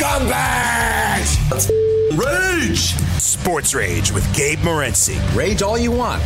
Scumbags! 0.00 1.36
Let's 1.50 1.70
rage! 2.16 2.94
Sports 3.20 3.74
Rage 3.74 4.10
with 4.10 4.24
Gabe 4.34 4.58
Morency. 4.60 5.18
Rage 5.36 5.60
all 5.60 5.76
you 5.76 5.92
want. 5.92 6.22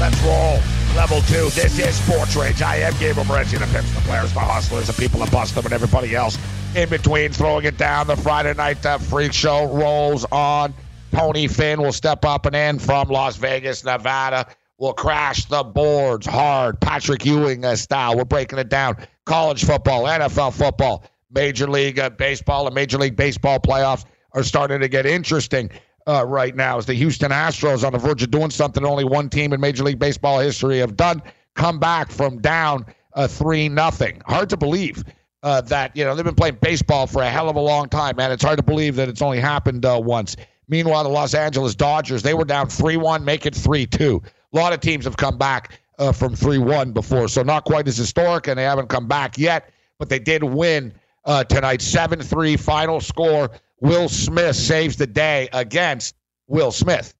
Let's 0.00 0.20
roll. 0.22 0.58
Level 0.96 1.20
two. 1.20 1.50
This 1.50 1.78
is 1.78 1.94
Sports 1.94 2.34
Rage. 2.34 2.62
I 2.62 2.78
am 2.78 2.94
Gabe 2.98 3.14
Morency, 3.14 3.60
the 3.60 3.66
pimps, 3.72 3.94
the 3.94 4.00
players, 4.00 4.32
the 4.32 4.40
hustlers, 4.40 4.88
the 4.88 5.00
people 5.00 5.20
that 5.20 5.30
bust 5.30 5.54
them, 5.54 5.64
and 5.64 5.72
everybody 5.72 6.16
else 6.16 6.36
in 6.74 6.88
between 6.88 7.30
throwing 7.30 7.64
it 7.64 7.78
down. 7.78 8.08
The 8.08 8.16
Friday 8.16 8.54
night 8.54 8.84
uh, 8.84 8.98
freak 8.98 9.32
show 9.32 9.66
rolls 9.66 10.24
on. 10.32 10.74
Tony 11.12 11.46
Finn 11.46 11.80
will 11.80 11.92
step 11.92 12.24
up 12.24 12.44
and 12.44 12.56
in 12.56 12.80
from 12.80 13.08
Las 13.08 13.36
Vegas, 13.36 13.84
Nevada 13.84 14.48
will 14.78 14.92
crash 14.92 15.44
the 15.46 15.62
boards 15.62 16.26
hard, 16.26 16.80
Patrick 16.80 17.24
Ewing 17.24 17.64
style. 17.76 18.16
We're 18.16 18.24
breaking 18.24 18.58
it 18.58 18.68
down. 18.68 18.96
College 19.26 19.64
football, 19.64 20.04
NFL 20.04 20.54
football, 20.54 21.04
Major 21.30 21.68
League 21.68 21.98
uh, 21.98 22.10
Baseball, 22.10 22.66
and 22.66 22.74
Major 22.74 22.98
League 22.98 23.16
Baseball 23.16 23.58
playoffs 23.58 24.04
are 24.32 24.42
starting 24.42 24.80
to 24.80 24.88
get 24.88 25.04
interesting 25.04 25.70
uh, 26.06 26.24
right 26.24 26.56
now 26.56 26.78
as 26.78 26.86
the 26.86 26.94
Houston 26.94 27.30
Astros 27.30 27.84
on 27.84 27.92
the 27.92 27.98
verge 27.98 28.22
of 28.22 28.30
doing 28.30 28.50
something 28.50 28.84
only 28.84 29.04
one 29.04 29.28
team 29.28 29.52
in 29.52 29.60
Major 29.60 29.84
League 29.84 29.98
Baseball 29.98 30.38
history 30.38 30.78
have 30.78 30.96
done. 30.96 31.22
Come 31.54 31.78
back 31.78 32.10
from 32.10 32.38
down 32.40 32.86
uh, 33.14 33.26
three 33.26 33.68
nothing. 33.68 34.22
Hard 34.26 34.48
to 34.50 34.56
believe 34.56 35.04
uh, 35.42 35.60
that 35.62 35.94
you 35.96 36.04
know 36.04 36.14
they've 36.14 36.24
been 36.24 36.34
playing 36.34 36.58
baseball 36.60 37.06
for 37.06 37.22
a 37.22 37.28
hell 37.28 37.48
of 37.48 37.56
a 37.56 37.60
long 37.60 37.88
time, 37.88 38.16
man. 38.16 38.30
It's 38.32 38.44
hard 38.44 38.58
to 38.58 38.62
believe 38.62 38.96
that 38.96 39.08
it's 39.08 39.22
only 39.22 39.40
happened 39.40 39.84
uh, 39.84 40.00
once. 40.02 40.36
Meanwhile, 40.68 41.04
the 41.04 41.10
Los 41.10 41.34
Angeles 41.34 41.74
Dodgers 41.74 42.22
they 42.22 42.34
were 42.34 42.44
down 42.44 42.68
three 42.68 42.96
one, 42.96 43.24
make 43.24 43.44
it 43.44 43.54
three 43.54 43.86
two. 43.86 44.22
A 44.58 44.60
lot 44.60 44.72
of 44.72 44.80
teams 44.80 45.04
have 45.04 45.16
come 45.16 45.38
back 45.38 45.78
uh, 46.00 46.10
from 46.10 46.34
3 46.34 46.58
1 46.58 46.90
before, 46.90 47.28
so 47.28 47.44
not 47.44 47.64
quite 47.64 47.86
as 47.86 47.96
historic, 47.96 48.48
and 48.48 48.58
they 48.58 48.64
haven't 48.64 48.88
come 48.88 49.06
back 49.06 49.38
yet, 49.38 49.70
but 50.00 50.08
they 50.08 50.18
did 50.18 50.42
win 50.42 50.92
uh, 51.24 51.44
tonight 51.44 51.80
7 51.80 52.20
3 52.20 52.56
final 52.56 53.00
score. 53.00 53.50
Will 53.80 54.08
Smith 54.08 54.56
saves 54.56 54.96
the 54.96 55.06
day 55.06 55.48
against 55.52 56.16
Will 56.48 56.72
Smith. 56.72 57.14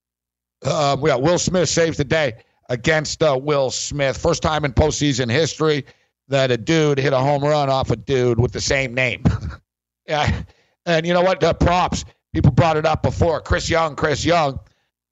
Uh, 0.64 0.96
yeah, 1.04 1.14
Will 1.14 1.38
Smith 1.38 1.68
saves 1.68 1.96
the 1.96 2.04
day 2.04 2.32
against 2.68 3.22
uh, 3.22 3.38
Will 3.40 3.70
Smith. 3.70 4.18
First 4.18 4.42
time 4.42 4.64
in 4.64 4.72
postseason 4.72 5.30
history 5.30 5.86
that 6.26 6.50
a 6.50 6.56
dude 6.56 6.98
hit 6.98 7.12
a 7.12 7.18
home 7.18 7.44
run 7.44 7.70
off 7.70 7.92
a 7.92 7.96
dude 7.96 8.40
with 8.40 8.50
the 8.50 8.60
same 8.60 8.94
name. 8.94 9.22
yeah, 10.08 10.42
and 10.86 11.06
you 11.06 11.14
know 11.14 11.22
what? 11.22 11.44
Uh, 11.44 11.52
props. 11.52 12.04
People 12.34 12.50
brought 12.50 12.76
it 12.76 12.84
up 12.84 13.04
before. 13.04 13.40
Chris 13.40 13.70
Young, 13.70 13.94
Chris 13.94 14.24
Young. 14.24 14.58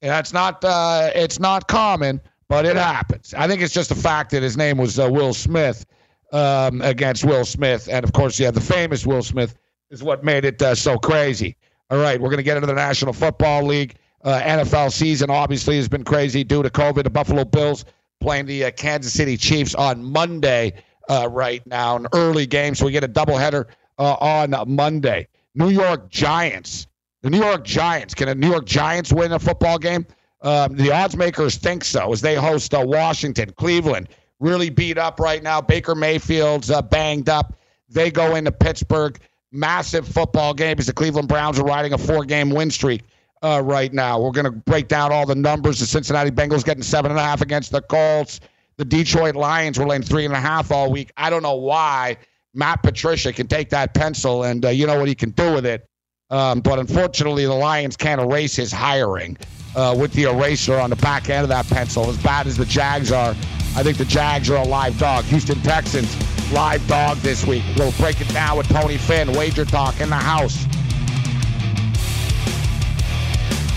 Yeah, 0.06 0.20
it's 0.20 0.32
not 0.32 0.64
uh, 0.64 1.10
it's 1.16 1.40
not 1.40 1.66
common, 1.66 2.20
but 2.48 2.64
it 2.64 2.76
happens. 2.76 3.34
I 3.36 3.48
think 3.48 3.60
it's 3.60 3.74
just 3.74 3.88
the 3.88 3.96
fact 3.96 4.30
that 4.30 4.42
his 4.44 4.56
name 4.56 4.78
was 4.78 5.00
uh, 5.00 5.10
Will 5.10 5.34
Smith 5.34 5.84
um, 6.32 6.80
against 6.80 7.24
Will 7.24 7.44
Smith, 7.44 7.88
and 7.90 8.04
of 8.04 8.12
course, 8.12 8.38
yeah, 8.38 8.52
the 8.52 8.60
famous 8.60 9.04
Will 9.04 9.24
Smith 9.24 9.56
is 9.90 10.04
what 10.04 10.22
made 10.22 10.44
it 10.44 10.62
uh, 10.62 10.76
so 10.76 10.96
crazy. 10.96 11.56
All 11.90 11.98
right, 11.98 12.20
we're 12.20 12.28
going 12.28 12.36
to 12.36 12.44
get 12.44 12.56
into 12.56 12.68
the 12.68 12.74
National 12.74 13.12
Football 13.12 13.64
League. 13.64 13.96
Uh, 14.22 14.40
NFL 14.42 14.92
season 14.92 15.28
obviously 15.28 15.76
has 15.76 15.88
been 15.88 16.04
crazy 16.04 16.44
due 16.44 16.62
to 16.62 16.70
COVID. 16.70 17.02
The 17.02 17.10
Buffalo 17.10 17.44
Bills 17.44 17.84
playing 18.20 18.46
the 18.46 18.66
uh, 18.66 18.70
Kansas 18.70 19.12
City 19.12 19.36
Chiefs 19.36 19.74
on 19.74 20.04
Monday 20.04 20.74
uh, 21.10 21.28
right 21.28 21.66
now, 21.66 21.96
an 21.96 22.06
early 22.12 22.46
game, 22.46 22.76
so 22.76 22.86
we 22.86 22.92
get 22.92 23.02
a 23.02 23.08
doubleheader 23.08 23.66
on 23.98 24.54
Monday. 24.68 25.26
New 25.56 25.70
York 25.70 26.10
Giants 26.10 26.86
the 27.26 27.30
New 27.30 27.44
York 27.44 27.64
Giants. 27.64 28.14
Can 28.14 28.28
the 28.28 28.36
New 28.36 28.48
York 28.48 28.66
Giants 28.66 29.12
win 29.12 29.32
a 29.32 29.38
football 29.40 29.78
game? 29.78 30.06
Um, 30.42 30.76
the 30.76 30.92
odds 30.92 31.16
makers 31.16 31.56
think 31.56 31.82
so 31.82 32.12
as 32.12 32.20
they 32.20 32.36
host 32.36 32.72
uh, 32.72 32.84
Washington, 32.86 33.50
Cleveland. 33.56 34.10
Really 34.38 34.70
beat 34.70 34.96
up 34.96 35.18
right 35.18 35.42
now. 35.42 35.60
Baker 35.60 35.96
Mayfield's 35.96 36.70
uh, 36.70 36.82
banged 36.82 37.28
up. 37.28 37.58
They 37.88 38.12
go 38.12 38.36
into 38.36 38.52
Pittsburgh. 38.52 39.18
Massive 39.50 40.06
football 40.06 40.54
game 40.54 40.76
as 40.78 40.86
the 40.86 40.92
Cleveland 40.92 41.26
Browns 41.26 41.58
are 41.58 41.64
riding 41.64 41.94
a 41.94 41.98
four 41.98 42.24
game 42.24 42.50
win 42.50 42.70
streak 42.70 43.02
uh, 43.42 43.60
right 43.64 43.92
now. 43.92 44.20
We're 44.20 44.30
going 44.30 44.44
to 44.44 44.52
break 44.52 44.86
down 44.86 45.10
all 45.10 45.26
the 45.26 45.34
numbers. 45.34 45.80
The 45.80 45.86
Cincinnati 45.86 46.30
Bengals 46.30 46.64
getting 46.64 46.84
seven 46.84 47.10
and 47.10 47.18
a 47.18 47.24
half 47.24 47.40
against 47.40 47.72
the 47.72 47.82
Colts. 47.82 48.38
The 48.76 48.84
Detroit 48.84 49.34
Lions 49.34 49.80
were 49.80 49.86
laying 49.86 50.02
three 50.02 50.26
and 50.26 50.34
a 50.34 50.40
half 50.40 50.70
all 50.70 50.92
week. 50.92 51.10
I 51.16 51.30
don't 51.30 51.42
know 51.42 51.56
why 51.56 52.18
Matt 52.54 52.84
Patricia 52.84 53.32
can 53.32 53.48
take 53.48 53.70
that 53.70 53.94
pencil 53.94 54.44
and 54.44 54.64
uh, 54.64 54.68
you 54.68 54.86
know 54.86 54.96
what 54.96 55.08
he 55.08 55.16
can 55.16 55.30
do 55.30 55.52
with 55.52 55.66
it. 55.66 55.88
Um, 56.30 56.60
but 56.60 56.78
unfortunately, 56.78 57.44
the 57.44 57.54
Lions 57.54 57.96
can't 57.96 58.20
erase 58.20 58.56
his 58.56 58.72
hiring 58.72 59.36
uh, 59.76 59.94
with 59.96 60.12
the 60.12 60.24
eraser 60.24 60.74
on 60.76 60.90
the 60.90 60.96
back 60.96 61.30
end 61.30 61.44
of 61.44 61.48
that 61.50 61.66
pencil. 61.68 62.08
As 62.08 62.16
bad 62.18 62.46
as 62.46 62.56
the 62.56 62.64
Jags 62.64 63.12
are, 63.12 63.30
I 63.76 63.82
think 63.82 63.96
the 63.96 64.04
Jags 64.04 64.50
are 64.50 64.56
a 64.56 64.66
live 64.66 64.98
dog. 64.98 65.24
Houston 65.26 65.60
Texans, 65.62 66.12
live 66.52 66.84
dog 66.88 67.18
this 67.18 67.46
week. 67.46 67.62
We'll 67.76 67.92
break 67.92 68.20
it 68.20 68.28
down 68.30 68.56
with 68.56 68.68
Tony 68.68 68.96
Finn, 68.96 69.32
Wager 69.34 69.64
Talk 69.64 70.00
in 70.00 70.10
the 70.10 70.16
house. 70.16 70.64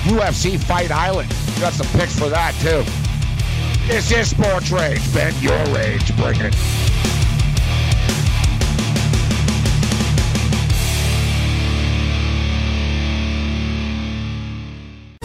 UFC 0.05 0.59
Fight 0.59 0.89
Island. 0.89 1.29
Got 1.59 1.73
some 1.73 1.87
picks 1.99 2.17
for 2.17 2.29
that, 2.29 2.55
too. 2.61 2.83
This 3.87 4.11
is 4.11 4.29
Sports 4.29 4.71
Rage. 4.71 5.13
Ben, 5.13 5.33
your 5.41 5.63
rage. 5.75 6.15
Bring 6.17 6.39
it. 6.41 6.55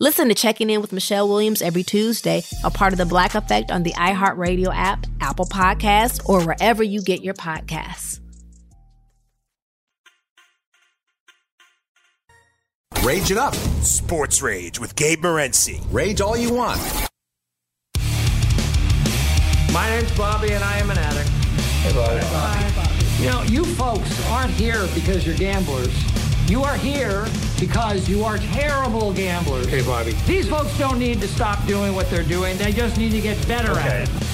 Listen 0.00 0.26
to 0.26 0.34
Checking 0.34 0.70
In 0.70 0.80
with 0.80 0.92
Michelle 0.92 1.28
Williams 1.28 1.62
every 1.62 1.84
Tuesday, 1.84 2.42
a 2.64 2.70
part 2.70 2.92
of 2.92 2.98
the 2.98 3.06
Black 3.06 3.36
Effect 3.36 3.70
on 3.70 3.84
the 3.84 3.92
iHeartRadio 3.92 4.74
app, 4.74 5.06
Apple 5.20 5.44
Podcasts, 5.44 6.20
or 6.28 6.44
wherever 6.44 6.82
you 6.82 7.00
get 7.00 7.22
your 7.22 7.34
podcasts. 7.34 8.18
Rage 13.04 13.30
it 13.30 13.36
up. 13.36 13.54
Sports 13.84 14.42
Rage 14.42 14.80
with 14.80 14.96
Gabe 14.96 15.20
Morency. 15.20 15.80
Rage 15.92 16.20
all 16.20 16.36
you 16.36 16.52
want. 16.52 16.80
My 19.72 19.88
name's 19.90 20.10
Bobby, 20.16 20.50
and 20.52 20.64
I 20.64 20.78
am 20.78 20.90
an 20.90 20.98
addict. 20.98 21.28
Hey, 21.28 21.92
Bobby. 21.92 22.18
Hi, 22.20 22.72
Bobby. 22.74 23.22
You 23.22 23.30
know, 23.30 23.42
you 23.42 23.64
folks 23.74 24.28
aren't 24.28 24.52
here 24.54 24.88
because 24.92 25.24
you're 25.24 25.36
gamblers. 25.36 25.94
You 26.46 26.62
are 26.62 26.76
here 26.76 27.26
because 27.58 28.06
you 28.06 28.22
are 28.22 28.36
terrible 28.36 29.14
gamblers. 29.14 29.66
Hey, 29.66 29.82
Bobby. 29.82 30.12
These 30.26 30.46
folks 30.46 30.76
don't 30.78 30.98
need 30.98 31.22
to 31.22 31.28
stop 31.28 31.66
doing 31.66 31.94
what 31.94 32.10
they're 32.10 32.22
doing. 32.22 32.58
They 32.58 32.70
just 32.70 32.98
need 32.98 33.12
to 33.12 33.20
get 33.22 33.48
better 33.48 33.72
okay. 33.72 34.02
at 34.02 34.08
it. 34.08 34.24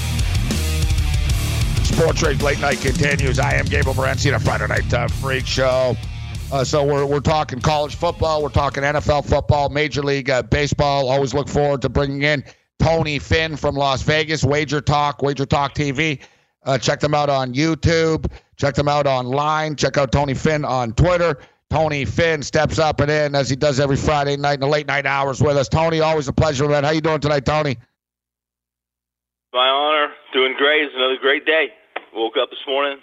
Sports 1.86 2.20
Rage 2.22 2.42
Late 2.42 2.60
Night 2.60 2.80
continues. 2.80 3.38
I 3.38 3.54
am 3.54 3.64
Gabriel 3.64 3.94
Morency, 3.94 4.32
the 4.32 4.40
Friday 4.40 4.66
Night 4.66 4.92
uh, 4.92 5.06
Freak 5.06 5.46
Show. 5.46 5.94
Uh, 6.50 6.64
so 6.64 6.82
we're, 6.82 7.06
we're 7.06 7.20
talking 7.20 7.60
college 7.60 7.94
football, 7.94 8.42
we're 8.42 8.48
talking 8.48 8.82
NFL 8.82 9.28
football, 9.28 9.68
Major 9.68 10.02
League 10.02 10.30
uh, 10.30 10.42
Baseball. 10.42 11.08
Always 11.08 11.32
look 11.32 11.48
forward 11.48 11.80
to 11.82 11.88
bringing 11.88 12.22
in 12.22 12.42
Tony 12.80 13.20
Finn 13.20 13.54
from 13.54 13.76
Las 13.76 14.02
Vegas, 14.02 14.42
Wager 14.42 14.80
Talk, 14.80 15.22
Wager 15.22 15.46
Talk 15.46 15.74
TV. 15.74 16.20
Uh, 16.64 16.76
check 16.76 16.98
them 16.98 17.14
out 17.14 17.30
on 17.30 17.54
YouTube. 17.54 18.26
Check 18.56 18.74
them 18.74 18.88
out 18.88 19.06
online. 19.06 19.76
Check 19.76 19.96
out 19.96 20.10
Tony 20.10 20.34
Finn 20.34 20.64
on 20.64 20.92
Twitter. 20.94 21.38
Tony 21.70 22.04
Finn 22.04 22.42
steps 22.42 22.78
up 22.80 23.00
and 23.00 23.10
in 23.10 23.34
as 23.36 23.48
he 23.48 23.54
does 23.54 23.78
every 23.78 23.96
Friday 23.96 24.36
night 24.36 24.54
in 24.54 24.60
the 24.60 24.66
late 24.66 24.88
night 24.88 25.06
hours 25.06 25.40
with 25.40 25.56
us. 25.56 25.68
Tony, 25.68 26.00
always 26.00 26.26
a 26.26 26.32
pleasure, 26.32 26.68
man. 26.68 26.82
How 26.82 26.90
you 26.90 27.00
doing 27.00 27.20
tonight, 27.20 27.44
Tony? 27.44 27.76
My 29.52 29.68
honor. 29.68 30.12
Doing 30.32 30.54
great. 30.56 30.82
It's 30.82 30.94
another 30.96 31.16
great 31.20 31.46
day. 31.46 31.68
Woke 32.14 32.34
up 32.40 32.50
this 32.50 32.58
morning. 32.66 32.98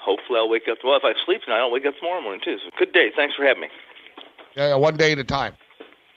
Hopefully, 0.00 0.38
I'll 0.38 0.48
wake 0.48 0.64
up. 0.70 0.78
Well, 0.84 0.96
if 0.96 1.04
I 1.04 1.12
sleep 1.24 1.42
tonight, 1.44 1.58
I'll 1.58 1.70
wake 1.70 1.86
up 1.86 1.94
tomorrow 1.98 2.20
morning 2.20 2.40
too. 2.44 2.58
So, 2.58 2.70
good 2.78 2.92
day. 2.92 3.10
Thanks 3.16 3.34
for 3.36 3.44
having 3.44 3.62
me. 3.62 3.68
Yeah, 4.56 4.68
yeah 4.68 4.74
one 4.74 4.96
day 4.96 5.12
at 5.12 5.18
a 5.18 5.24
time. 5.24 5.54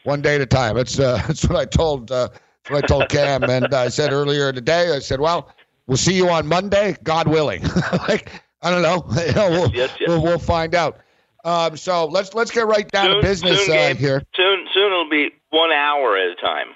One 0.03 0.21
day 0.21 0.35
at 0.35 0.41
a 0.41 0.45
time. 0.45 0.75
That's 0.75 0.99
uh, 0.99 1.21
that's 1.27 1.47
what 1.47 1.57
I 1.57 1.65
told. 1.65 2.11
Uh, 2.11 2.29
what 2.69 2.83
I 2.83 2.87
told 2.87 3.09
Cam, 3.09 3.43
and 3.49 3.73
I 3.73 3.89
said 3.89 4.11
earlier 4.11 4.51
today. 4.51 4.95
I 4.95 4.99
said, 4.99 5.19
"Well, 5.19 5.53
we'll 5.85 5.97
see 5.97 6.15
you 6.15 6.29
on 6.29 6.47
Monday, 6.47 6.97
God 7.03 7.27
willing." 7.27 7.63
like 8.07 8.31
I 8.63 8.71
don't 8.71 8.81
know 8.81 9.03
we'll, 9.07 9.71
yes, 9.73 9.95
yes. 9.99 10.07
we'll, 10.07 10.23
we'll 10.23 10.39
find 10.39 10.73
out. 10.73 10.99
Um, 11.47 11.77
so 11.77 12.05
let's 12.07 12.33
let's 12.33 12.51
get 12.51 12.67
right 12.67 12.89
down 12.91 13.05
soon, 13.05 13.15
to 13.15 13.21
business 13.21 13.65
soon, 13.65 13.77
uh, 13.77 13.95
here. 13.95 14.21
Soon, 14.35 14.65
soon 14.73 14.87
it'll 14.87 15.09
be 15.09 15.29
one 15.49 15.71
hour 15.71 16.17
at 16.17 16.27
a 16.29 16.35
time. 16.35 16.67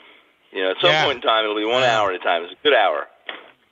You 0.54 0.64
know, 0.64 0.72
at 0.72 0.78
some 0.82 0.90
Yeah. 0.92 1.04
point 1.06 1.18
in 1.18 1.22
time, 1.22 1.44
it'll 1.44 1.58
be 1.58 1.66
one 1.66 1.84
hour 1.84 2.10
at 2.12 2.16
a 2.22 2.24
time. 2.24 2.44
It's 2.44 2.54
a 2.54 2.64
good 2.64 2.74
hour. 2.74 3.08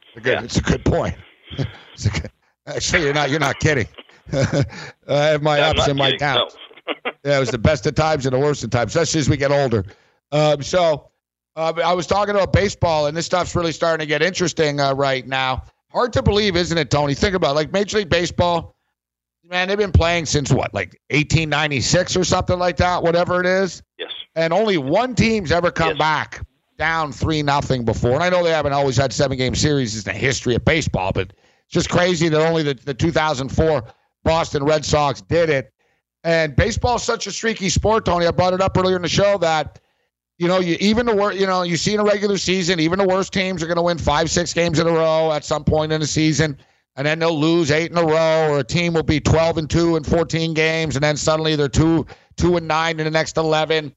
It's 0.10 0.18
a 0.18 0.20
good, 0.22 0.44
it's 0.44 0.58
a 0.58 0.62
good 0.62 0.84
point. 0.84 1.16
It's 1.94 2.06
a 2.06 2.10
good- 2.10 2.32
actually, 2.68 3.04
you're 3.04 3.14
not 3.14 3.30
you're 3.30 3.40
not 3.40 3.60
kidding. 3.60 3.88
I 4.34 4.66
have 5.08 5.42
my 5.42 5.60
I'm 5.62 5.78
ups 5.78 5.88
and 5.88 5.98
my 5.98 6.16
downs. 6.18 6.56
no. 6.88 7.12
yeah, 7.24 7.38
it 7.38 7.40
was 7.40 7.50
the 7.50 7.58
best 7.58 7.86
of 7.88 7.96
times 7.96 8.26
and 8.26 8.34
the 8.36 8.40
worst 8.40 8.64
of 8.64 8.70
times, 8.70 8.96
especially 8.96 9.20
as 9.22 9.30
we 9.30 9.38
get 9.38 9.52
older. 9.52 9.86
Um, 10.32 10.62
so 10.62 11.10
uh, 11.56 11.74
I 11.84 11.94
was 11.94 12.08
talking 12.08 12.36
about 12.36 12.54
baseball, 12.54 13.08
and 13.08 13.16
this 13.18 13.26
stuff's 13.26 13.56
really 13.56 13.72
starting 13.72 14.04
to 14.06 14.08
get 14.08 14.22
interesting 14.22 14.80
uh, 14.80 14.94
right 14.94 15.26
now. 15.28 15.64
Hard 15.92 16.14
to 16.14 16.22
believe, 16.22 16.56
isn't 16.56 16.78
it, 16.78 16.92
Tony? 16.92 17.14
Think 17.16 17.36
about 17.36 17.52
it. 17.52 17.56
like 17.56 17.72
Major 17.74 17.98
League 17.98 18.10
Baseball. 18.10 18.76
Man, 19.50 19.68
they've 19.68 19.78
been 19.78 19.92
playing 19.92 20.28
since 20.28 20.52
what, 20.52 20.74
like 20.76 21.00
1896 21.10 22.16
or 22.16 22.24
something 22.24 22.60
like 22.60 22.78
that, 22.78 23.02
whatever 23.02 23.40
it 23.40 23.48
is. 23.48 23.82
Yes. 23.98 24.12
And 24.36 24.54
only 24.54 24.78
one 24.78 25.16
team's 25.16 25.52
ever 25.52 25.72
come 25.72 25.90
Yes. 25.90 25.98
back 25.98 26.46
down 26.78 27.12
three 27.12 27.42
nothing 27.42 27.84
before. 27.84 28.14
And 28.14 28.24
I 28.24 28.30
know 28.30 28.44
they 28.44 28.52
haven't 28.52 28.74
always 28.74 28.96
had 28.96 29.12
seven 29.12 29.38
game 29.38 29.56
series 29.56 29.98
in 29.98 30.04
the 30.04 30.18
history 30.18 30.54
of 30.54 30.64
baseball, 30.64 31.12
but 31.12 31.32
it's 31.32 31.74
just 31.74 31.90
crazy 31.90 32.30
that 32.30 32.40
only 32.48 32.62
the, 32.62 32.76
the 32.76 32.94
2004 32.94 33.84
Boston 34.24 34.64
Red 34.64 34.86
Sox 34.86 35.22
did 35.22 35.50
it. 35.50 35.74
And 36.24 36.56
baseball's 36.56 37.04
such 37.04 37.26
a 37.26 37.32
streaky 37.32 37.70
sport, 37.70 38.06
Tony. 38.06 38.28
I 38.28 38.32
brought 38.32 38.54
it 38.54 38.62
up 38.62 38.78
earlier 38.78 38.98
in 38.98 39.02
the 39.02 39.10
show 39.10 39.38
that 39.40 39.80
you 40.38 40.48
know, 40.48 40.60
you 40.60 40.78
even 40.80 41.06
the 41.06 41.16
worst, 41.16 41.38
you 41.38 41.46
know, 41.46 41.64
you 41.64 41.76
see 41.76 41.94
in 41.94 42.00
a 42.00 42.04
regular 42.04 42.38
season, 42.38 42.80
even 42.80 42.98
the 42.98 43.06
worst 43.06 43.34
teams 43.34 43.62
are 43.62 43.68
going 43.68 43.76
to 43.76 43.82
win 43.82 43.98
five, 43.98 44.32
six 44.32 44.54
games 44.54 44.80
in 44.80 44.88
a 44.88 44.92
row 44.92 45.34
at 45.34 45.44
some 45.44 45.66
point 45.66 45.92
in 45.92 46.00
the 46.00 46.08
season, 46.08 46.58
and 47.00 47.06
then 47.06 47.18
they'll 47.18 47.40
lose 47.40 47.72
eight 47.72 47.92
in 47.92 47.98
a 47.98 48.04
row, 48.04 48.50
or 48.50 48.60
a 48.60 48.64
team 48.64 48.94
will 48.94 49.04
be 49.04 49.22
twelve 49.22 49.58
and 49.58 49.70
two 49.70 49.96
in 49.96 50.04
fourteen 50.04 50.54
games, 50.54 50.98
and 50.98 51.04
then 51.04 51.16
suddenly 51.16 51.56
they're 51.56 51.70
two, 51.70 52.06
two 52.36 52.58
and 52.58 52.68
nine 52.68 53.00
in 53.00 53.06
the 53.06 53.12
next 53.12 53.38
eleven. 53.38 53.96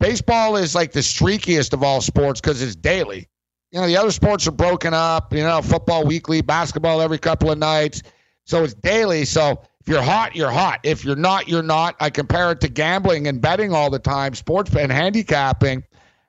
Baseball 0.00 0.56
is 0.56 0.74
like 0.74 0.92
the 0.92 1.00
streakiest 1.00 1.74
of 1.74 1.82
all 1.82 2.00
sports 2.00 2.40
because 2.40 2.62
it's 2.62 2.74
daily. 2.74 3.28
You 3.70 3.82
know, 3.82 3.86
the 3.86 3.98
other 3.98 4.10
sports 4.10 4.46
are 4.46 4.52
broken 4.52 4.94
up. 4.94 5.34
You 5.34 5.42
know, 5.42 5.60
football 5.60 6.06
weekly, 6.06 6.40
basketball 6.40 7.02
every 7.02 7.18
couple 7.18 7.50
of 7.50 7.58
nights, 7.58 8.02
so 8.46 8.64
it's 8.64 8.72
daily. 8.72 9.26
So 9.26 9.60
if 9.82 9.86
you're 9.86 10.00
hot, 10.00 10.34
you're 10.34 10.50
hot. 10.50 10.80
If 10.84 11.04
you're 11.04 11.16
not, 11.16 11.48
you're 11.48 11.62
not. 11.62 11.96
I 12.00 12.08
compare 12.08 12.50
it 12.52 12.62
to 12.62 12.68
gambling 12.68 13.26
and 13.26 13.42
betting 13.42 13.74
all 13.74 13.90
the 13.90 13.98
time, 13.98 14.34
sports 14.34 14.74
and 14.74 14.90
handicapping. 14.90 15.84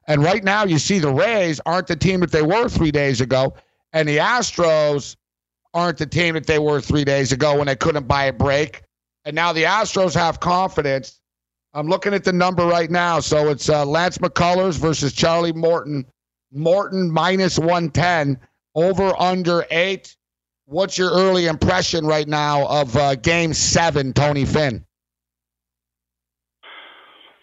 And 0.06 0.22
right 0.22 0.44
now, 0.44 0.66
you 0.66 0.80
see 0.80 1.00
the 1.00 1.14
Rays 1.14 1.62
aren't 1.66 1.88
the 1.88 1.96
team 1.96 2.20
that 2.20 2.32
they 2.32 2.42
were 2.42 2.68
three 2.68 2.92
days 2.92 3.22
ago, 3.22 3.54
and 3.94 4.06
the 4.06 4.18
Astros 4.18 5.16
aren't 5.74 5.98
the 5.98 6.06
team 6.06 6.36
that 6.36 6.48
they 6.48 6.60
were 6.60 6.82
three 6.82 7.04
days 7.04 7.32
ago 7.32 7.58
when 7.58 7.68
they 7.68 7.76
couldn't 7.76 8.08
buy 8.08 8.26
a 8.26 8.34
break. 8.34 8.84
And 9.26 9.36
now 9.36 9.54
the 9.54 9.64
Astros 9.64 10.14
have 10.16 10.40
confidence. 10.40 11.20
I'm 11.74 11.88
looking 11.88 12.14
at 12.14 12.24
the 12.24 12.34
number 12.34 12.66
right 12.66 12.90
now. 12.90 13.20
So 13.20 13.50
it's 13.50 13.70
uh, 13.70 13.86
Lance 13.86 14.18
McCullers 14.18 14.78
versus 14.78 15.14
Charlie 15.14 15.54
Morton. 15.54 16.06
Morton 16.52 17.12
minus 17.12 17.60
110, 17.60 18.40
over 18.74 19.14
under 19.20 19.66
eight. 19.70 20.16
What's 20.66 20.98
your 20.98 21.12
early 21.12 21.46
impression 21.46 22.06
right 22.06 22.28
now 22.28 22.68
of 22.68 22.96
uh, 22.96 23.16
game 23.16 23.54
seven, 23.54 24.14
Tony 24.14 24.46
Finn? 24.46 24.84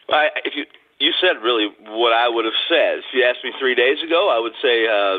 I, 0.08 0.28
if 0.44 0.54
you 0.54 0.64
you 0.98 1.12
said 1.20 1.42
really 1.42 1.68
what 1.88 2.12
I 2.12 2.28
would 2.28 2.44
have 2.44 2.54
said. 2.68 2.98
If 2.98 3.04
you 3.12 3.24
asked 3.24 3.44
me 3.44 3.52
three 3.58 3.74
days 3.74 4.02
ago, 4.02 4.30
I 4.30 4.38
would 4.38 4.54
say, 4.62 4.86
uh, 4.86 5.18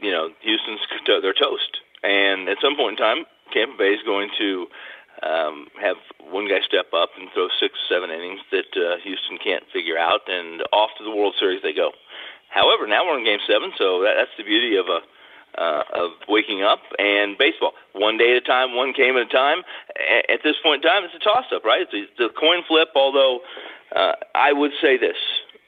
you 0.00 0.10
know, 0.10 0.30
Houston's 0.40 0.80
they're 1.06 1.32
toast. 1.32 1.78
And 2.02 2.48
at 2.48 2.58
some 2.60 2.76
point 2.76 2.98
in 2.98 3.04
time, 3.04 3.24
Tampa 3.52 3.76
Bay 3.78 3.92
is 3.94 4.02
going 4.04 4.30
to 4.38 4.66
um, 5.22 5.68
have 5.80 5.96
one 6.30 6.48
guy 6.48 6.60
step 6.66 6.86
up 6.94 7.10
and 7.18 7.28
throw 7.34 7.48
six, 7.60 7.74
seven 7.88 8.10
innings 8.10 8.40
that 8.50 8.70
uh, 8.74 8.96
Houston 9.04 9.38
can't 9.38 9.62
figure 9.72 9.98
out, 9.98 10.22
and 10.26 10.62
off 10.72 10.90
to 10.98 11.04
the 11.04 11.14
World 11.14 11.34
Series 11.38 11.62
they 11.62 11.72
go. 11.72 11.92
However, 12.50 12.86
now 12.86 13.06
we're 13.06 13.18
in 13.18 13.24
Game 13.24 13.38
Seven, 13.46 13.72
so 13.78 14.02
that, 14.02 14.14
that's 14.18 14.34
the 14.36 14.44
beauty 14.44 14.76
of 14.76 14.86
a 14.86 15.00
uh, 15.58 15.84
of 15.92 16.10
waking 16.28 16.62
up 16.62 16.80
and 16.98 17.36
baseball. 17.36 17.72
One 17.92 18.16
day 18.16 18.32
at 18.32 18.42
a 18.42 18.46
time, 18.46 18.74
one 18.74 18.92
game 18.96 19.16
at 19.16 19.26
a 19.28 19.28
time. 19.28 19.58
A- 20.00 20.32
At 20.32 20.40
this 20.42 20.56
point 20.62 20.82
in 20.82 20.90
time, 20.90 21.04
it's 21.04 21.14
a 21.14 21.18
toss-up, 21.18 21.62
right? 21.62 21.86
It's 21.92 22.18
a, 22.18 22.24
a 22.24 22.32
coin 22.32 22.62
flip. 22.66 22.88
Although 22.96 23.40
uh, 23.94 24.12
I 24.34 24.52
would 24.54 24.70
say 24.80 24.96
this, 24.96 25.16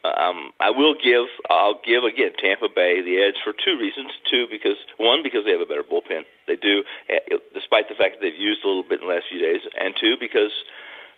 um, 0.05 0.53
I 0.61 0.71
will 0.71 0.95
give, 0.95 1.27
I'll 1.49 1.81
give 1.85 2.05
again 2.05 2.33
Tampa 2.37 2.69
Bay 2.69 3.01
the 3.01 3.25
edge 3.25 3.41
for 3.43 3.53
two 3.53 3.79
reasons. 3.79 4.13
Two, 4.31 4.47
because 4.51 4.77
one, 4.99 5.23
because 5.23 5.45
they 5.45 5.53
have 5.53 5.63
a 5.63 5.67
better 5.67 5.83
bullpen. 5.83 6.25
They 6.47 6.57
do, 6.57 6.85
eh, 7.09 7.41
despite 7.55 7.89
the 7.89 7.95
fact 7.95 8.17
that 8.17 8.21
they've 8.21 8.39
used 8.39 8.65
a 8.65 8.69
little 8.69 8.83
bit 8.83 9.01
in 9.01 9.09
the 9.09 9.15
last 9.15 9.27
few 9.31 9.41
days. 9.41 9.63
And 9.81 9.95
two, 9.99 10.17
because 10.21 10.53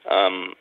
um, 0.09 0.55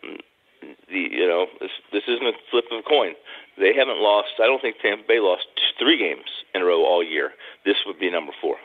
the 0.89 1.05
you 1.11 1.27
know 1.27 1.45
this 1.59 1.69
this 1.91 2.03
isn't 2.07 2.25
a 2.25 2.33
flip 2.49 2.65
of 2.71 2.79
a 2.79 2.83
coin. 2.83 3.13
They 3.57 3.73
haven't 3.73 4.01
lost. 4.01 4.41
I 4.41 4.47
don't 4.47 4.61
think 4.61 4.77
Tampa 4.81 5.03
Bay 5.07 5.19
lost 5.19 5.45
three 5.77 5.97
games 5.97 6.25
in 6.53 6.61
a 6.61 6.65
row 6.65 6.83
all 6.83 7.03
year. 7.03 7.31
This 7.63 7.77
would 7.85 7.99
be 7.99 8.09
number 8.09 8.33
four. 8.41 8.57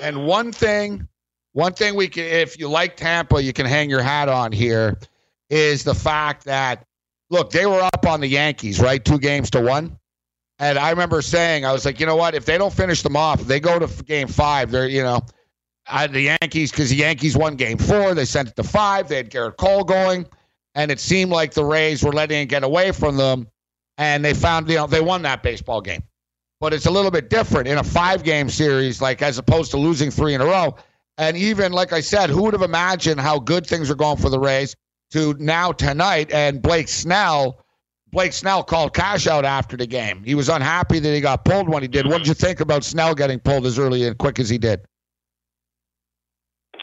And 0.00 0.26
one 0.26 0.52
thing, 0.52 1.08
one 1.52 1.72
thing 1.72 1.96
we 1.96 2.08
can, 2.08 2.24
if 2.24 2.58
you 2.58 2.68
like 2.68 2.96
Tampa, 2.96 3.42
you 3.42 3.52
can 3.52 3.66
hang 3.66 3.90
your 3.90 4.02
hat 4.02 4.28
on 4.28 4.52
here, 4.52 4.98
is 5.50 5.82
the 5.82 5.94
fact 5.94 6.44
that 6.44 6.86
look, 7.30 7.50
they 7.50 7.66
were 7.66 7.80
up 7.80 8.06
on 8.06 8.20
the 8.20 8.26
Yankees, 8.26 8.80
right, 8.80 9.04
two 9.04 9.18
games 9.18 9.50
to 9.50 9.60
one. 9.60 9.98
And 10.58 10.78
I 10.78 10.90
remember 10.90 11.22
saying, 11.22 11.64
I 11.64 11.72
was 11.72 11.84
like, 11.84 12.00
you 12.00 12.06
know 12.06 12.16
what? 12.16 12.34
If 12.34 12.44
they 12.44 12.58
don't 12.58 12.72
finish 12.72 13.02
them 13.02 13.16
off, 13.16 13.40
they 13.42 13.60
go 13.60 13.78
to 13.78 14.04
game 14.04 14.26
five, 14.26 14.70
they're, 14.70 14.88
you 14.88 15.02
know, 15.02 15.20
I, 15.88 16.06
the 16.06 16.20
Yankees, 16.20 16.70
because 16.70 16.90
the 16.90 16.96
Yankees 16.96 17.36
won 17.36 17.56
game 17.56 17.78
four, 17.78 18.14
they 18.14 18.24
sent 18.24 18.48
it 18.48 18.56
to 18.56 18.62
five. 18.62 19.08
They 19.08 19.16
had 19.16 19.30
Gerrit 19.30 19.56
Cole 19.56 19.84
going, 19.84 20.26
and 20.74 20.90
it 20.90 21.00
seemed 21.00 21.30
like 21.30 21.54
the 21.54 21.64
Rays 21.64 22.02
were 22.02 22.12
letting 22.12 22.42
it 22.42 22.46
get 22.46 22.62
away 22.62 22.92
from 22.92 23.16
them. 23.16 23.48
And 23.96 24.24
they 24.24 24.34
found, 24.34 24.68
you 24.68 24.76
know, 24.76 24.86
they 24.86 25.00
won 25.00 25.22
that 25.22 25.42
baseball 25.42 25.80
game. 25.80 26.02
But 26.60 26.74
it's 26.74 26.86
a 26.86 26.90
little 26.90 27.10
bit 27.10 27.30
different 27.30 27.68
in 27.68 27.78
a 27.78 27.84
five 27.84 28.22
game 28.22 28.50
series, 28.50 29.00
like 29.00 29.22
as 29.22 29.38
opposed 29.38 29.70
to 29.70 29.76
losing 29.76 30.10
three 30.10 30.34
in 30.34 30.40
a 30.40 30.44
row. 30.44 30.76
And 31.16 31.36
even, 31.36 31.72
like 31.72 31.92
I 31.92 32.00
said, 32.00 32.30
who 32.30 32.42
would 32.42 32.52
have 32.52 32.62
imagined 32.62 33.20
how 33.20 33.38
good 33.38 33.66
things 33.66 33.90
are 33.90 33.96
going 33.96 34.18
for 34.18 34.28
the 34.28 34.38
Rays 34.38 34.76
to 35.10 35.34
now 35.38 35.72
tonight? 35.72 36.32
And 36.32 36.60
Blake 36.62 36.88
Snell 36.88 37.64
Blake 38.10 38.32
Snell 38.32 38.62
called 38.62 38.94
Cash 38.94 39.26
out 39.26 39.44
after 39.44 39.76
the 39.76 39.86
game. 39.86 40.24
He 40.24 40.34
was 40.34 40.48
unhappy 40.48 40.98
that 40.98 41.14
he 41.14 41.20
got 41.20 41.44
pulled 41.44 41.68
when 41.68 41.82
he 41.82 41.88
did. 41.88 42.06
What 42.06 42.18
did 42.18 42.28
you 42.28 42.34
think 42.34 42.60
about 42.60 42.84
Snell 42.84 43.14
getting 43.14 43.38
pulled 43.38 43.66
as 43.66 43.78
early 43.78 44.06
and 44.06 44.16
quick 44.16 44.38
as 44.38 44.48
he 44.48 44.56
did? 44.56 44.80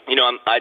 You 0.06 0.14
know, 0.14 0.26
I'm, 0.26 0.38
I 0.46 0.60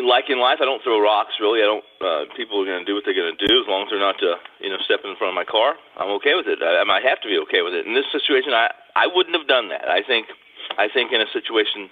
like 0.00 0.24
in 0.28 0.40
life, 0.40 0.58
I 0.60 0.64
don't 0.64 0.82
throw 0.82 1.00
rocks. 1.00 1.34
Really, 1.40 1.62
I 1.62 1.66
don't. 1.66 1.84
Uh, 2.00 2.24
people 2.36 2.60
are 2.62 2.66
going 2.66 2.84
to 2.84 2.84
do 2.84 2.94
what 2.94 3.04
they're 3.04 3.14
going 3.14 3.34
to 3.36 3.46
do 3.46 3.54
as 3.60 3.66
long 3.68 3.86
as 3.86 3.90
they're 3.90 4.02
not, 4.02 4.18
uh, 4.22 4.34
you 4.60 4.70
know, 4.70 4.78
stepping 4.84 5.10
in 5.10 5.16
front 5.16 5.30
of 5.30 5.38
my 5.38 5.46
car. 5.46 5.74
I'm 5.96 6.10
okay 6.18 6.34
with 6.34 6.46
it. 6.46 6.58
I, 6.62 6.82
I 6.82 6.84
might 6.84 7.04
have 7.04 7.20
to 7.22 7.28
be 7.28 7.38
okay 7.46 7.62
with 7.62 7.74
it. 7.74 7.86
In 7.86 7.94
this 7.94 8.06
situation, 8.10 8.52
I 8.52 8.74
I 8.96 9.06
wouldn't 9.06 9.36
have 9.36 9.46
done 9.46 9.68
that. 9.68 9.88
I 9.88 10.02
think, 10.02 10.26
I 10.76 10.88
think 10.90 11.12
in 11.12 11.20
a 11.20 11.30
situation 11.32 11.88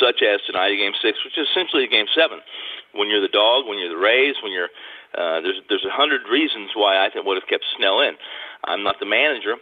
such 0.00 0.22
as 0.22 0.40
tonight, 0.46 0.72
a 0.72 0.76
game 0.76 0.92
six, 1.00 1.18
which 1.24 1.38
is 1.38 1.48
essentially 1.50 1.84
a 1.84 1.88
game 1.88 2.06
seven, 2.14 2.40
when 2.92 3.08
you're 3.08 3.20
the 3.20 3.32
dog, 3.32 3.66
when 3.66 3.78
you're 3.78 3.90
the 3.92 4.00
Rays, 4.00 4.36
when 4.42 4.52
you're 4.52 4.70
uh, 5.14 5.40
there's 5.40 5.60
there's 5.68 5.84
a 5.84 5.94
hundred 5.94 6.22
reasons 6.30 6.70
why 6.74 6.98
I 6.98 7.10
think 7.10 7.26
would 7.26 7.38
have 7.38 7.48
kept 7.48 7.64
Snell 7.76 8.00
in. 8.00 8.14
I'm 8.64 8.82
not 8.82 8.98
the 8.98 9.06
manager. 9.06 9.56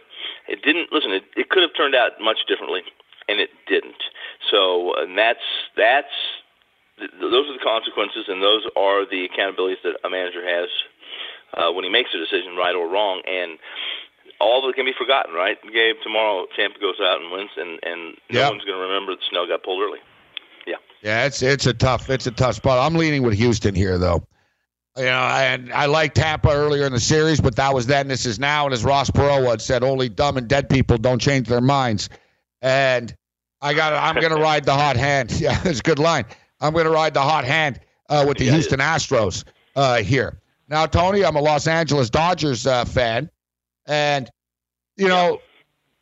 It 0.47 0.63
didn't 0.63 0.91
listen. 0.91 1.11
It, 1.11 1.23
it 1.35 1.49
could 1.49 1.61
have 1.61 1.75
turned 1.77 1.93
out 1.93 2.17
much 2.19 2.45
differently, 2.47 2.81
and 3.29 3.39
it 3.39 3.49
didn't. 3.67 4.01
So 4.49 4.93
and 4.97 5.17
that's 5.17 5.45
that's 5.77 6.13
those 6.97 7.49
are 7.49 7.53
the 7.53 7.63
consequences, 7.63 8.25
and 8.27 8.41
those 8.41 8.65
are 8.75 9.05
the 9.05 9.27
accountabilities 9.29 9.81
that 9.83 9.97
a 10.03 10.09
manager 10.09 10.41
has 10.41 10.69
uh, 11.53 11.71
when 11.71 11.83
he 11.83 11.89
makes 11.89 12.09
a 12.13 12.17
decision, 12.17 12.55
right 12.57 12.75
or 12.75 12.89
wrong. 12.89 13.21
And 13.29 13.57
all 14.39 14.63
of 14.63 14.69
it 14.69 14.75
can 14.75 14.85
be 14.85 14.93
forgotten, 14.97 15.33
right? 15.33 15.57
Gabe, 15.61 15.97
tomorrow 16.03 16.45
Tampa 16.55 16.79
goes 16.79 16.97
out 17.01 17.21
and 17.21 17.31
wins, 17.31 17.53
and 17.57 17.79
and 17.83 18.17
no 18.29 18.49
one's 18.49 18.65
going 18.65 18.77
to 18.77 18.85
remember 18.85 19.13
that 19.13 19.21
Snell 19.29 19.47
got 19.47 19.63
pulled 19.63 19.81
early. 19.81 19.99
Yeah. 21.03 21.09
Yeah, 21.09 21.25
it's 21.25 21.41
it's 21.41 21.65
a 21.65 21.73
tough 21.73 22.09
it's 22.09 22.27
a 22.27 22.31
tough 22.31 22.55
spot. 22.55 22.79
I'm 22.79 22.97
leaning 22.97 23.23
with 23.23 23.33
Houston 23.35 23.75
here 23.75 23.97
though. 23.97 24.25
You 24.95 25.05
know, 25.05 25.11
and 25.11 25.73
I 25.73 25.87
like 25.87 26.13
Tampa 26.13 26.49
earlier 26.49 26.85
in 26.85 26.93
the 26.93 26.99
series, 26.99 27.41
but 27.41 27.55
that 27.55 27.73
was 27.73 27.87
then. 27.87 28.07
This 28.07 28.27
is 28.27 28.37
now, 28.37 28.65
and 28.65 28.73
as 28.73 28.83
Ross 28.83 29.09
Perot 29.09 29.49
had 29.49 29.59
said, 29.59 29.83
only 29.83 30.07
dumb 30.07 30.37
and 30.37 30.47
dead 30.47 30.69
people 30.69 30.99
don't 30.99 31.19
change 31.19 31.47
their 31.47 31.61
minds. 31.61 32.09
And 32.61 33.13
I 33.59 33.73
got 33.73 33.93
I'm 33.93 34.21
going 34.21 34.33
to 34.35 34.41
ride 34.41 34.65
the 34.65 34.73
hot 34.73 34.95
hand. 34.95 35.31
Yeah, 35.39 35.59
it's 35.65 35.79
a 35.79 35.83
good 35.83 35.99
line. 35.99 36.25
I'm 36.61 36.73
going 36.73 36.85
to 36.85 36.91
ride 36.91 37.15
the 37.15 37.21
hot 37.21 37.43
hand 37.43 37.79
uh, 38.09 38.23
with 38.27 38.37
the 38.37 38.49
Houston 38.49 38.79
Astros 38.79 39.43
uh, 39.75 39.97
here. 39.97 40.39
Now, 40.69 40.85
Tony, 40.85 41.25
I'm 41.25 41.35
a 41.35 41.41
Los 41.41 41.67
Angeles 41.67 42.09
Dodgers 42.09 42.67
uh, 42.67 42.85
fan, 42.85 43.29
and 43.87 44.29
you 44.95 45.07
know, 45.07 45.41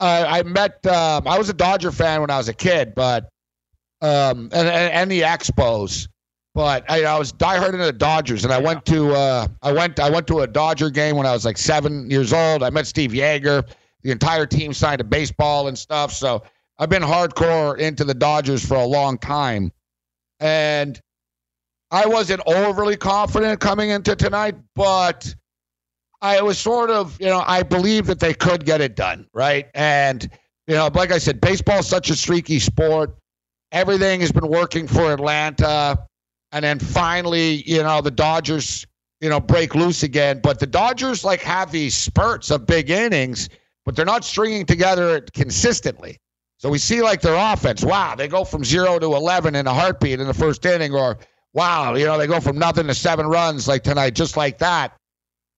I, 0.02 0.40
I 0.40 0.44
met. 0.44 0.86
Um, 0.86 1.28
I 1.28 1.38
was 1.38 1.50
a 1.50 1.54
Dodger 1.54 1.92
fan 1.92 2.20
when 2.22 2.30
I 2.30 2.38
was 2.38 2.50
a 2.50 2.54
kid, 2.54 2.94
but 2.94 3.32
um, 4.02 4.50
and, 4.52 4.68
and, 4.68 5.12
the 5.12 5.22
Expos. 5.22 6.08
But 6.54 6.90
I, 6.90 7.04
I 7.04 7.18
was 7.18 7.32
diehard 7.32 7.74
into 7.74 7.86
the 7.86 7.94
Dodgers, 7.94 8.44
and 8.44 8.54
I 8.54 8.60
went 8.60 8.86
to 8.88 9.14
uh, 9.14 9.48
I 9.62 9.72
went 9.72 10.00
I 10.00 10.10
went 10.10 10.28
to 10.28 10.42
a 10.42 10.48
Dodger 10.48 10.90
game 10.90 11.16
when 11.16 11.26
I 11.26 11.32
was 11.32 11.46
like 11.46 11.58
seven 11.58 12.10
years 12.10 12.34
old. 12.34 12.62
I 12.64 12.70
met 12.70 12.88
Steve 12.88 13.12
Yeager. 13.12 13.66
The 14.04 14.12
entire 14.12 14.46
team 14.46 14.74
signed 14.74 15.00
a 15.00 15.04
baseball 15.04 15.68
and 15.68 15.78
stuff. 15.78 16.12
So 16.12 16.44
I've 16.78 16.90
been 16.90 17.04
hardcore 17.04 17.78
into 17.78 18.04
the 18.04 18.14
Dodgers 18.14 18.66
for 18.66 18.76
a 18.76 18.86
long 18.86 19.18
time, 19.18 19.72
and 20.42 21.00
I 21.92 22.06
wasn't 22.08 22.42
overly 22.46 22.96
confident 22.96 23.60
coming 23.60 23.90
into 23.90 24.16
tonight, 24.16 24.56
but 24.76 25.34
I 26.22 26.42
was 26.42 26.58
sort 26.58 26.90
of, 26.90 27.20
you 27.20 27.28
know, 27.28 27.44
I 27.46 27.64
believe 27.64 28.06
that 28.08 28.20
they 28.20 28.34
could 28.34 28.64
get 28.64 28.80
it 28.80 28.96
done, 28.96 29.28
right? 29.34 29.68
And, 29.74 30.30
you 30.68 30.76
know, 30.76 30.90
like 30.94 31.12
I 31.12 31.18
said, 31.18 31.42
baseball's 31.42 31.88
such 31.88 32.10
a 32.10 32.16
streaky 32.16 32.60
sport. 32.60 33.18
Everything 33.72 34.22
has 34.22 34.32
been 34.32 34.48
working 34.48 34.88
for 34.88 35.14
Atlanta. 35.14 35.98
And 36.52 36.66
then 36.66 36.80
finally, 36.80 37.64
you 37.66 37.82
know, 37.82 38.02
the 38.02 38.12
Dodgers, 38.12 38.86
you 39.22 39.30
know, 39.30 39.40
break 39.40 39.76
loose 39.76 40.04
again. 40.04 40.42
But 40.42 40.60
the 40.60 40.68
Dodgers, 40.68 41.24
like, 41.24 41.42
have 41.42 41.72
these 41.72 41.96
spurts 41.96 42.52
of 42.52 42.66
big 42.66 42.90
innings, 42.90 43.50
but 43.86 43.96
they're 43.96 44.06
not 44.06 44.26
stringing 44.26 44.66
together 44.66 45.16
it 45.16 45.32
consistently. 45.34 46.18
So 46.58 46.70
we 46.70 46.78
see, 46.78 47.02
like, 47.02 47.22
their 47.22 47.36
offense. 47.36 47.84
Wow, 47.84 48.16
they 48.16 48.28
go 48.28 48.44
from 48.44 48.64
zero 48.64 49.00
to 49.00 49.06
11 49.06 49.56
in 49.56 49.66
a 49.66 49.74
heartbeat 49.74 50.20
in 50.20 50.28
the 50.28 50.34
first 50.34 50.66
inning, 50.66 50.94
or 50.94 51.18
wow, 51.54 51.96
you 51.96 52.06
know, 52.06 52.18
they 52.18 52.28
go 52.28 52.40
from 52.40 52.60
nothing 52.60 52.88
to 52.88 52.94
seven 52.94 53.26
runs 53.26 53.68
like 53.68 53.84
tonight, 53.84 54.14
just 54.14 54.38
like 54.38 54.58
that. 54.60 54.96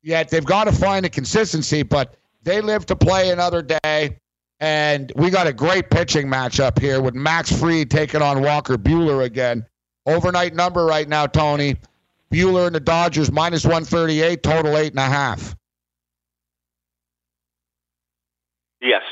Yet 0.02 0.30
they've 0.30 0.46
got 0.46 0.66
to 0.66 0.72
find 0.72 1.06
a 1.06 1.10
consistency, 1.10 1.84
but 1.84 2.16
they 2.44 2.62
live 2.62 2.86
to 2.88 2.96
play 2.96 3.32
another 3.32 3.62
day. 3.62 4.20
And 4.64 5.12
we 5.18 5.30
got 5.30 5.46
a 5.46 5.52
great 5.52 5.90
pitching 5.90 6.28
matchup 6.28 6.80
here 6.80 7.02
with 7.02 7.14
Max 7.14 7.52
Fried 7.52 7.92
taking 7.92 8.22
on 8.22 8.42
Walker 8.42 8.78
Buehler 8.78 9.26
again. 9.26 9.66
Overnight 10.06 10.56
number 10.56 10.86
right 10.86 11.06
now, 11.06 11.28
Tony. 11.28 11.76
Buehler 12.32 12.68
and 12.68 12.74
the 12.74 12.80
Dodgers 12.80 13.30
minus 13.30 13.66
138, 13.66 14.42
total 14.42 14.78
eight 14.78 14.94
and 14.94 15.00
a 15.00 15.02
half. 15.02 15.54
Yes, 18.80 19.04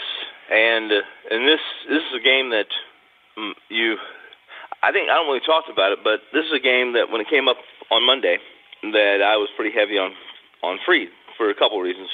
and 0.50 0.90
uh, 0.90 1.02
and 1.30 1.46
this 1.46 1.60
this 1.90 2.00
is 2.00 2.16
a 2.18 2.24
game 2.24 2.52
that 2.52 2.68
mm, 3.38 3.52
you, 3.68 3.98
I 4.82 4.94
think 4.94 5.10
I 5.10 5.16
don't 5.16 5.28
really 5.28 5.42
talked 5.46 5.70
about 5.70 5.92
it, 5.92 6.00
but 6.02 6.22
this 6.32 6.46
is 6.46 6.54
a 6.54 6.64
game 6.64 6.94
that 6.94 7.12
when 7.12 7.20
it 7.20 7.28
came 7.30 7.50
up 7.50 7.58
on 7.92 8.06
Monday, 8.06 8.38
that 8.84 9.22
I 9.22 9.36
was 9.36 9.50
pretty 9.58 9.78
heavy 9.78 9.98
on 9.98 10.14
on 10.64 10.80
Fried 10.86 11.10
for 11.36 11.50
a 11.50 11.54
couple 11.54 11.78
of 11.78 11.84
reasons. 11.84 12.08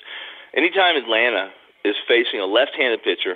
Anytime 0.56 0.96
Atlanta 0.96 1.52
is 1.88 1.96
facing 2.08 2.40
a 2.40 2.46
left-handed 2.46 3.04
pitcher, 3.04 3.36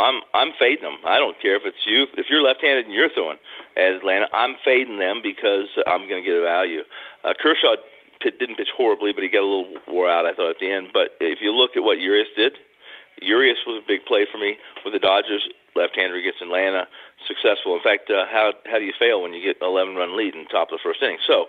I'm 0.00 0.24
I'm 0.32 0.56
fading 0.58 0.84
them. 0.84 0.98
I 1.04 1.18
don't 1.20 1.36
care 1.40 1.56
if 1.56 1.62
it's 1.68 1.84
you. 1.84 2.06
If 2.16 2.26
you're 2.30 2.42
left-handed 2.42 2.86
and 2.86 2.94
you're 2.94 3.12
throwing 3.12 3.36
at 3.76 4.00
Atlanta, 4.00 4.26
I'm 4.32 4.56
fading 4.64 4.98
them 4.98 5.20
because 5.22 5.68
I'm 5.86 6.08
going 6.08 6.24
to 6.24 6.26
get 6.26 6.40
a 6.40 6.42
value. 6.42 6.80
Uh, 7.22 7.34
Kershaw 7.36 7.76
pit, 8.20 8.40
didn't 8.40 8.56
pitch 8.56 8.72
horribly, 8.72 9.12
but 9.12 9.22
he 9.22 9.28
got 9.28 9.44
a 9.44 9.48
little 9.48 9.76
wore 9.88 10.08
out, 10.08 10.24
I 10.24 10.32
thought, 10.32 10.56
at 10.56 10.60
the 10.60 10.72
end. 10.72 10.88
But 10.92 11.20
if 11.20 11.40
you 11.40 11.52
look 11.52 11.76
at 11.76 11.84
what 11.84 12.00
Urias 12.00 12.32
did, 12.36 12.56
Urias 13.20 13.58
was 13.66 13.82
a 13.84 13.86
big 13.86 14.04
play 14.08 14.26
for 14.30 14.38
me 14.38 14.56
with 14.84 14.94
the 14.94 15.00
Dodgers. 15.00 15.44
Left-hander 15.76 16.16
against 16.16 16.42
Atlanta, 16.42 16.88
successful. 17.28 17.76
In 17.76 17.82
fact, 17.84 18.10
uh, 18.10 18.26
how 18.26 18.52
how 18.66 18.80
do 18.80 18.84
you 18.84 18.92
fail 18.98 19.22
when 19.22 19.32
you 19.32 19.38
get 19.38 19.62
an 19.62 19.68
11-run 19.68 20.16
lead 20.16 20.34
in 20.34 20.44
top 20.46 20.72
of 20.72 20.78
the 20.78 20.82
first 20.82 21.00
inning? 21.00 21.22
So, 21.28 21.46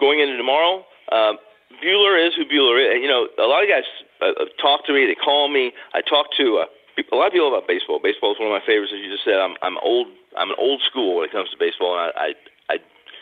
going 0.00 0.20
into 0.20 0.38
tomorrow, 0.38 0.86
uh, 1.12 1.34
Buehler 1.82 2.14
is 2.20 2.34
who 2.34 2.44
Buehler 2.44 2.78
is. 2.78 3.02
You 3.02 3.08
know, 3.08 3.28
a 3.38 3.48
lot 3.48 3.62
of 3.62 3.68
guys 3.68 3.86
uh, 4.20 4.46
talk 4.60 4.86
to 4.86 4.92
me. 4.92 5.06
They 5.06 5.14
call 5.14 5.48
me. 5.48 5.72
I 5.94 6.00
talk 6.00 6.26
to 6.36 6.64
uh, 6.64 6.70
a 7.00 7.16
lot 7.16 7.28
of 7.28 7.32
people 7.32 7.48
about 7.48 7.68
baseball. 7.68 8.00
Baseball 8.02 8.32
is 8.32 8.38
one 8.38 8.48
of 8.48 8.54
my 8.54 8.64
favorites, 8.64 8.92
as 8.94 9.00
you 9.00 9.10
just 9.10 9.24
said. 9.24 9.38
I'm 9.38 9.54
I'm 9.62 9.78
old. 9.78 10.08
I'm 10.36 10.50
an 10.50 10.56
old 10.58 10.82
school 10.82 11.16
when 11.16 11.24
it 11.26 11.32
comes 11.32 11.50
to 11.50 11.58
baseball, 11.58 11.98
and 11.98 12.12
I 12.14 12.34
I, 12.70 12.74
I 12.74 12.76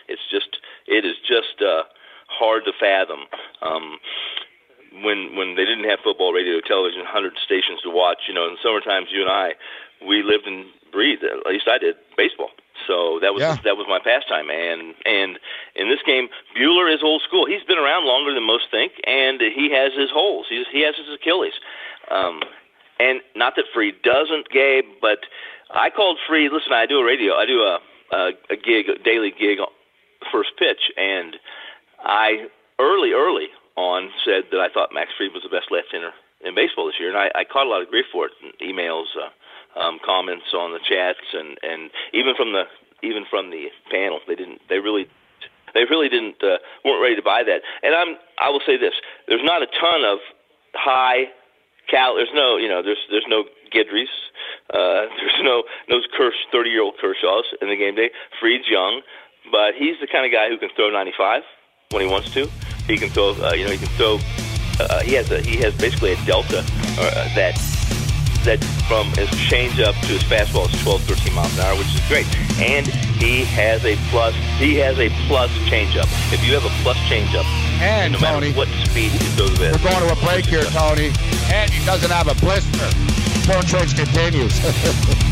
it's 0.08 0.24
just 0.30 0.58
it 0.86 1.04
is 1.04 1.16
just 1.24 1.62
uh, 1.62 1.84
hard 2.28 2.64
to 2.66 2.72
fathom. 2.78 3.28
Um, 3.62 3.98
when 5.00 5.36
when 5.36 5.56
they 5.56 5.64
didn't 5.64 5.88
have 5.88 6.04
football, 6.04 6.32
radio, 6.32 6.60
television, 6.60 7.04
hundred 7.06 7.32
stations 7.40 7.80
to 7.82 7.90
watch, 7.90 8.28
you 8.28 8.34
know, 8.34 8.44
in 8.44 8.56
summer 8.62 8.80
times, 8.80 9.08
you 9.10 9.22
and 9.22 9.30
I, 9.30 9.56
we 10.04 10.22
lived 10.22 10.46
and 10.46 10.66
breathed. 10.92 11.24
At 11.24 11.46
least 11.46 11.66
I 11.68 11.78
did 11.78 11.96
baseball. 12.16 12.50
So 12.86 13.18
that 13.20 13.32
was 13.34 13.42
Yeah. 13.42 13.56
that 13.64 13.76
was 13.76 13.86
my 13.88 13.98
pastime, 13.98 14.50
and 14.50 14.94
and 15.06 15.38
in 15.76 15.88
this 15.88 16.02
game, 16.04 16.28
Buehler 16.56 16.92
is 16.92 17.02
old 17.02 17.22
school. 17.22 17.46
He's 17.46 17.62
been 17.64 17.78
around 17.78 18.04
longer 18.06 18.32
than 18.34 18.44
most 18.44 18.70
think, 18.70 18.92
and 19.06 19.40
he 19.40 19.70
has 19.70 19.92
his 19.94 20.10
holes. 20.10 20.46
He's, 20.48 20.66
he 20.70 20.80
has 20.82 20.96
his 20.96 21.08
Achilles. 21.14 21.54
Um, 22.10 22.42
and 22.98 23.20
not 23.36 23.54
that 23.56 23.66
Fried 23.72 24.02
doesn't, 24.02 24.48
Gabe, 24.50 24.84
but 25.00 25.20
I 25.70 25.90
called 25.90 26.18
Fried. 26.26 26.52
Listen, 26.52 26.72
I 26.72 26.86
do 26.86 26.98
a 26.98 27.04
radio. 27.04 27.34
I 27.34 27.46
do 27.46 27.62
a 27.62 27.78
a, 28.12 28.32
a 28.50 28.56
gig, 28.56 28.88
a 28.88 28.98
daily 28.98 29.30
gig, 29.30 29.58
first 30.30 30.50
pitch, 30.58 30.90
and 30.96 31.36
I 32.00 32.46
early, 32.78 33.12
early 33.12 33.48
on 33.76 34.10
said 34.24 34.44
that 34.50 34.60
I 34.60 34.68
thought 34.68 34.92
Max 34.92 35.10
Fried 35.16 35.32
was 35.32 35.42
the 35.42 35.48
best 35.48 35.70
left-hander 35.70 36.10
in 36.44 36.54
baseball 36.54 36.86
this 36.86 36.96
year, 37.00 37.08
and 37.08 37.16
I, 37.16 37.30
I 37.34 37.44
caught 37.44 37.66
a 37.66 37.70
lot 37.70 37.80
of 37.80 37.88
grief 37.88 38.06
for 38.12 38.26
it, 38.26 38.32
emails, 38.60 39.06
uh, 39.16 39.30
um, 39.76 39.98
comments 40.04 40.52
on 40.54 40.72
the 40.72 40.80
chats, 40.80 41.26
and 41.32 41.58
and 41.62 41.90
even 42.12 42.34
from 42.34 42.52
the 42.52 42.64
even 43.02 43.24
from 43.28 43.50
the 43.50 43.68
panel, 43.90 44.20
they 44.26 44.34
didn't, 44.34 44.60
they 44.68 44.78
really. 44.78 45.08
They 45.74 45.88
really 45.88 46.10
didn't 46.10 46.36
uh, 46.44 46.60
weren't 46.84 47.00
ready 47.00 47.16
to 47.16 47.22
buy 47.22 47.42
that, 47.44 47.62
and 47.82 47.94
I'm. 47.94 48.18
I 48.38 48.50
will 48.50 48.60
say 48.60 48.76
this: 48.76 48.92
there's 49.26 49.40
not 49.42 49.62
a 49.62 49.66
ton 49.80 50.04
of 50.04 50.18
high 50.74 51.32
cal. 51.88 52.16
There's 52.16 52.28
no, 52.34 52.58
you 52.58 52.68
know, 52.68 52.82
there's 52.82 53.00
there's 53.10 53.24
no 53.26 53.44
Guidrys. 53.72 54.12
Uh, 54.68 55.08
there's 55.16 55.40
no 55.40 55.64
no 55.88 56.00
Kirsch, 56.16 56.34
30 56.52 56.70
year 56.70 56.82
old 56.82 56.96
Kershaws 57.02 57.44
in 57.60 57.68
the 57.68 57.76
game 57.76 57.94
day. 57.94 58.10
Fried's 58.38 58.68
young, 58.68 59.00
but 59.50 59.74
he's 59.74 59.96
the 60.00 60.06
kind 60.06 60.26
of 60.26 60.32
guy 60.32 60.48
who 60.48 60.58
can 60.58 60.68
throw 60.76 60.90
95 60.90 61.42
when 61.90 62.02
he 62.02 62.08
wants 62.08 62.32
to. 62.34 62.48
He 62.86 62.96
can 62.96 63.08
throw, 63.10 63.30
uh, 63.42 63.52
you 63.52 63.64
know, 63.64 63.70
he 63.70 63.78
can 63.78 63.88
throw. 63.96 64.18
Uh, 64.80 65.00
he 65.00 65.14
has 65.14 65.30
a 65.30 65.40
he 65.40 65.56
has 65.58 65.76
basically 65.78 66.12
a 66.12 66.24
delta 66.24 66.58
uh, 66.58 67.34
that 67.34 67.56
that 68.44 68.62
from 68.88 69.06
his 69.14 69.28
changeup 69.48 69.98
to 70.02 70.08
his 70.08 70.22
fastball 70.22 70.72
is 70.72 70.82
12, 70.82 71.02
13 71.02 71.34
miles 71.34 71.52
an 71.54 71.64
hour, 71.64 71.76
which 71.76 71.94
is 71.94 72.00
great. 72.08 72.26
And 72.58 72.86
he 73.18 73.44
has 73.44 73.84
a 73.84 73.96
plus. 74.10 74.34
He 74.58 74.76
has 74.76 74.98
a 74.98 75.08
plus 75.26 75.50
changeup. 75.70 76.08
If 76.32 76.44
you 76.44 76.54
have 76.54 76.64
a 76.64 76.74
plus 76.82 76.96
changeup, 77.08 77.44
And 77.80 78.12
no 78.14 78.20
matter 78.20 78.46
Tony, 78.46 78.52
what 78.52 78.68
speed 78.86 79.12
throw 79.36 79.46
the 79.46 79.58
ball, 79.58 79.72
we're 79.72 79.90
going 79.90 80.08
to 80.08 80.12
a 80.12 80.26
break 80.26 80.46
here, 80.46 80.64
Tony. 80.64 81.12
And 81.52 81.70
he 81.70 81.84
doesn't 81.84 82.10
have 82.10 82.28
a 82.28 82.34
blister. 82.40 82.90
Rage 83.48 83.96
continues. 83.96 84.54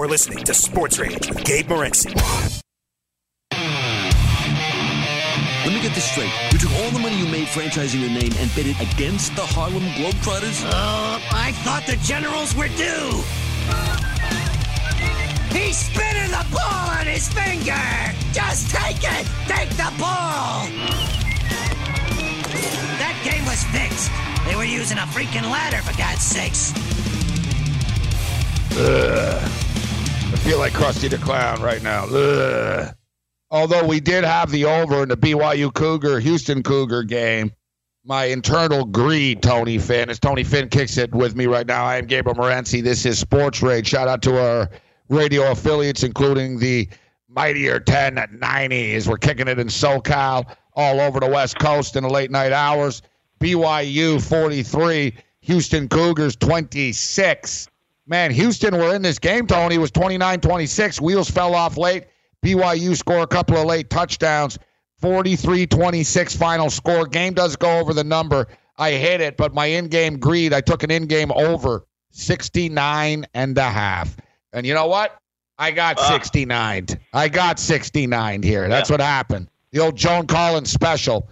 You're 0.00 0.08
listening 0.08 0.42
to 0.44 0.54
Sports 0.54 0.98
Rage 0.98 1.28
with 1.28 1.44
Gabe 1.44 1.66
Morency. 1.66 2.14
Let 3.52 3.60
me 5.74 5.82
get 5.82 5.94
this 5.94 6.10
straight. 6.10 6.32
You 6.52 6.58
took 6.58 6.72
all 6.72 6.88
the 6.88 7.00
money 7.00 7.18
you 7.18 7.26
made 7.26 7.48
franchising 7.48 8.00
your 8.00 8.08
name 8.08 8.32
and 8.38 8.50
bet 8.56 8.64
it 8.64 8.80
against 8.80 9.36
the 9.36 9.42
Harlem 9.42 9.82
Globetrotters? 10.00 10.64
Uh, 10.64 11.20
I 11.32 11.52
thought 11.64 11.84
the 11.86 11.96
Generals 11.96 12.56
were 12.56 12.68
due. 12.80 13.22
He's 15.54 15.76
spinning 15.76 16.30
the 16.30 16.46
ball 16.50 16.88
on 16.96 17.04
his 17.04 17.28
finger. 17.28 17.76
Just 18.32 18.70
take 18.70 19.04
it. 19.04 19.26
Take 19.48 19.68
the 19.76 19.92
ball. 20.00 20.64
That 22.96 23.20
game 23.22 23.44
was 23.44 23.62
fixed. 23.64 24.10
They 24.48 24.56
were 24.56 24.64
using 24.64 24.96
a 24.96 25.04
freaking 25.12 25.42
ladder, 25.42 25.82
for 25.82 25.94
God's 25.98 26.22
sakes. 26.22 26.72
Ugh. 28.78 29.69
Feel 30.50 30.58
like 30.58 30.72
Krusty 30.72 31.08
the 31.08 31.16
Clown 31.16 31.62
right 31.62 31.80
now. 31.80 32.06
Ugh. 32.06 32.92
Although 33.52 33.86
we 33.86 34.00
did 34.00 34.24
have 34.24 34.50
the 34.50 34.64
over 34.64 35.04
in 35.04 35.08
the 35.08 35.16
BYU 35.16 35.72
Cougar 35.72 36.18
Houston 36.18 36.64
Cougar 36.64 37.04
game, 37.04 37.52
my 38.04 38.24
internal 38.24 38.84
greed, 38.84 39.44
Tony 39.44 39.78
Finn, 39.78 40.10
as 40.10 40.18
Tony 40.18 40.42
Finn 40.42 40.68
kicks 40.68 40.98
it 40.98 41.14
with 41.14 41.36
me 41.36 41.46
right 41.46 41.68
now. 41.68 41.84
I 41.84 41.98
am 41.98 42.06
Gabriel 42.06 42.34
Morency. 42.34 42.82
This 42.82 43.06
is 43.06 43.16
Sports 43.16 43.62
Rage. 43.62 43.86
Shout 43.86 44.08
out 44.08 44.22
to 44.22 44.42
our 44.44 44.68
radio 45.08 45.52
affiliates, 45.52 46.02
including 46.02 46.58
the 46.58 46.88
Mightier 47.28 47.74
1090, 47.74 48.94
as 48.96 49.08
we're 49.08 49.18
kicking 49.18 49.46
it 49.46 49.60
in 49.60 49.68
SoCal, 49.68 50.52
all 50.74 50.98
over 50.98 51.20
the 51.20 51.30
West 51.30 51.60
Coast 51.60 51.94
in 51.94 52.02
the 52.02 52.10
late 52.10 52.32
night 52.32 52.50
hours. 52.50 53.02
BYU 53.38 54.20
43, 54.20 55.14
Houston 55.42 55.88
Cougars 55.88 56.34
26. 56.34 57.68
Man, 58.10 58.32
Houston 58.32 58.76
were 58.76 58.92
in 58.92 59.02
this 59.02 59.20
game, 59.20 59.46
Tony. 59.46 59.76
It 59.76 59.78
was 59.78 59.92
29 59.92 60.40
26. 60.40 61.00
Wheels 61.00 61.30
fell 61.30 61.54
off 61.54 61.76
late. 61.76 62.06
BYU 62.44 62.96
score 62.96 63.20
a 63.20 63.26
couple 63.26 63.56
of 63.56 63.66
late 63.66 63.88
touchdowns. 63.88 64.58
43 64.98 65.68
26 65.68 66.34
final 66.34 66.70
score. 66.70 67.06
Game 67.06 67.34
does 67.34 67.54
go 67.54 67.78
over 67.78 67.94
the 67.94 68.02
number. 68.02 68.48
I 68.76 68.90
hit 68.90 69.20
it, 69.20 69.36
but 69.36 69.54
my 69.54 69.66
in 69.66 69.86
game 69.86 70.18
greed, 70.18 70.52
I 70.52 70.60
took 70.60 70.82
an 70.82 70.90
in 70.90 71.06
game 71.06 71.30
over 71.30 71.86
69 72.10 73.26
and 73.32 73.56
a 73.58 73.62
half. 73.62 74.16
And 74.52 74.66
you 74.66 74.74
know 74.74 74.88
what? 74.88 75.16
I 75.56 75.70
got 75.70 75.96
uh, 76.00 76.08
69. 76.08 76.86
I 77.12 77.28
got 77.28 77.60
69 77.60 78.42
here. 78.42 78.68
That's 78.68 78.90
yeah. 78.90 78.94
what 78.94 79.00
happened. 79.00 79.48
The 79.70 79.78
old 79.78 79.94
Joan 79.94 80.26
Collins 80.26 80.72
special. 80.72 81.28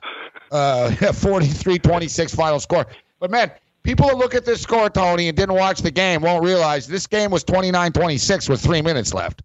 Uh, 0.52 0.92
43 1.12 1.80
26 1.80 2.34
final 2.36 2.60
score. 2.60 2.86
But 3.18 3.32
man, 3.32 3.50
people 3.88 4.06
who 4.06 4.16
look 4.16 4.34
at 4.34 4.44
this 4.44 4.60
score, 4.60 4.90
Tony, 4.90 5.28
and 5.28 5.36
didn't 5.36 5.54
watch 5.54 5.80
the 5.80 5.90
game 5.90 6.20
won't 6.20 6.44
realize 6.44 6.86
this 6.86 7.06
game 7.06 7.30
was 7.30 7.42
29 7.42 7.92
26 7.92 8.48
with 8.50 8.60
three 8.60 8.82
minutes 8.82 9.14
left. 9.14 9.42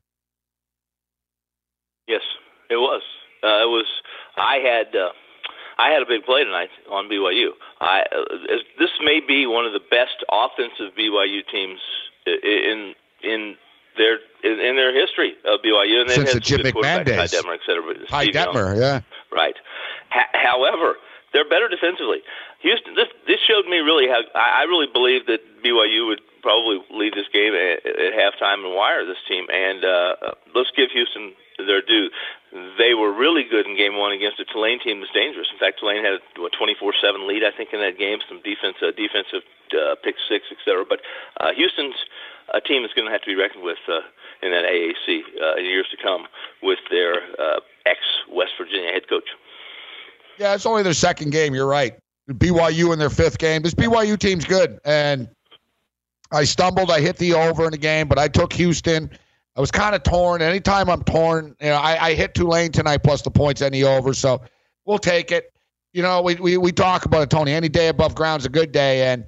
Yes, 2.07 2.21
it 2.69 2.75
was. 2.75 3.01
Uh, 3.41 3.63
it 3.63 3.69
was. 3.69 3.85
I 4.35 4.57
had. 4.57 4.95
Uh, 4.95 5.09
I 5.77 5.89
had 5.89 6.01
a 6.03 6.05
big 6.05 6.23
play 6.25 6.43
tonight 6.43 6.69
on 6.91 7.09
BYU. 7.09 7.49
I, 7.81 8.01
uh, 8.01 8.35
this 8.77 8.91
may 9.03 9.21
be 9.25 9.47
one 9.47 9.65
of 9.65 9.73
the 9.73 9.79
best 9.79 10.23
offensive 10.29 10.93
BYU 10.97 11.39
teams 11.49 11.79
in 12.27 12.93
in 13.23 13.55
their 13.97 14.19
in, 14.43 14.59
in 14.59 14.75
their 14.75 14.93
history 14.93 15.35
of 15.45 15.61
BYU. 15.61 16.01
And 16.01 16.11
Since 16.11 16.33
the 16.33 16.39
Jim 16.41 16.59
McMahon 16.59 17.05
days. 17.05 17.31
Ty 17.31 17.37
Detmer, 17.37 17.55
et 17.55 17.61
cetera. 17.65 17.95
Detmer, 18.27 18.79
yeah. 18.79 19.01
Right. 19.31 19.55
Ha- 20.09 20.29
however, 20.33 20.95
they're 21.33 21.49
better 21.49 21.67
defensively. 21.67 22.19
Houston, 22.63 22.95
this 22.95 23.11
this 23.27 23.39
showed 23.43 23.67
me 23.67 23.83
really 23.83 24.07
how 24.07 24.23
I, 24.33 24.63
really 24.63 24.87
believe 24.87 25.27
that 25.27 25.43
BYU 25.63 26.07
would 26.07 26.23
probably 26.41 26.79
lead 26.91 27.13
this 27.13 27.27
game 27.31 27.51
at, 27.51 27.83
at 27.83 28.11
halftime 28.15 28.63
and 28.63 28.75
wire 28.75 29.05
this 29.05 29.19
team. 29.27 29.47
And 29.51 29.83
uh, 29.83 30.35
let's 30.55 30.71
give 30.71 30.89
Houston 30.91 31.35
their 31.59 31.81
due. 31.83 32.09
They 32.79 32.93
were 32.93 33.11
really 33.11 33.43
good 33.43 33.67
in 33.67 33.75
game 33.75 33.97
one 33.97 34.11
against 34.11 34.39
a 34.39 34.45
Tulane 34.45 34.79
team 34.79 34.99
that's 34.99 35.11
dangerous. 35.11 35.47
In 35.51 35.59
fact, 35.59 35.79
Tulane 35.79 36.03
had 36.03 36.19
a 36.19 36.23
24-7 36.39 37.27
lead, 37.27 37.43
I 37.43 37.51
think, 37.51 37.73
in 37.73 37.79
that 37.79 37.97
game. 37.97 38.19
Some 38.29 38.41
defense, 38.43 38.77
uh, 38.81 38.95
defensive 38.95 39.43
uh, 39.73 39.95
pick 40.03 40.15
six, 40.29 40.45
et 40.51 40.57
cetera. 40.63 40.85
But 40.87 41.01
uh, 41.41 41.51
Houston's 41.55 41.95
a 42.53 42.61
team 42.61 42.83
that's 42.83 42.93
going 42.93 43.07
to 43.07 43.11
have 43.11 43.21
to 43.21 43.27
be 43.27 43.35
reckoned 43.35 43.63
with 43.63 43.81
uh, 43.87 44.05
in 44.41 44.51
that 44.51 44.63
AAC 44.63 45.23
uh, 45.41 45.59
in 45.59 45.65
years 45.65 45.87
to 45.91 45.97
come 45.97 46.27
with 46.61 46.79
their 46.91 47.15
uh, 47.39 47.59
ex-West 47.85 48.51
Virginia 48.57 48.91
head 48.91 49.07
coach. 49.09 49.27
Yeah, 50.37 50.53
it's 50.53 50.65
only 50.65 50.83
their 50.83 50.93
second 50.93 51.31
game. 51.31 51.53
You're 51.53 51.67
right. 51.67 51.97
BYU 52.29 52.93
in 52.93 52.99
their 52.99 53.09
fifth 53.09 53.37
game. 53.37 53.61
This 53.61 53.73
BYU 53.73 54.17
team's 54.17 54.45
good, 54.45 54.79
and 54.85 55.29
I 56.31 56.45
stumbled. 56.45 56.89
I 56.89 57.01
hit 57.01 57.17
the 57.17 57.33
over 57.33 57.65
in 57.65 57.71
the 57.71 57.77
game, 57.77 58.07
but 58.07 58.17
I 58.17 58.27
took 58.27 58.53
Houston. 58.53 59.09
I 59.55 59.61
was 59.61 59.71
kind 59.71 59.93
of 59.93 60.03
torn. 60.03 60.41
Anytime 60.41 60.89
I'm 60.89 61.03
torn, 61.03 61.55
you 61.61 61.67
know, 61.67 61.75
I, 61.75 62.07
I 62.07 62.13
hit 62.15 62.33
Tulane 62.33 62.71
tonight 62.71 63.03
plus 63.03 63.21
the 63.21 63.29
points 63.29 63.61
the 63.61 63.83
over, 63.83 64.13
so 64.13 64.41
we'll 64.85 64.97
take 64.97 65.31
it. 65.31 65.51
You 65.93 66.01
know, 66.01 66.21
we, 66.21 66.35
we 66.35 66.57
we 66.57 66.71
talk 66.71 67.05
about 67.05 67.21
it, 67.21 67.29
Tony. 67.29 67.51
Any 67.51 67.69
day 67.69 67.89
above 67.89 68.15
ground's 68.15 68.45
a 68.45 68.49
good 68.49 68.71
day, 68.71 69.11
and 69.11 69.25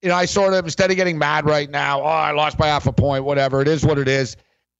you 0.00 0.08
know, 0.08 0.14
I 0.14 0.24
sort 0.24 0.54
of 0.54 0.64
instead 0.64 0.90
of 0.90 0.96
getting 0.96 1.18
mad 1.18 1.44
right 1.44 1.68
now, 1.68 2.00
oh, 2.00 2.06
I 2.06 2.30
lost 2.30 2.56
by 2.56 2.68
half 2.68 2.86
a 2.86 2.92
point, 2.92 3.24
whatever. 3.24 3.60
It 3.60 3.68
is 3.68 3.84
what 3.84 3.98
it 3.98 4.08
is. 4.08 4.36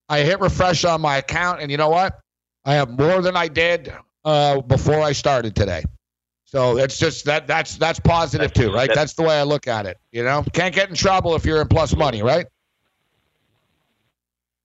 I 0.08 0.20
hit 0.20 0.40
refresh 0.40 0.84
on 0.84 1.02
my 1.02 1.18
account, 1.18 1.60
and 1.60 1.70
you 1.70 1.76
know 1.76 1.90
what? 1.90 2.20
I 2.64 2.74
have 2.74 2.98
more 2.98 3.20
than 3.20 3.36
I 3.36 3.48
did 3.48 3.92
uh, 4.24 4.62
before 4.62 5.00
I 5.02 5.12
started 5.12 5.54
today. 5.54 5.84
So 6.50 6.78
it's 6.78 6.98
just 6.98 7.26
that 7.26 7.46
that's 7.46 7.76
that's 7.76 8.00
positive 8.00 8.52
too, 8.52 8.72
right? 8.72 8.90
That's 8.92 9.12
the 9.12 9.22
way 9.22 9.38
I 9.38 9.44
look 9.44 9.68
at 9.68 9.86
it. 9.86 9.98
You 10.10 10.24
know, 10.24 10.44
can't 10.52 10.74
get 10.74 10.88
in 10.88 10.96
trouble 10.96 11.36
if 11.36 11.44
you're 11.44 11.62
in 11.62 11.68
plus 11.68 11.94
money, 11.94 12.24
right? 12.24 12.44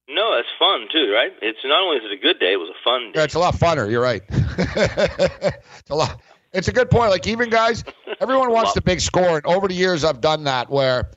No, 0.09 0.33
it's 0.33 0.49
fun 0.57 0.87
too, 0.91 1.11
right? 1.13 1.31
It's 1.43 1.59
not 1.63 1.83
only 1.83 1.97
is 1.97 2.05
it 2.05 2.11
a 2.11 2.17
good 2.17 2.39
day, 2.39 2.53
it 2.53 2.55
was 2.55 2.69
a 2.69 2.83
fun 2.83 3.11
day. 3.11 3.19
Yeah, 3.19 3.25
it's 3.25 3.35
a 3.35 3.39
lot 3.39 3.53
funner. 3.53 3.87
You're 3.87 4.01
right. 4.01 4.23
it's 4.29 5.89
a 5.91 5.95
lot. 5.95 6.21
It's 6.53 6.67
a 6.69 6.71
good 6.71 6.89
point. 6.89 7.11
Like 7.11 7.27
even 7.27 7.51
guys, 7.51 7.83
everyone 8.19 8.49
wants 8.51 8.73
the 8.73 8.81
big 8.81 8.99
score, 8.99 9.37
and 9.37 9.45
over 9.45 9.67
the 9.67 9.75
years 9.75 10.03
I've 10.03 10.21
done 10.21 10.45
that 10.45 10.71
where 10.71 11.11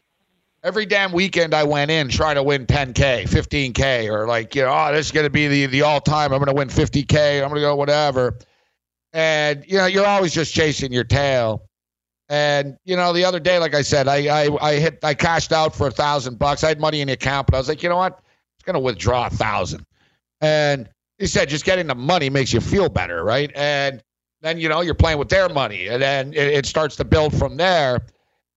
every 0.62 0.84
damn 0.84 1.12
weekend 1.12 1.54
I 1.54 1.64
went 1.64 1.90
in 1.90 2.10
trying 2.10 2.34
to 2.34 2.42
win 2.42 2.66
10k, 2.66 3.22
15k, 3.26 4.12
or 4.12 4.26
like 4.26 4.54
you 4.54 4.64
know, 4.64 4.74
oh, 4.74 4.92
this 4.92 5.06
is 5.06 5.12
gonna 5.12 5.30
be 5.30 5.48
the 5.48 5.64
the 5.64 5.80
all 5.80 6.02
time. 6.02 6.34
I'm 6.34 6.40
gonna 6.40 6.52
win 6.52 6.68
50k. 6.68 7.42
I'm 7.42 7.48
gonna 7.48 7.62
go 7.62 7.74
whatever. 7.74 8.36
And 9.12 9.64
you 9.66 9.78
know, 9.78 9.86
you're 9.86 10.06
always 10.06 10.34
just 10.34 10.54
chasing 10.54 10.92
your 10.92 11.04
tail. 11.04 11.62
And 12.28 12.76
you 12.84 12.96
know, 12.96 13.12
the 13.12 13.24
other 13.24 13.40
day, 13.40 13.58
like 13.58 13.74
I 13.74 13.82
said, 13.82 14.06
I 14.08 14.26
I, 14.26 14.48
I 14.60 14.74
hit 14.76 14.98
I 15.02 15.14
cashed 15.14 15.52
out 15.52 15.74
for 15.74 15.86
a 15.86 15.90
thousand 15.90 16.38
bucks. 16.38 16.62
I 16.64 16.68
had 16.68 16.80
money 16.80 17.00
in 17.00 17.08
the 17.08 17.14
account, 17.14 17.46
but 17.46 17.54
I 17.56 17.58
was 17.58 17.68
like, 17.68 17.82
you 17.82 17.88
know 17.88 17.96
what? 17.96 18.20
It's 18.56 18.64
gonna 18.64 18.80
withdraw 18.80 19.26
a 19.26 19.30
thousand. 19.30 19.84
And 20.40 20.88
he 21.18 21.26
said, 21.26 21.48
just 21.48 21.64
getting 21.64 21.86
the 21.86 21.94
money 21.94 22.30
makes 22.30 22.52
you 22.52 22.60
feel 22.60 22.88
better, 22.88 23.24
right? 23.24 23.50
And 23.54 24.02
then 24.42 24.58
you 24.58 24.68
know 24.68 24.82
you're 24.82 24.94
playing 24.94 25.18
with 25.18 25.30
their 25.30 25.48
money, 25.48 25.88
and 25.88 26.00
then 26.02 26.32
it, 26.34 26.48
it 26.48 26.66
starts 26.66 26.96
to 26.96 27.04
build 27.04 27.36
from 27.36 27.56
there. 27.56 28.02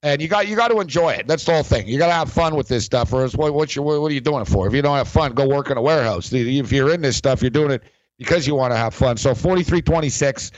and 0.03 0.21
you 0.21 0.27
got 0.27 0.47
you 0.47 0.55
got 0.55 0.69
to 0.69 0.79
enjoy 0.79 1.11
it. 1.11 1.27
That's 1.27 1.45
the 1.45 1.53
whole 1.53 1.63
thing. 1.63 1.87
You 1.87 1.97
got 1.97 2.07
to 2.07 2.13
have 2.13 2.31
fun 2.31 2.55
with 2.55 2.67
this 2.67 2.85
stuff. 2.85 3.13
Or 3.13 3.27
what 3.29 3.53
what, 3.53 3.75
you, 3.75 3.83
what 3.83 3.99
are 3.99 4.13
you 4.13 4.21
doing 4.21 4.41
it 4.41 4.47
for? 4.47 4.67
If 4.67 4.73
you 4.73 4.81
don't 4.81 4.97
have 4.97 5.07
fun, 5.07 5.33
go 5.33 5.47
work 5.47 5.69
in 5.69 5.77
a 5.77 5.81
warehouse. 5.81 6.31
If 6.33 6.71
you're 6.71 6.93
in 6.93 7.01
this 7.01 7.17
stuff, 7.17 7.41
you're 7.41 7.51
doing 7.51 7.71
it 7.71 7.83
because 8.21 8.45
you 8.45 8.53
want 8.53 8.71
to 8.71 8.77
have 8.77 8.93
fun. 8.93 9.17
So 9.17 9.31
43-26. 9.31 10.51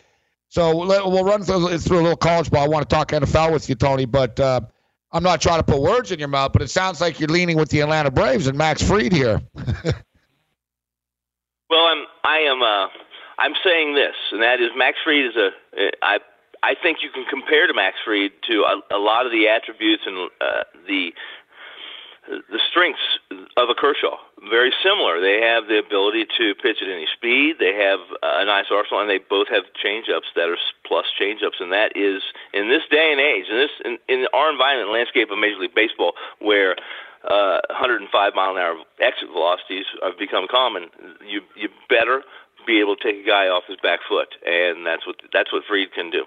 So 0.50 0.76
we'll 0.76 1.24
run 1.24 1.44
through, 1.44 1.78
through 1.78 2.00
a 2.00 2.04
little 2.04 2.18
college 2.18 2.52
ball. 2.52 2.66
I 2.66 2.68
want 2.68 2.88
to 2.88 2.94
talk 2.94 3.12
NFL 3.12 3.54
with 3.54 3.70
you, 3.70 3.76
Tony, 3.76 4.04
but 4.04 4.38
uh, 4.38 4.60
I'm 5.14 5.24
not 5.24 5.40
trying 5.40 5.60
to 5.60 5.64
put 5.64 5.80
words 5.80 6.12
in 6.12 6.20
your 6.20 6.28
mouth. 6.28 6.52
But 6.52 6.62
it 6.62 6.70
sounds 6.70 7.00
like 7.00 7.22
you're 7.22 7.30
leaning 7.30 7.56
with 7.56 7.70
the 7.70 7.80
Atlanta 7.80 8.12
Braves 8.12 8.48
and 8.48 8.58
Max 8.58 8.84
Fried 8.84 9.14
here. 9.14 9.42
well, 9.56 11.86
I'm 11.86 12.04
I 12.26 12.40
am 12.40 12.62
uh, 12.62 12.88
I'm 13.40 13.54
saying 13.64 13.96
this, 13.96 14.16
and 14.34 14.42
that 14.42 14.60
is 14.60 14.72
Max 14.76 14.98
Fried 15.02 15.26
is 15.26 15.38
a 15.38 15.52
I 16.02 16.20
I 16.64 16.76
think 16.76 16.98
you 17.02 17.12
can 17.12 17.24
compare 17.30 17.66
to 17.66 17.74
Max 17.74 17.96
Fried 18.04 18.32
to 18.50 18.64
a, 18.64 18.98
a 18.98 19.00
lot 19.00 19.26
of 19.26 19.32
the 19.32 19.48
attributes 19.48 20.04
and 20.06 20.30
uh, 20.42 20.64
the 20.86 21.14
the 22.28 22.60
strengths 22.70 23.04
of 23.58 23.70
a 23.70 23.76
Kershaw. 23.76 24.18
Very 24.50 24.72
similar. 24.84 25.20
They 25.20 25.42
have 25.42 25.68
the 25.68 25.80
ability 25.80 26.26
to 26.38 26.56
pitch 26.56 26.78
at 26.82 26.88
any 26.88 27.08
speed. 27.12 27.58
They 27.60 27.76
have 27.76 28.00
a 28.22 28.46
nice 28.46 28.72
arsenal, 28.72 29.02
and 29.02 29.10
they 29.10 29.20
both 29.20 29.48
have 29.50 29.64
changeups 29.84 30.32
that 30.36 30.48
are 30.50 30.58
plus 30.86 31.06
changeups. 31.20 31.60
And 31.60 31.72
that 31.72 31.96
is 31.96 32.24
in 32.54 32.70
this 32.70 32.84
day 32.90 33.12
and 33.12 33.20
age, 33.20 33.46
in 33.50 33.58
this 33.58 33.76
in, 33.84 33.98
in 34.08 34.28
our 34.34 34.52
environment, 34.52 34.92
landscape 34.92 35.32
of 35.32 35.38
Major 35.38 35.60
League 35.60 35.76
Baseball, 35.76 36.14
where 36.40 36.76
uh, 37.30 37.60
105 37.70 38.08
mile 38.36 38.52
an 38.52 38.58
hour 38.58 38.76
exit 39.00 39.30
velocities 39.32 39.86
have 40.02 40.18
become 40.18 40.48
common. 40.50 40.88
You 41.28 41.42
you 41.56 41.70
better 41.90 42.24
be 42.66 42.80
able 42.80 42.96
to 42.96 43.04
take 43.04 43.24
a 43.24 43.28
guy 43.28 43.48
off 43.48 43.64
his 43.68 43.78
back 43.84 44.00
foot, 44.08 44.36
and 44.46 44.86
that's 44.86 45.06
what 45.06 45.18
that's 45.32 45.52
what 45.52 45.64
Fried 45.68 45.92
can 45.94 46.10
do. 46.10 46.24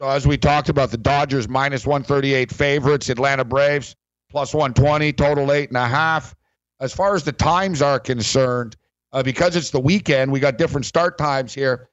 So 0.00 0.08
as 0.08 0.26
we 0.26 0.36
talked 0.36 0.68
about, 0.68 0.90
the 0.90 0.98
Dodgers 0.98 1.48
minus 1.48 1.86
138 1.86 2.50
favorites, 2.50 3.08
Atlanta 3.08 3.44
Braves 3.44 3.94
plus 4.30 4.52
120, 4.52 5.12
total 5.12 5.52
eight 5.52 5.68
and 5.70 5.76
a 5.76 5.86
half. 5.86 6.34
As 6.80 6.92
far 6.92 7.14
as 7.14 7.22
the 7.22 7.32
times 7.32 7.80
are 7.80 8.00
concerned, 8.00 8.76
uh, 9.12 9.22
because 9.22 9.54
it's 9.54 9.70
the 9.70 9.78
weekend, 9.78 10.32
we 10.32 10.40
got 10.40 10.58
different 10.58 10.84
start 10.86 11.16
times 11.16 11.54
here. 11.54 11.88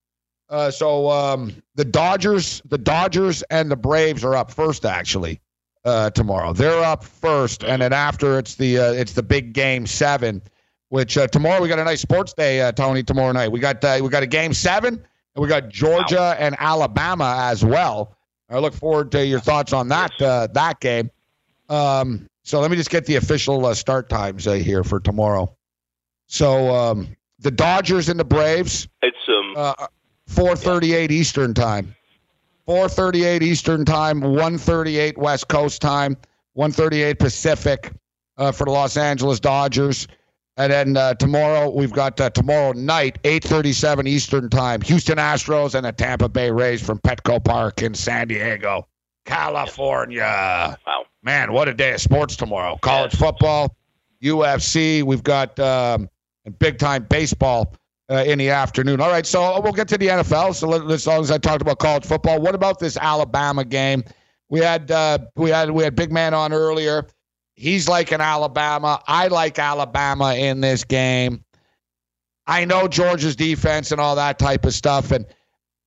Uh, 0.49 0.71
so 0.71 1.09
um, 1.11 1.53
the 1.75 1.85
Dodgers, 1.85 2.61
the 2.65 2.79
Dodgers 2.79 3.43
and 3.51 3.69
the 3.69 3.75
Braves 3.75 4.23
are 4.23 4.35
up 4.35 4.49
first 4.49 4.85
actually 4.85 5.39
uh, 5.85 6.09
tomorrow. 6.09 6.51
They're 6.51 6.83
up 6.83 7.03
first, 7.03 7.63
and 7.63 7.81
then 7.81 7.93
after 7.93 8.39
it's 8.39 8.55
the 8.55 8.79
uh, 8.79 8.91
it's 8.91 9.13
the 9.13 9.23
big 9.23 9.53
game 9.53 9.85
seven. 9.85 10.41
Which 10.89 11.17
uh, 11.17 11.27
tomorrow 11.27 11.61
we 11.61 11.69
got 11.69 11.79
a 11.79 11.85
nice 11.85 12.01
sports 12.01 12.33
day, 12.33 12.59
uh, 12.59 12.73
Tony. 12.73 13.03
Tomorrow 13.03 13.31
night 13.31 13.49
we 13.51 13.59
got 13.59 13.81
we 14.01 14.09
got 14.09 14.23
a 14.23 14.27
game 14.27 14.53
seven 14.53 15.05
and 15.35 15.41
we 15.41 15.47
got 15.47 15.69
Georgia 15.69 16.15
wow. 16.15 16.35
and 16.37 16.55
Alabama 16.59 17.35
as 17.39 17.63
well. 17.63 18.15
I 18.49 18.59
look 18.59 18.73
forward 18.73 19.11
to 19.13 19.25
your 19.25 19.39
thoughts 19.39 19.71
on 19.71 19.87
that 19.89 20.11
uh, 20.21 20.47
that 20.53 20.79
game. 20.79 21.09
Um, 21.69 22.27
so 22.43 22.59
let 22.59 22.69
me 22.69 22.77
just 22.77 22.89
get 22.89 23.05
the 23.05 23.15
official 23.15 23.65
uh, 23.65 23.73
start 23.73 24.09
times 24.09 24.45
uh, 24.45 24.53
here 24.53 24.83
for 24.83 24.99
tomorrow. 24.99 25.55
So 26.27 26.69
um, 26.69 27.15
the 27.39 27.51
Dodgers 27.51 28.09
and 28.09 28.19
the 28.19 28.25
Braves. 28.25 28.87
It's 29.01 29.17
um. 29.29 29.53
Uh, 29.55 29.87
4:38 30.29 30.87
yeah. 30.87 31.15
Eastern 31.15 31.53
time. 31.53 31.95
4:38 32.67 33.41
Eastern 33.41 33.85
time. 33.85 34.21
1:38 34.21 35.17
West 35.17 35.47
Coast 35.47 35.81
time. 35.81 36.17
1:38 36.57 37.19
Pacific 37.19 37.91
uh, 38.37 38.51
for 38.51 38.65
the 38.65 38.71
Los 38.71 38.97
Angeles 38.97 39.39
Dodgers. 39.39 40.07
And 40.61 40.71
then 40.71 40.95
uh, 40.95 41.15
tomorrow 41.15 41.71
we've 41.71 41.91
got 41.91 42.21
uh, 42.21 42.29
tomorrow 42.29 42.71
night, 42.73 43.17
8:37 43.23 44.07
Eastern 44.07 44.47
Time, 44.47 44.79
Houston 44.81 45.17
Astros 45.17 45.73
and 45.73 45.87
the 45.87 45.91
Tampa 45.91 46.29
Bay 46.29 46.51
Rays 46.51 46.85
from 46.85 46.99
Petco 46.99 47.43
Park 47.43 47.81
in 47.81 47.95
San 47.95 48.27
Diego, 48.27 48.87
California. 49.25 50.77
Wow, 50.85 51.05
man, 51.23 51.51
what 51.51 51.67
a 51.67 51.73
day 51.73 51.93
of 51.93 51.99
sports 51.99 52.35
tomorrow! 52.35 52.77
College 52.83 53.15
football, 53.15 53.75
UFC. 54.21 55.01
We've 55.01 55.23
got 55.23 55.59
um, 55.59 56.07
big 56.59 56.77
time 56.77 57.07
baseball 57.09 57.73
uh, 58.11 58.23
in 58.27 58.37
the 58.37 58.51
afternoon. 58.51 59.01
All 59.01 59.09
right, 59.09 59.25
so 59.25 59.59
we'll 59.61 59.73
get 59.73 59.87
to 59.87 59.97
the 59.97 60.09
NFL. 60.09 60.53
So 60.53 60.67
let, 60.67 60.83
as 60.91 61.07
long 61.07 61.21
as 61.21 61.31
I 61.31 61.39
talked 61.39 61.63
about 61.63 61.79
college 61.79 62.05
football, 62.05 62.39
what 62.39 62.53
about 62.53 62.77
this 62.77 62.97
Alabama 62.97 63.65
game? 63.65 64.03
We 64.49 64.59
had 64.59 64.91
uh, 64.91 65.17
we 65.35 65.49
had 65.49 65.71
we 65.71 65.83
had 65.83 65.95
big 65.95 66.11
man 66.11 66.35
on 66.35 66.53
earlier. 66.53 67.07
He's 67.61 67.87
like 67.87 68.11
an 68.11 68.21
Alabama. 68.21 69.03
I 69.07 69.27
like 69.27 69.59
Alabama 69.59 70.33
in 70.33 70.61
this 70.61 70.83
game. 70.83 71.43
I 72.47 72.65
know 72.65 72.87
Georgia's 72.87 73.35
defense 73.35 73.91
and 73.91 74.01
all 74.01 74.15
that 74.15 74.39
type 74.39 74.65
of 74.65 74.73
stuff. 74.73 75.11
And 75.11 75.27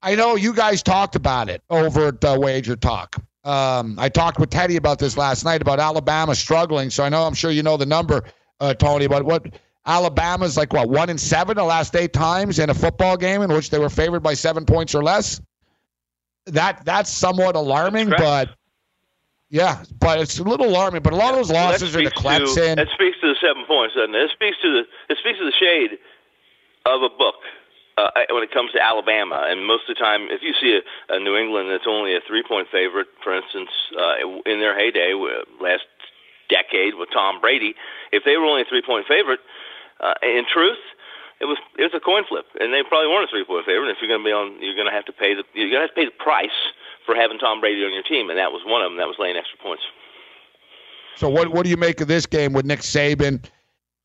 I 0.01 0.15
know 0.15 0.37
you 0.37 0.55
guys 0.55 0.85
talked 0.85 1.17
about 1.17 1.49
it 1.49 1.63
over 1.71 2.09
at 2.09 2.25
uh, 2.25 2.37
Wager 2.39 2.77
Talk. 2.77 3.17
Um, 3.43 3.99
I 3.99 4.09
talked 4.09 4.39
with 4.39 4.51
Teddy 4.51 4.77
about 4.77 5.01
this 5.01 5.17
last 5.17 5.45
night 5.45 5.63
about 5.63 5.81
Alabama 5.81 6.37
struggling. 6.37 6.91
So 6.91 7.03
I 7.03 7.09
know 7.09 7.25
I'm 7.25 7.35
sure 7.35 7.51
you 7.51 7.65
know 7.65 7.77
the 7.77 7.87
number, 7.87 8.23
uh, 8.61 8.75
Tony, 8.75 9.09
but 9.09 9.25
what 9.25 9.45
Alabama's 9.85 10.57
like, 10.57 10.73
what, 10.73 10.89
one 10.89 11.11
in 11.11 11.19
seven 11.19 11.57
the 11.57 11.65
last 11.65 11.97
eight 11.97 12.13
times 12.13 12.61
in 12.61 12.71
a 12.71 12.75
football 12.75 13.17
game 13.17 13.43
in 13.43 13.53
which 13.53 13.71
they 13.71 13.81
were 13.81 13.91
favored 13.91 14.23
by 14.23 14.35
seven 14.35 14.65
points 14.65 14.95
or 14.95 15.03
less? 15.03 15.41
That 16.47 16.85
That's 16.85 17.11
somewhat 17.11 17.57
alarming, 17.57 18.11
that's 18.11 18.23
but 18.23 18.51
yeah, 19.51 19.85
but 20.01 20.21
it's 20.21 20.39
a 20.39 20.45
little 20.45 20.67
alarming. 20.67 21.03
But 21.03 21.13
a 21.13 21.17
lot 21.17 21.31
of 21.31 21.37
those 21.37 21.51
losses 21.51 21.95
are 21.95 22.03
to 22.03 22.11
Clemson. 22.11 22.77
That 22.77 22.89
speaks 22.95 23.19
to 23.21 23.29
the 23.29 23.37
seven 23.41 23.65
points, 23.67 23.95
doesn't 23.95 24.15
it? 24.15 24.19
It 24.19 24.31
speaks 24.33 24.57
to 24.63 24.71
the 24.73 24.83
it 25.13 25.19
speaks 25.19 25.39
to 25.39 25.45
the 25.45 25.57
shade 25.59 25.99
of 26.87 27.03
a 27.03 27.09
book 27.09 27.37
uh, 27.97 28.11
when 28.31 28.43
it 28.43 28.51
comes 28.51 28.73
to 28.73 28.83
Alabama. 28.83 29.47
And 29.47 29.67
most 29.67 29.89
of 29.89 29.97
the 29.97 30.01
time, 30.01 30.29
if 30.31 30.43
you 30.43 30.55
see 30.61 30.79
a, 30.79 30.83
a 31.15 31.19
New 31.21 31.37
England 31.37 31.71
that's 31.71 31.87
only 31.87 32.17
a 32.17 32.21
three 32.27 32.43
point 32.43 32.69
favorite, 32.71 33.09
for 33.23 33.35
instance, 33.35 33.71
uh, 33.95 34.41
in 34.47 34.61
their 34.61 34.77
heyday 34.77 35.15
last 35.61 35.87
decade 36.49 36.95
with 36.95 37.09
Tom 37.13 37.41
Brady, 37.41 37.75
if 38.13 38.25
they 38.25 38.37
were 38.37 38.45
only 38.45 38.63
a 38.63 38.69
three 38.69 38.83
point 38.83 39.07
favorite, 39.07 39.41
uh, 40.01 40.15
in 40.23 40.45
truth, 40.51 40.81
it 41.41 41.47
was 41.47 41.59
it 41.79 41.83
was 41.83 41.95
a 41.95 42.01
coin 42.01 42.25
flip, 42.29 42.47
and 42.59 42.73
they 42.73 42.83
probably 42.83 43.09
weren't 43.09 43.29
a 43.29 43.33
three 43.33 43.45
point 43.45 43.67
favorite. 43.67 43.91
If 43.91 43.99
you're 44.01 44.11
going 44.11 44.23
to 44.23 44.29
be 44.29 44.35
on, 44.35 44.59
you're 44.61 44.77
going 44.77 44.91
to 44.91 44.95
have 44.95 45.07
to 45.07 45.15
pay 45.15 45.35
the 45.35 45.45
you're 45.55 45.71
going 45.71 45.83
to 45.83 45.87
have 45.87 45.95
to 45.95 46.01
pay 46.01 46.09
the 46.09 46.19
price 46.19 46.59
for 47.05 47.15
having 47.15 47.39
Tom 47.39 47.61
Brady 47.61 47.85
on 47.85 47.93
your 47.93 48.03
team, 48.03 48.31
and 48.31 48.39
that 48.39 48.53
was 48.53 48.63
one 48.65 48.83
of 48.83 48.91
them. 48.91 48.99
That 48.99 49.07
was 49.07 49.17
laying 49.19 49.37
extra 49.37 49.59
points. 49.59 49.83
So 51.17 51.29
what 51.29 51.49
what 51.49 51.65
do 51.65 51.71
you 51.71 51.77
make 51.77 52.01
of 52.01 52.09
this 52.09 52.27
game 52.27 52.53
with 52.53 52.65
Nick 52.65 52.81
Saban? 52.81 53.45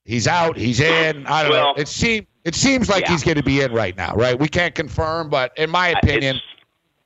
He's 0.05 0.27
out. 0.27 0.57
He's 0.57 0.79
in. 0.79 1.25
I 1.27 1.43
don't 1.43 1.51
well, 1.51 1.75
know. 1.75 1.81
It 1.81 1.87
seems 1.87 2.25
it 2.45 2.55
seems 2.55 2.89
like 2.89 3.03
yeah. 3.03 3.11
he's 3.11 3.23
going 3.23 3.37
to 3.37 3.43
be 3.43 3.61
in 3.61 3.71
right 3.73 3.95
now, 3.95 4.15
right? 4.15 4.39
We 4.39 4.47
can't 4.47 4.73
confirm, 4.73 5.29
but 5.29 5.51
in 5.57 5.69
my 5.69 5.89
opinion, 5.89 6.37
it's, 6.37 6.45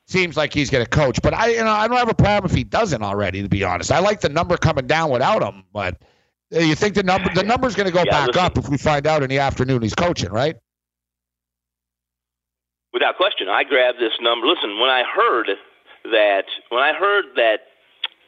seems 0.05 0.37
like 0.37 0.53
he's 0.53 0.69
going 0.69 0.83
to 0.83 0.89
coach. 0.89 1.21
But 1.21 1.33
I, 1.33 1.47
you 1.49 1.63
know, 1.63 1.71
I 1.71 1.87
don't 1.87 1.97
have 1.97 2.09
a 2.09 2.13
problem 2.13 2.49
if 2.49 2.55
he 2.55 2.63
doesn't 2.63 3.01
already. 3.01 3.41
To 3.41 3.49
be 3.49 3.63
honest, 3.63 3.91
I 3.91 3.99
like 3.99 4.21
the 4.21 4.29
number 4.29 4.57
coming 4.57 4.87
down 4.87 5.09
without 5.09 5.41
him. 5.41 5.63
But 5.73 5.97
uh, 6.55 6.59
you 6.59 6.75
think 6.75 6.95
the 6.95 7.03
number 7.03 7.33
the 7.33 7.43
number's 7.43 7.75
going 7.75 7.87
to 7.87 7.93
go 7.93 8.03
yeah, 8.05 8.11
back 8.11 8.27
listen, 8.27 8.45
up 8.45 8.57
if 8.57 8.69
we 8.69 8.77
find 8.77 9.07
out 9.07 9.23
in 9.23 9.29
the 9.29 9.39
afternoon 9.39 9.81
he's 9.81 9.95
coaching, 9.95 10.31
right? 10.31 10.55
Without 12.93 13.17
question, 13.17 13.49
I 13.49 13.63
grabbed 13.63 13.99
this 13.99 14.13
number. 14.21 14.45
Listen, 14.45 14.79
when 14.79 14.89
I 14.89 15.03
heard 15.03 15.49
that 16.05 16.45
when 16.69 16.81
I 16.81 16.93
heard 16.93 17.25
that 17.35 17.61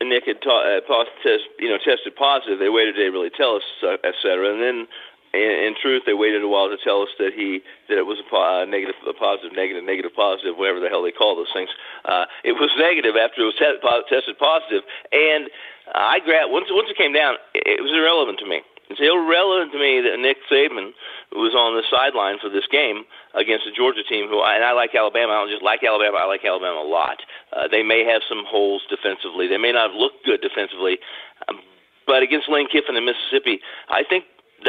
Nick 0.02 0.26
had 0.26 0.42
ta- 0.42 0.80
uh, 0.80 1.04
test, 1.24 1.44
you 1.60 1.70
know 1.70 1.78
tested 1.78 2.16
positive, 2.16 2.60
they 2.60 2.70
waited 2.70 2.96
to 2.96 3.10
really 3.10 3.30
tell 3.30 3.56
us, 3.56 3.64
uh, 3.84 3.98
et 4.04 4.16
cetera, 4.22 4.52
and 4.54 4.62
then. 4.62 4.88
In, 5.36 5.52
in 5.68 5.76
truth, 5.76 6.04
they 6.08 6.16
waited 6.16 6.40
a 6.44 6.48
while 6.48 6.72
to 6.72 6.80
tell 6.80 7.02
us 7.04 7.12
that 7.20 7.36
he 7.36 7.60
that 7.92 8.00
it 8.00 8.08
was 8.08 8.24
a 8.24 8.28
po- 8.32 8.40
uh, 8.40 8.64
negative, 8.64 8.96
a 9.04 9.12
positive, 9.12 9.52
negative, 9.52 9.84
negative, 9.84 10.16
positive, 10.16 10.56
whatever 10.56 10.80
the 10.80 10.88
hell 10.88 11.04
they 11.04 11.12
call 11.12 11.36
those 11.36 11.52
things. 11.52 11.68
Uh, 12.08 12.24
it 12.48 12.54
was 12.56 12.72
negative 12.80 13.20
after 13.20 13.44
it 13.44 13.52
was 13.52 13.60
te- 13.60 13.84
tested 14.08 14.40
positive, 14.40 14.88
and 15.12 15.52
I 15.92 16.24
grabbed 16.24 16.56
once 16.56 16.72
once 16.72 16.88
it 16.88 16.96
came 16.96 17.12
down, 17.12 17.36
it 17.52 17.84
was 17.84 17.92
irrelevant 17.92 18.40
to 18.40 18.48
me. 18.48 18.64
It's 18.88 19.04
irrelevant 19.04 19.74
to 19.74 19.80
me 19.80 20.00
that 20.08 20.16
Nick 20.24 20.38
Saban 20.48 20.96
was 21.36 21.52
on 21.52 21.76
the 21.76 21.84
sideline 21.92 22.40
for 22.40 22.48
this 22.48 22.68
game 22.72 23.04
against 23.36 23.66
the 23.66 23.72
Georgia 23.76 24.04
team, 24.04 24.28
who 24.28 24.42
and 24.42 24.64
I 24.64 24.72
like 24.72 24.96
Alabama. 24.96 25.34
I 25.34 25.38
don't 25.44 25.52
just 25.52 25.64
like 25.64 25.84
Alabama. 25.84 26.18
I 26.24 26.26
like 26.26 26.44
Alabama 26.44 26.80
a 26.80 26.88
lot. 26.88 27.20
Uh, 27.52 27.68
they 27.68 27.84
may 27.84 28.04
have 28.04 28.22
some 28.28 28.44
holes 28.48 28.84
defensively. 28.90 29.48
They 29.48 29.60
may 29.60 29.72
not 29.72 29.92
look 29.92 30.14
good 30.24 30.42
defensively, 30.42 31.00
um, 31.48 31.60
but 32.08 32.24
against 32.24 32.50
Lane 32.50 32.68
Kiffin 32.72 32.96
in 32.96 33.06
Mississippi, 33.06 33.60
I 33.90 34.04
think 34.08 34.26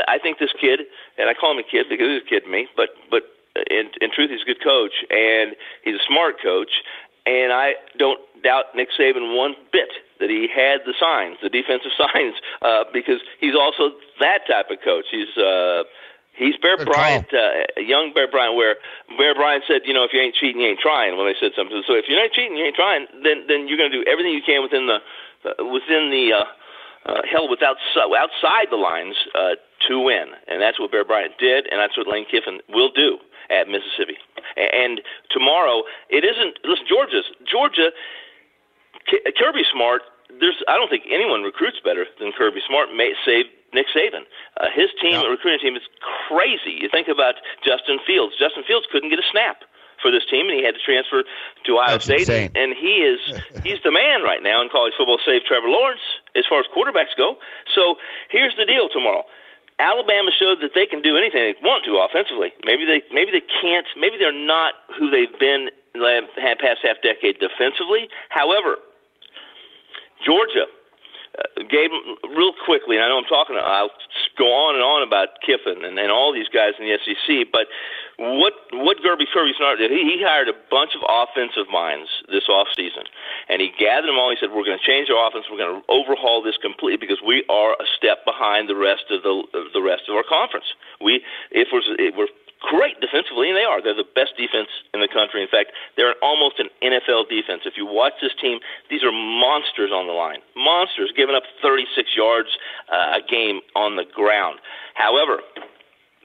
I 0.08 0.18
think 0.18 0.38
this 0.38 0.52
kid, 0.60 0.80
and 1.16 1.30
I 1.30 1.34
call 1.34 1.52
him 1.52 1.62
a 1.62 1.68
kid 1.68 1.86
because 1.88 2.06
he's 2.08 2.26
a 2.26 2.28
kid 2.28 2.44
to 2.44 2.50
me, 2.50 2.66
but 2.76 2.90
but 3.10 3.22
in, 3.70 3.88
in 4.00 4.10
truth, 4.12 4.30
he's 4.30 4.42
a 4.42 4.44
good 4.44 4.62
coach 4.62 4.92
and 5.10 5.56
he's 5.84 5.94
a 5.94 6.04
smart 6.06 6.36
coach, 6.42 6.82
and 7.24 7.52
I 7.52 7.74
don't 7.98 8.20
doubt 8.42 8.74
Nick 8.74 8.88
Saban 8.98 9.36
one 9.36 9.54
bit 9.72 9.88
that 10.20 10.30
he 10.30 10.48
had 10.48 10.80
the 10.86 10.94
signs, 10.98 11.36
the 11.42 11.48
defensive 11.48 11.92
signs, 11.98 12.34
uh, 12.62 12.84
because 12.92 13.20
he's 13.40 13.54
also 13.54 13.96
that 14.20 14.46
type 14.48 14.70
of 14.70 14.78
coach. 14.84 15.06
He's 15.10 15.36
uh, 15.36 15.84
he's 16.36 16.56
Bear 16.60 16.76
Good 16.76 16.88
Bryant, 16.88 17.26
uh, 17.32 17.80
young 17.80 18.12
Bear 18.14 18.30
Bryant, 18.30 18.54
where 18.54 18.76
Bear 19.18 19.34
Bryant 19.34 19.64
said, 19.66 19.82
you 19.84 19.92
know, 19.92 20.04
if 20.04 20.12
you 20.12 20.20
ain't 20.20 20.34
cheating, 20.34 20.60
you 20.60 20.68
ain't 20.68 20.80
trying. 20.80 21.16
When 21.16 21.26
they 21.26 21.36
said 21.40 21.52
something, 21.56 21.82
so 21.86 21.94
if 21.94 22.04
you're 22.08 22.20
not 22.20 22.32
cheating, 22.32 22.56
you 22.56 22.64
ain't 22.64 22.76
trying, 22.76 23.06
then 23.24 23.48
then 23.48 23.68
you're 23.68 23.78
going 23.78 23.90
to 23.90 23.96
do 23.96 24.04
everything 24.06 24.32
you 24.32 24.44
can 24.44 24.62
within 24.62 24.86
the 24.86 25.00
uh, 25.44 25.64
within 25.64 26.12
the 26.12 26.32
uh, 26.36 26.44
uh, 27.10 27.22
hell 27.30 27.48
without 27.48 27.76
outside 27.96 28.68
the 28.70 28.78
lines 28.78 29.16
uh, 29.34 29.56
to 29.88 30.00
win, 30.00 30.36
and 30.48 30.60
that's 30.60 30.78
what 30.78 30.92
Bear 30.92 31.04
Bryant 31.04 31.34
did, 31.38 31.66
and 31.70 31.80
that's 31.80 31.96
what 31.96 32.06
Lane 32.06 32.26
Kiffin 32.30 32.60
will 32.68 32.90
do 32.90 33.18
at 33.50 33.68
Mississippi. 33.68 34.18
And 34.56 35.00
tomorrow, 35.30 35.82
it 36.10 36.24
isn't. 36.24 36.58
Listen, 36.64 36.86
Georgia's 36.88 37.26
Georgia 37.46 37.90
Kirby 39.06 39.62
Smart. 39.72 40.02
There's 40.40 40.58
I 40.68 40.74
don't 40.74 40.90
think 40.90 41.04
anyone 41.10 41.42
recruits 41.42 41.78
better 41.82 42.06
than 42.18 42.32
Kirby 42.32 42.60
Smart. 42.66 42.90
May 42.94 43.14
save 43.24 43.46
Nick 43.74 43.86
Saban. 43.94 44.24
Uh, 44.56 44.66
his 44.74 44.90
team, 45.00 45.18
yeah. 45.20 45.26
recruiting 45.26 45.60
team, 45.60 45.76
is 45.76 45.86
crazy. 46.28 46.78
You 46.80 46.88
think 46.88 47.08
about 47.08 47.34
Justin 47.64 47.98
Fields. 48.06 48.34
Justin 48.38 48.62
Fields 48.66 48.86
couldn't 48.90 49.10
get 49.10 49.18
a 49.18 49.28
snap 49.30 49.64
for 50.00 50.10
this 50.10 50.24
team, 50.28 50.46
and 50.48 50.56
he 50.56 50.64
had 50.64 50.74
to 50.74 50.82
transfer 50.82 51.24
to 51.64 51.70
Ohio 51.72 51.96
That's 51.96 52.04
State. 52.04 52.28
insane. 52.28 52.50
And 52.54 52.76
he 52.76 53.02
is 53.02 53.20
he's 53.64 53.80
the 53.82 53.92
man 53.92 54.22
right 54.22 54.42
now 54.42 54.60
in 54.62 54.68
college 54.68 54.92
football. 54.96 55.18
Save 55.24 55.44
Trevor 55.44 55.68
Lawrence 55.68 56.04
as 56.36 56.44
far 56.48 56.60
as 56.60 56.66
quarterbacks 56.70 57.16
go. 57.16 57.36
So 57.74 57.96
here's 58.30 58.54
the 58.56 58.64
deal 58.64 58.88
tomorrow. 58.88 59.24
Alabama 59.78 60.30
showed 60.32 60.64
that 60.64 60.72
they 60.74 60.86
can 60.86 61.02
do 61.02 61.16
anything 61.20 61.52
they 61.52 61.56
want 61.60 61.84
to 61.84 62.00
offensively. 62.00 62.48
Maybe 62.64 62.88
they 62.88 63.04
maybe 63.12 63.30
they 63.30 63.44
can't. 63.44 63.86
Maybe 63.96 64.16
they're 64.16 64.32
not 64.32 64.74
who 64.96 65.10
they've 65.10 65.32
been 65.38 65.68
the 65.92 66.22
past 66.36 66.80
half 66.82 66.96
decade 67.02 67.40
defensively. 67.40 68.08
However, 68.28 68.76
Georgia 70.24 70.64
uh, 71.38 71.62
gave 71.68 71.90
real 72.36 72.52
quickly. 72.64 72.96
And 72.96 73.04
I 73.04 73.08
know 73.08 73.18
I'm 73.18 73.28
talking. 73.28 73.56
I'll 73.60 73.90
go 74.38 74.52
on 74.52 74.74
and 74.74 74.84
on 74.84 75.02
about 75.02 75.40
Kiffin 75.44 75.84
and, 75.84 75.98
and 75.98 76.10
all 76.10 76.32
these 76.32 76.48
guys 76.48 76.72
in 76.78 76.86
the 76.86 76.96
SEC, 77.04 77.52
but 77.52 77.66
what 78.18 78.54
what 78.72 78.96
Kirby 79.02 79.26
Kirby 79.28 79.52
Smart 79.56 79.78
did, 79.78 79.90
he, 79.90 80.16
he 80.16 80.24
hired 80.24 80.48
a 80.48 80.56
bunch 80.70 80.96
of 80.96 81.04
offensive 81.04 81.68
minds 81.68 82.08
this 82.32 82.48
off 82.48 82.68
season, 82.74 83.04
and 83.48 83.60
he 83.60 83.68
gathered 83.78 84.08
them 84.08 84.16
all. 84.16 84.30
And 84.30 84.38
he 84.38 84.40
said, 84.40 84.56
"We're 84.56 84.64
going 84.64 84.80
to 84.80 84.86
change 84.86 85.10
our 85.12 85.20
offense. 85.28 85.44
We're 85.52 85.60
going 85.60 85.80
to 85.80 85.84
overhaul 85.92 86.40
this 86.40 86.56
completely 86.56 86.96
because 86.96 87.20
we 87.20 87.44
are 87.52 87.76
a 87.76 87.86
step 87.96 88.24
behind 88.24 88.68
the 88.68 88.76
rest 88.76 89.12
of 89.12 89.22
the 89.22 89.44
the 89.52 89.82
rest 89.84 90.08
of 90.08 90.16
our 90.16 90.24
conference. 90.24 90.72
We 91.00 91.20
if 91.52 91.68
we're 91.72 91.84
if 92.00 92.16
we're 92.16 92.32
great 92.60 93.00
defensively, 93.00 93.48
and 93.48 93.56
they 93.56 93.64
are. 93.64 93.82
They're 93.82 93.96
the 93.96 94.08
best 94.14 94.36
defense 94.36 94.68
in 94.94 95.00
the 95.00 95.08
country. 95.08 95.42
In 95.42 95.48
fact, 95.48 95.72
they're 95.96 96.14
almost 96.22 96.58
an 96.58 96.68
NFL 96.82 97.28
defense. 97.28 97.62
If 97.64 97.76
you 97.76 97.86
watch 97.86 98.14
this 98.20 98.32
team, 98.40 98.60
these 98.90 99.02
are 99.02 99.12
monsters 99.12 99.90
on 99.92 100.06
the 100.06 100.12
line. 100.12 100.40
Monsters 100.56 101.12
giving 101.16 101.34
up 101.34 101.44
36 101.62 102.16
yards 102.16 102.48
uh, 102.90 103.18
a 103.18 103.22
game 103.22 103.60
on 103.74 103.96
the 103.96 104.04
ground. 104.04 104.58
However, 104.94 105.40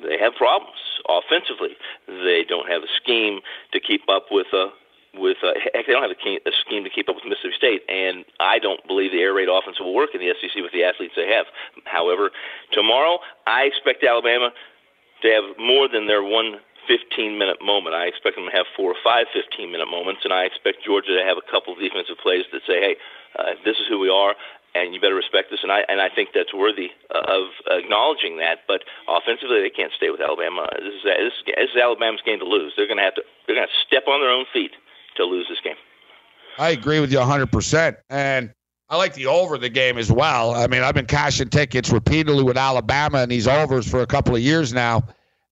they 0.02 0.18
have 0.18 0.34
problems 0.36 0.80
offensively. 1.08 1.78
They 2.08 2.44
don't 2.48 2.70
have 2.70 2.84
a 2.84 2.92
scheme 3.02 3.42
to 3.74 3.80
keep 3.80 4.08
up 4.10 4.28
with. 4.32 4.48
Uh, 4.54 4.74
with 5.14 5.38
uh, 5.44 5.52
heck, 5.74 5.86
they 5.88 5.92
don't 5.92 6.08
have 6.08 6.16
a, 6.16 6.36
a 6.48 6.54
scheme 6.64 6.86
to 6.86 6.90
keep 6.90 7.10
up 7.10 7.16
with 7.16 7.26
Mississippi 7.28 7.56
State, 7.58 7.84
and 7.90 8.24
I 8.40 8.60
don't 8.60 8.80
believe 8.88 9.12
the 9.12 9.20
air 9.20 9.34
raid 9.34 9.50
offense 9.52 9.78
will 9.80 9.94
work 9.94 10.12
in 10.16 10.22
the 10.22 10.32
SEC 10.40 10.64
with 10.64 10.72
the 10.72 10.84
athletes 10.84 11.14
they 11.16 11.28
have. 11.28 11.48
However, 11.84 12.32
tomorrow 12.72 13.20
I 13.46 13.64
expect 13.64 14.04
Alabama 14.06 14.52
to 15.22 15.28
have 15.30 15.58
more 15.58 15.88
than 15.88 16.08
their 16.08 16.24
one 16.24 16.60
15 16.88 17.38
minute 17.38 17.62
moment. 17.62 17.96
I 17.96 18.06
expect 18.06 18.36
them 18.36 18.50
to 18.50 18.56
have 18.56 18.66
four 18.76 18.92
or 18.92 19.00
five 19.04 19.28
15 19.34 19.72
minute 19.72 19.90
moments, 19.90 20.22
and 20.24 20.34
I 20.34 20.44
expect 20.44 20.84
Georgia 20.84 21.14
to 21.18 21.24
have 21.24 21.38
a 21.38 21.46
couple 21.46 21.74
of 21.74 21.80
defensive 21.80 22.18
plays 22.22 22.46
that 22.52 22.62
say, 22.66 22.82
"Hey, 22.82 22.96
uh, 23.38 23.54
this 23.64 23.78
is 23.78 23.88
who 23.88 24.00
we 24.00 24.10
are." 24.10 24.36
and 24.74 24.94
you 24.94 25.02
better 25.02 25.16
respect 25.16 25.52
this. 25.52 25.60
And 25.64 25.72
I 25.72 25.84
and 25.90 26.00
I 26.00 26.10
think 26.10 26.30
that's 26.34 26.54
worthy 26.54 26.92
of 27.12 27.52
acknowledging 27.68 28.38
that. 28.38 28.64
But 28.68 28.84
offensively, 29.08 29.62
they 29.62 29.70
can't 29.70 29.92
stay 29.96 30.10
with 30.10 30.22
Alabama. 30.22 30.68
This 30.80 30.96
is 30.96 31.04
this 31.04 31.34
is, 31.34 31.44
this 31.46 31.70
is 31.76 31.82
Alabama's 31.82 32.22
game 32.26 32.40
to 32.40 32.46
lose. 32.46 32.74
They're 32.76 32.88
going 32.88 32.98
to 32.98 33.04
have 33.04 33.16
to 33.16 33.24
they're 33.46 33.56
going 33.56 33.68
to 33.68 33.86
step 33.86 34.08
on 34.08 34.22
their 34.22 34.32
own 34.32 34.46
feet 34.54 34.72
to 35.18 35.24
lose 35.26 35.48
this 35.50 35.60
game. 35.64 35.76
I 36.58 36.70
agree 36.72 37.00
with 37.00 37.12
you 37.12 37.18
100%. 37.18 37.96
And 38.10 38.54
I 38.92 38.98
like 38.98 39.14
the 39.14 39.28
over 39.28 39.58
the 39.58 39.70
game 39.70 39.98
as 39.98 40.12
well. 40.12 40.54
I 40.54 40.68
mean, 40.68 40.84
I've 40.84 40.94
been 40.94 41.06
cashing 41.06 41.48
tickets 41.48 41.92
repeatedly 41.92 42.44
with 42.44 42.58
Alabama 42.58 43.20
and 43.20 43.32
these 43.32 43.48
overs 43.48 43.90
for 43.90 44.02
a 44.02 44.06
couple 44.06 44.36
of 44.36 44.42
years 44.42 44.74
now, 44.74 45.04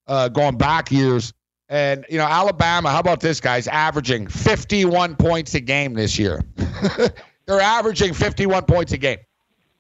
uh, 0.08 0.28
going 0.28 0.58
back 0.58 0.92
years. 0.92 1.34
And, 1.70 2.06
you 2.10 2.18
know, 2.18 2.26
Alabama, 2.26 2.90
how 2.90 3.00
about 3.00 3.22
this, 3.22 3.40
guys? 3.40 3.70
Averaging 3.70 4.28
51 4.28 5.16
points 5.16 5.56
a 5.56 5.62
game 5.62 5.94
this 5.94 6.20
year. 6.20 6.44
They're 7.46 7.62
averaging 7.62 8.14
51 8.14 8.66
points 8.66 8.92
a 8.92 8.98
game. 8.98 9.20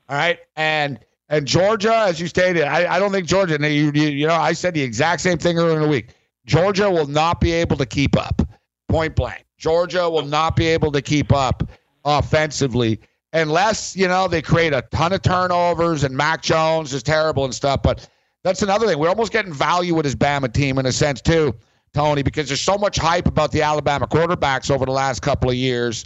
All 0.07 0.15
right. 0.15 0.39
And 0.55 0.97
and 1.27 1.45
Georgia, 1.45 1.93
as 1.93 2.19
you 2.19 2.27
stated, 2.27 2.63
I, 2.63 2.95
I 2.95 2.97
don't 2.97 3.11
think 3.11 3.27
Georgia, 3.27 3.57
you, 3.59 3.91
you, 3.93 4.07
you 4.07 4.25
know, 4.25 4.35
I 4.35 4.53
said 4.53 4.73
the 4.73 4.81
exact 4.81 5.21
same 5.21 5.37
thing 5.37 5.59
earlier 5.59 5.75
in 5.75 5.81
the 5.81 5.87
week. 5.87 6.15
Georgia 6.45 6.89
will 6.89 7.07
not 7.07 7.41
be 7.41 7.51
able 7.51 7.75
to 7.75 7.85
keep 7.85 8.17
up, 8.17 8.41
point 8.87 9.15
blank. 9.15 9.45
Georgia 9.57 10.09
will 10.09 10.25
not 10.25 10.55
be 10.55 10.65
able 10.67 10.91
to 10.93 11.01
keep 11.01 11.33
up 11.33 11.69
offensively 12.05 13.01
unless, 13.33 13.95
you 13.95 14.07
know, 14.07 14.27
they 14.27 14.41
create 14.41 14.73
a 14.73 14.81
ton 14.91 15.13
of 15.13 15.21
turnovers 15.21 16.03
and 16.03 16.15
Mac 16.15 16.41
Jones 16.41 16.93
is 16.93 17.03
terrible 17.03 17.45
and 17.45 17.53
stuff. 17.53 17.81
But 17.83 18.09
that's 18.43 18.61
another 18.61 18.87
thing. 18.87 18.97
We're 18.97 19.09
almost 19.09 19.31
getting 19.31 19.53
value 19.53 19.95
with 19.95 20.05
his 20.05 20.15
Bama 20.15 20.51
team 20.51 20.77
in 20.79 20.85
a 20.85 20.91
sense, 20.91 21.21
too, 21.21 21.53
Tony, 21.93 22.23
because 22.23 22.47
there's 22.47 22.61
so 22.61 22.77
much 22.77 22.97
hype 22.97 23.27
about 23.27 23.51
the 23.51 23.61
Alabama 23.61 24.07
quarterbacks 24.07 24.71
over 24.71 24.85
the 24.85 24.91
last 24.91 25.21
couple 25.21 25.49
of 25.49 25.55
years 25.55 26.05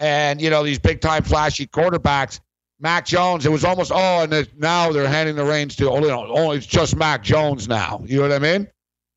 and 0.00 0.40
you 0.40 0.50
know 0.50 0.62
these 0.62 0.78
big 0.78 1.00
time 1.00 1.22
flashy 1.22 1.66
quarterbacks. 1.66 2.40
Mac 2.78 3.06
Jones, 3.06 3.46
it 3.46 3.52
was 3.52 3.64
almost 3.64 3.90
oh, 3.94 4.26
and 4.30 4.48
now 4.58 4.92
they're 4.92 5.08
handing 5.08 5.36
the 5.36 5.44
reins 5.44 5.76
to 5.76 5.90
oh, 5.90 5.98
you 5.98 6.08
know, 6.08 6.26
oh, 6.28 6.50
it's 6.50 6.66
just 6.66 6.94
Mac 6.94 7.22
Jones 7.22 7.68
now. 7.68 8.02
You 8.04 8.16
know 8.16 8.28
what 8.28 8.32
I 8.32 8.38
mean? 8.38 8.68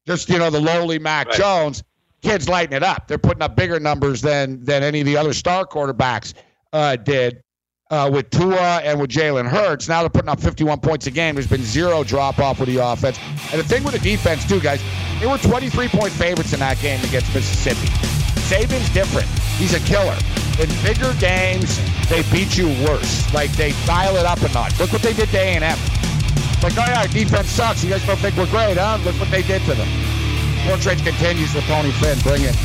Just 0.08 0.30
you 0.30 0.40
know 0.40 0.50
the 0.50 0.62
lowly 0.62 1.00
Mac 1.00 1.28
right. 1.28 1.38
Jones. 1.38 1.84
Kids 2.22 2.50
lighting 2.50 2.76
it 2.76 2.84
up. 2.84 3.08
They're 3.08 3.18
putting 3.18 3.42
up 3.42 3.56
bigger 3.56 3.80
numbers 3.80 4.22
than 4.22 4.64
than 4.64 4.84
any 4.84 5.02
of 5.02 5.06
the 5.06 5.18
other 5.18 5.34
star 5.34 5.66
quarterbacks 5.66 6.34
uh, 6.74 6.96
did 6.96 7.42
uh, 7.90 8.10
with 8.14 8.30
Tua 8.30 8.82
and 8.84 9.00
with 9.00 9.10
Jalen 9.10 9.48
Hurts. 9.48 9.90
Now 9.90 10.02
they're 10.02 10.10
putting 10.10 10.30
up 10.30 10.40
51 10.40 10.80
points 10.80 11.08
a 11.08 11.12
game. 11.12 11.36
There's 11.36 11.48
been 11.48 11.64
zero 11.64 12.04
drop 12.04 12.40
off 12.40 12.60
with 12.60 12.70
the 12.70 12.78
offense. 12.78 13.20
And 13.52 13.60
the 13.60 13.64
thing 13.64 13.84
with 13.84 13.94
the 13.94 14.00
defense 14.00 14.48
too, 14.48 14.60
guys, 14.60 14.82
they 15.20 15.28
were 15.28 15.38
23 15.38 15.88
point 15.90 16.12
favorites 16.12 16.54
in 16.54 16.60
that 16.60 16.80
game 16.80 17.04
against 17.04 17.34
Mississippi. 17.34 17.88
Saban's 18.50 18.90
different. 18.94 19.28
He's 19.58 19.74
a 19.74 19.80
killer. 19.82 20.18
In 20.60 20.70
bigger 20.84 21.14
games, 21.20 21.80
they 22.10 22.24
beat 22.32 22.58
you 22.58 22.68
worse. 22.86 23.34
Like 23.34 23.52
they 23.54 23.72
dial 23.86 24.16
it 24.18 24.26
up 24.26 24.42
a 24.42 24.52
notch. 24.54 24.80
Look 24.80 24.92
what 24.92 25.02
they 25.02 25.14
did 25.14 25.30
to 25.30 25.38
A&M. 25.38 25.62
Like, 26.62 26.74
oh 26.78 26.84
yeah, 26.86 27.02
our 27.02 27.08
defense 27.08 27.48
sucks. 27.50 27.84
You 27.84 27.90
guys 27.90 28.06
don't 28.06 28.20
think 28.20 28.36
we're 28.36 28.50
great, 28.50 28.78
huh? 28.78 29.00
Look 29.06 29.16
what 29.20 29.32
they 29.32 29.44
did 29.44 29.62
to 29.64 29.74
them. 29.76 29.88
Sports 30.64 30.86
Rage 30.86 31.04
continues 31.04 31.54
with 31.56 31.64
Tony 31.66 31.92
Finn. 31.92 32.20
Bring 32.20 32.44
it. 32.44 32.56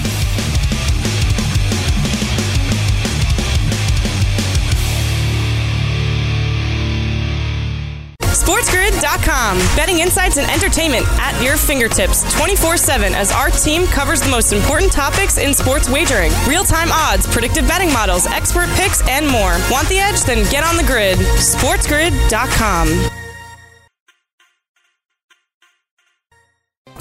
SportsGrid.com. 8.34 9.58
Betting 9.76 10.00
insights 10.00 10.36
and 10.38 10.50
entertainment 10.50 11.06
at 11.20 11.40
your 11.42 11.56
fingertips 11.56 12.22
24 12.34 12.76
7 12.76 13.14
as 13.14 13.30
our 13.32 13.50
team 13.50 13.86
covers 13.86 14.20
the 14.20 14.30
most 14.30 14.52
important 14.52 14.92
topics 14.92 15.38
in 15.38 15.54
sports 15.54 15.88
wagering 15.88 16.32
real 16.48 16.64
time 16.64 16.88
odds, 16.90 17.26
predictive 17.26 17.66
betting 17.66 17.92
models, 17.92 18.26
expert 18.26 18.68
picks, 18.70 19.06
and 19.08 19.26
more. 19.28 19.56
Want 19.70 19.88
the 19.88 19.98
edge? 19.98 20.20
Then 20.22 20.48
get 20.50 20.64
on 20.64 20.76
the 20.76 20.82
grid. 20.84 21.16
SportsGrid.com. 21.18 23.10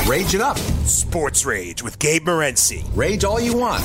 Rage 0.08 0.36
it 0.36 0.42
up. 0.42 0.58
Sports 0.86 1.46
Rage 1.46 1.82
with 1.82 1.98
Gabe 1.98 2.24
Morency. 2.28 2.84
Rage 2.94 3.24
all 3.24 3.40
you 3.40 3.56
want. 3.56 3.84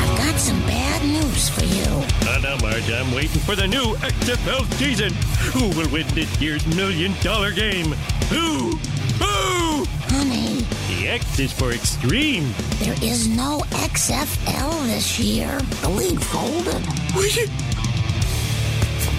I've 0.00 0.16
got 0.16 0.38
some 0.40 0.58
bad 0.62 1.04
news 1.04 1.50
for 1.50 1.64
you. 1.64 1.71
I'm 2.88 3.14
waiting 3.14 3.40
for 3.42 3.54
the 3.54 3.66
new 3.66 3.94
XFL 3.96 4.70
season. 4.74 5.12
Who 5.52 5.68
will 5.78 5.88
win 5.90 6.06
this 6.14 6.40
year's 6.40 6.66
million 6.76 7.12
dollar 7.22 7.50
game? 7.52 7.92
Who? 8.28 8.70
Who? 9.20 9.84
Honey, 10.10 10.62
The 10.88 11.08
X 11.08 11.38
is 11.38 11.52
for 11.52 11.70
extreme. 11.72 12.52
there 12.80 12.94
is 13.02 13.28
no 13.28 13.60
XFL 13.70 14.86
this 14.86 15.18
year. 15.18 15.58
The 15.80 15.88
league 15.90 16.20
folded. 16.20 16.84
What? 17.14 17.32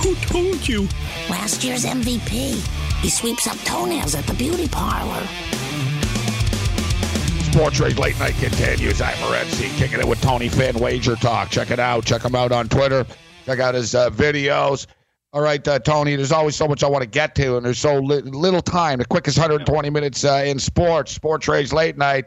Who 0.03 0.15
told 0.15 0.67
you? 0.67 0.87
Last 1.29 1.63
year's 1.63 1.85
MVP. 1.85 2.55
He 3.01 3.09
sweeps 3.09 3.47
up 3.47 3.57
toenails 3.59 4.13
at 4.15 4.25
the 4.27 4.33
beauty 4.33 4.67
parlor. 4.67 5.25
Sports 7.51 7.79
Rage 7.79 7.97
Late 7.97 8.19
Night 8.19 8.33
continues. 8.35 8.99
I'm 9.01 9.13
Morency, 9.17 9.69
kicking 9.77 9.99
it 9.99 10.07
with 10.07 10.19
Tony 10.21 10.49
Finn, 10.49 10.77
Wager 10.79 11.15
Talk. 11.15 11.49
Check 11.49 11.71
it 11.71 11.79
out. 11.79 12.03
Check 12.03 12.23
him 12.23 12.35
out 12.35 12.51
on 12.51 12.67
Twitter. 12.67 13.05
Check 13.45 13.59
out 13.59 13.75
his 13.75 13.93
uh, 13.95 14.09
videos. 14.09 14.87
All 15.33 15.41
right, 15.41 15.67
uh, 15.67 15.79
Tony, 15.79 16.15
there's 16.15 16.31
always 16.31 16.55
so 16.55 16.67
much 16.67 16.83
I 16.83 16.87
want 16.87 17.01
to 17.01 17.09
get 17.09 17.33
to, 17.35 17.57
and 17.57 17.65
there's 17.65 17.79
so 17.79 17.97
li- 17.99 18.21
little 18.21 18.61
time. 18.61 18.99
The 18.99 19.05
quickest 19.05 19.37
120 19.37 19.89
minutes 19.89 20.23
uh, 20.23 20.43
in 20.45 20.59
sports, 20.59 21.11
Sports 21.11 21.47
Rage 21.47 21.73
Late 21.73 21.97
Night. 21.97 22.25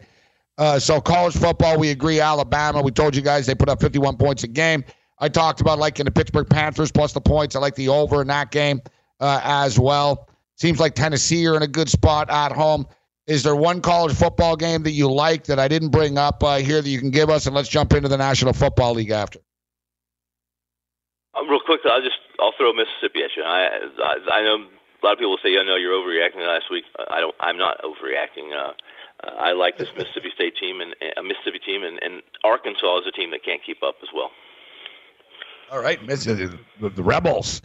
Uh, 0.59 0.79
so, 0.79 1.00
college 1.00 1.37
football, 1.37 1.79
we 1.79 1.90
agree. 1.90 2.18
Alabama, 2.18 2.83
we 2.83 2.90
told 2.90 3.14
you 3.14 3.22
guys 3.22 3.46
they 3.46 3.55
put 3.55 3.68
up 3.68 3.81
51 3.81 4.16
points 4.16 4.42
a 4.42 4.48
game. 4.48 4.85
I 5.18 5.29
talked 5.29 5.61
about 5.61 5.79
liking 5.79 6.05
the 6.05 6.11
Pittsburgh 6.11 6.48
Panthers 6.48 6.90
plus 6.90 7.12
the 7.12 7.20
points. 7.20 7.55
I 7.55 7.61
like 7.61 7.76
the 7.76 7.88
over 7.88 8.20
in 8.22 8.26
that 8.29 8.50
game 8.50 8.83
uh, 9.20 9.40
as 9.44 9.79
well. 9.79 10.29
Seems 10.57 10.81
like 10.81 10.94
Tennessee 10.94 11.46
are 11.46 11.57
in 11.57 11.62
a 11.62 11.68
good 11.68 11.88
spot 11.88 12.29
at 12.31 12.52
home. 12.52 12.87
Is 13.26 13.42
there 13.42 13.57
one 13.57 13.81
college 13.83 14.14
football 14.14 14.57
game 14.57 14.83
that 14.85 14.92
you 14.92 15.11
like 15.11 15.44
that 15.44 15.59
I 15.59 15.68
didn't 15.68 15.90
bring 15.90 16.16
up 16.16 16.42
uh, 16.42 16.57
here 16.57 16.81
that 16.81 16.88
you 16.88 16.98
can 16.98 17.11
give 17.11 17.29
us? 17.29 17.46
And 17.46 17.55
let's 17.55 17.68
jump 17.68 17.92
into 17.92 18.09
the 18.09 18.16
National 18.16 18.52
Football 18.52 18.94
League 18.94 19.11
after. 19.11 19.40
Um, 21.37 21.49
real 21.49 21.61
quick, 21.61 21.81
I'll 21.85 22.03
just 22.03 22.18
I'll 22.40 22.53
throw 22.57 22.72
Mississippi 22.72 23.22
at 23.22 23.31
you. 23.37 23.42
I 23.42 23.68
I, 24.03 24.40
I 24.40 24.42
know 24.42 24.66
a 24.66 25.03
lot 25.05 25.12
of 25.12 25.18
people 25.18 25.38
say, 25.42 25.57
"I 25.59 25.62
know 25.64 25.77
you're 25.77 25.92
overreacting." 25.92 26.46
Last 26.46 26.70
week, 26.70 26.85
I 27.11 27.20
don't. 27.20 27.35
I'm 27.40 27.59
not 27.59 27.81
overreacting. 27.83 28.53
Uh, 28.57 28.72
uh, 29.25 29.31
I 29.38 29.53
like 29.53 29.79
this 29.79 29.88
Mississippi 29.96 30.31
State 30.35 30.57
team 30.57 30.81
and 30.81 30.94
a 31.16 31.22
Mississippi 31.22 31.59
team 31.64 31.83
and, 31.83 31.99
and 32.03 32.22
Arkansas 32.44 32.99
is 32.99 33.07
a 33.07 33.12
team 33.12 33.31
that 33.31 33.44
can't 33.44 33.62
keep 33.64 33.83
up 33.83 33.96
as 34.03 34.09
well. 34.14 34.31
All 35.70 35.81
right, 35.81 36.05
the, 36.07 36.59
the 36.81 37.03
Rebels. 37.03 37.62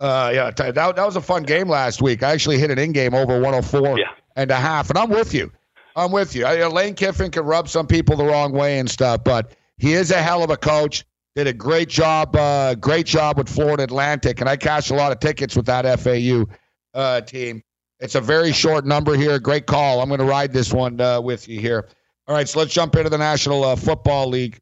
Uh, 0.00 0.30
yeah, 0.34 0.50
that, 0.50 0.74
that 0.74 0.96
was 0.96 1.16
a 1.16 1.20
fun 1.20 1.44
game 1.44 1.68
last 1.68 2.02
week. 2.02 2.22
I 2.22 2.32
actually 2.32 2.58
hit 2.58 2.70
an 2.70 2.78
in 2.78 2.92
game 2.92 3.14
over 3.14 3.34
104 3.34 3.98
yeah. 3.98 4.06
and 4.34 4.50
a 4.50 4.56
half, 4.56 4.90
and 4.90 4.98
I'm 4.98 5.08
with 5.08 5.32
you. 5.32 5.52
I'm 5.94 6.10
with 6.10 6.34
you. 6.34 6.44
I, 6.44 6.66
Lane 6.66 6.94
Kiffin 6.94 7.30
can 7.30 7.44
rub 7.44 7.68
some 7.68 7.86
people 7.86 8.16
the 8.16 8.24
wrong 8.24 8.52
way 8.52 8.80
and 8.80 8.90
stuff, 8.90 9.22
but 9.22 9.54
he 9.78 9.92
is 9.92 10.10
a 10.10 10.20
hell 10.20 10.42
of 10.42 10.50
a 10.50 10.56
coach. 10.56 11.04
Did 11.34 11.48
a 11.48 11.52
great 11.52 11.88
job, 11.88 12.36
uh, 12.36 12.76
great 12.76 13.06
job 13.06 13.38
with 13.38 13.48
Florida 13.48 13.82
Atlantic, 13.82 14.40
and 14.40 14.48
I 14.48 14.56
cashed 14.56 14.90
a 14.90 14.94
lot 14.94 15.10
of 15.10 15.18
tickets 15.18 15.56
with 15.56 15.66
that 15.66 15.98
FAU 15.98 16.46
uh, 16.94 17.22
team. 17.22 17.62
It's 17.98 18.14
a 18.14 18.20
very 18.20 18.52
short 18.52 18.86
number 18.86 19.16
here. 19.16 19.38
Great 19.40 19.66
call. 19.66 20.00
I'm 20.00 20.08
going 20.08 20.20
to 20.20 20.26
ride 20.26 20.52
this 20.52 20.72
one 20.72 21.00
uh, 21.00 21.20
with 21.20 21.48
you 21.48 21.60
here. 21.60 21.88
All 22.28 22.34
right, 22.34 22.48
so 22.48 22.60
let's 22.60 22.72
jump 22.72 22.94
into 22.96 23.10
the 23.10 23.18
National 23.18 23.64
uh, 23.64 23.76
Football 23.76 24.28
League, 24.28 24.60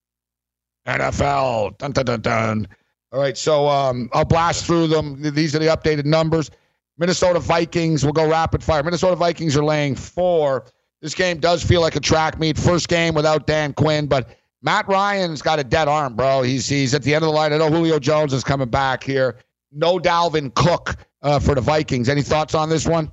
NFL. 0.87 1.77
Dun 1.79 1.93
dun 1.93 2.07
dun 2.07 2.21
dun. 2.21 2.69
All 3.13 3.21
right, 3.21 3.37
so 3.37 3.69
um, 3.69 4.09
I'll 4.15 4.25
blast 4.25 4.65
through 4.65 4.87
them. 4.87 5.21
These 5.21 5.55
are 5.55 5.59
the 5.59 5.67
updated 5.67 6.07
numbers. 6.07 6.51
Minnesota 6.97 7.39
Vikings, 7.39 8.03
we'll 8.05 8.13
go 8.13 8.29
rapid 8.29 8.65
fire. 8.65 8.83
Minnesota 8.83 9.17
Vikings 9.17 9.57
are 9.57 9.65
laying 9.65 9.95
four. 9.95 10.65
This 11.03 11.15
game 11.15 11.39
does 11.39 11.63
feel 11.63 11.81
like 11.81 11.97
a 11.97 12.01
track 12.01 12.39
meet. 12.39 12.57
First 12.57 12.89
game 12.89 13.15
without 13.15 13.47
Dan 13.47 13.75
Quinn, 13.75 14.07
but 14.07 14.37
Matt 14.63 14.87
Ryan's 14.89 15.43
got 15.43 15.59
a 15.59 15.65
dead 15.65 15.89
arm, 15.89 16.15
bro. 16.15 16.43
He's 16.43 16.69
he's 16.69 16.95
at 16.95 17.03
the 17.03 17.15
end 17.15 17.25
of 17.25 17.29
the 17.29 17.35
line. 17.35 17.53
I 17.53 17.59
know 17.59 17.71
Julio 17.71 17.99
Jones 17.99 18.33
is 18.33 18.45
coming 18.45 18.69
back 18.69 19.03
here. 19.03 19.37
No 19.73 19.99
Dalvin 19.99 20.55
Cook 20.55 20.97
uh, 21.23 21.41
for 21.41 21.55
the 21.55 21.61
Vikings. 21.61 22.09
Any 22.09 22.23
thoughts 22.23 22.55
on 22.55 22.69
this 22.69 22.87
one? 22.87 23.11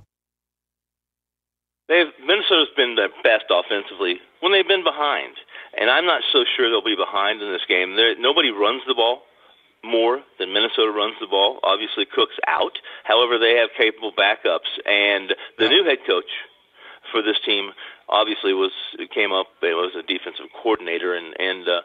They've 1.88 2.06
Minnesota's 2.24 2.68
been 2.76 2.94
the 2.94 3.08
best 3.24 3.46
offensively 3.50 4.20
when 4.40 4.52
they've 4.52 4.68
been 4.68 4.84
behind, 4.84 5.34
and 5.78 5.90
I'm 5.90 6.06
not 6.06 6.22
so 6.32 6.44
sure 6.56 6.70
they'll 6.70 6.84
be 6.84 6.94
behind 6.94 7.42
in 7.42 7.50
this 7.50 7.66
game. 7.68 7.96
There, 7.96 8.14
nobody 8.16 8.50
runs 8.50 8.82
the 8.86 8.94
ball 8.94 9.22
more 9.82 10.22
than 10.38 10.52
Minnesota 10.52 10.92
runs 10.92 11.14
the 11.20 11.26
ball. 11.26 11.58
Obviously, 11.64 12.04
Cook's 12.04 12.38
out. 12.46 12.78
However, 13.04 13.38
they 13.38 13.56
have 13.56 13.70
capable 13.76 14.12
backups, 14.12 14.70
and 14.86 15.34
the 15.58 15.64
yeah. 15.64 15.70
new 15.70 15.84
head 15.84 15.98
coach 16.06 16.30
for 17.10 17.22
this 17.22 17.40
team 17.44 17.70
obviously 18.10 18.52
was 18.52 18.72
came 19.14 19.32
up. 19.32 19.46
It 19.62 19.74
was 19.74 19.94
a 19.96 20.02
defensive 20.02 20.46
coordinator, 20.52 21.14
and 21.14 21.34
and 21.38 21.68
uh, 21.68 21.82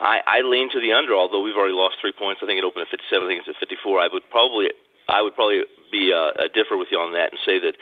I, 0.00 0.20
I 0.26 0.40
lean 0.42 0.70
to 0.72 0.80
the 0.80 0.92
under. 0.92 1.14
Although 1.14 1.42
we've 1.42 1.56
already 1.56 1.74
lost 1.74 1.96
three 2.00 2.12
points, 2.12 2.40
I 2.42 2.46
think 2.46 2.58
it 2.58 2.64
opened 2.64 2.82
at 2.82 2.90
57. 2.90 3.24
I 3.24 3.28
think 3.30 3.40
it's 3.40 3.48
at 3.48 3.60
54. 3.60 4.00
I 4.00 4.08
would 4.12 4.28
probably 4.30 4.70
I 5.08 5.22
would 5.22 5.34
probably 5.34 5.62
be 5.90 6.12
uh, 6.12 6.32
differ 6.52 6.76
with 6.76 6.88
you 6.90 6.98
on 6.98 7.12
that 7.12 7.30
and 7.30 7.38
say 7.46 7.58
that 7.60 7.76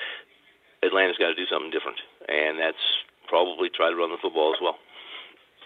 Atlanta's 0.82 1.18
got 1.18 1.28
to 1.28 1.34
do 1.34 1.46
something 1.46 1.70
different, 1.70 1.98
and 2.28 2.58
that's 2.60 2.84
probably 3.26 3.68
try 3.68 3.90
to 3.90 3.96
run 3.96 4.10
the 4.10 4.18
football 4.20 4.54
as 4.54 4.60
well. 4.60 4.78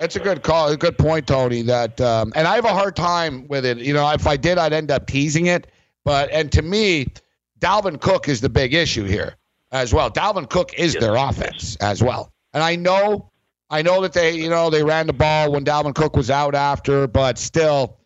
That's 0.00 0.16
a 0.16 0.20
good 0.20 0.42
call. 0.42 0.68
A 0.68 0.76
good 0.76 0.98
point, 0.98 1.26
Tony. 1.26 1.62
That 1.62 2.00
um, 2.00 2.32
and 2.34 2.46
I 2.48 2.56
have 2.56 2.64
a 2.64 2.74
hard 2.74 2.96
time 2.96 3.46
with 3.48 3.64
it. 3.64 3.78
You 3.78 3.94
know, 3.94 4.08
if 4.10 4.26
I 4.26 4.36
did, 4.36 4.58
I'd 4.58 4.72
end 4.72 4.90
up 4.90 5.06
teasing 5.06 5.46
it. 5.46 5.70
But 6.04 6.30
and 6.30 6.50
to 6.52 6.62
me, 6.62 7.06
Dalvin 7.60 8.00
Cook 8.00 8.28
is 8.28 8.40
the 8.40 8.48
big 8.48 8.74
issue 8.74 9.04
here 9.04 9.36
as 9.74 9.92
well. 9.92 10.10
Dalvin 10.10 10.48
Cook 10.48 10.72
is 10.78 10.94
yes. 10.94 11.02
their 11.02 11.16
offense 11.16 11.76
as 11.80 12.02
well. 12.02 12.32
And 12.54 12.62
I 12.62 12.76
know, 12.76 13.30
I 13.68 13.82
know 13.82 14.00
that 14.02 14.12
they, 14.12 14.30
you 14.36 14.48
know, 14.48 14.70
they 14.70 14.84
ran 14.84 15.06
the 15.06 15.12
ball 15.12 15.52
when 15.52 15.64
Dalvin 15.64 15.94
Cook 15.94 16.16
was 16.16 16.30
out 16.30 16.54
after, 16.54 17.06
but 17.08 17.36
still, 17.36 17.98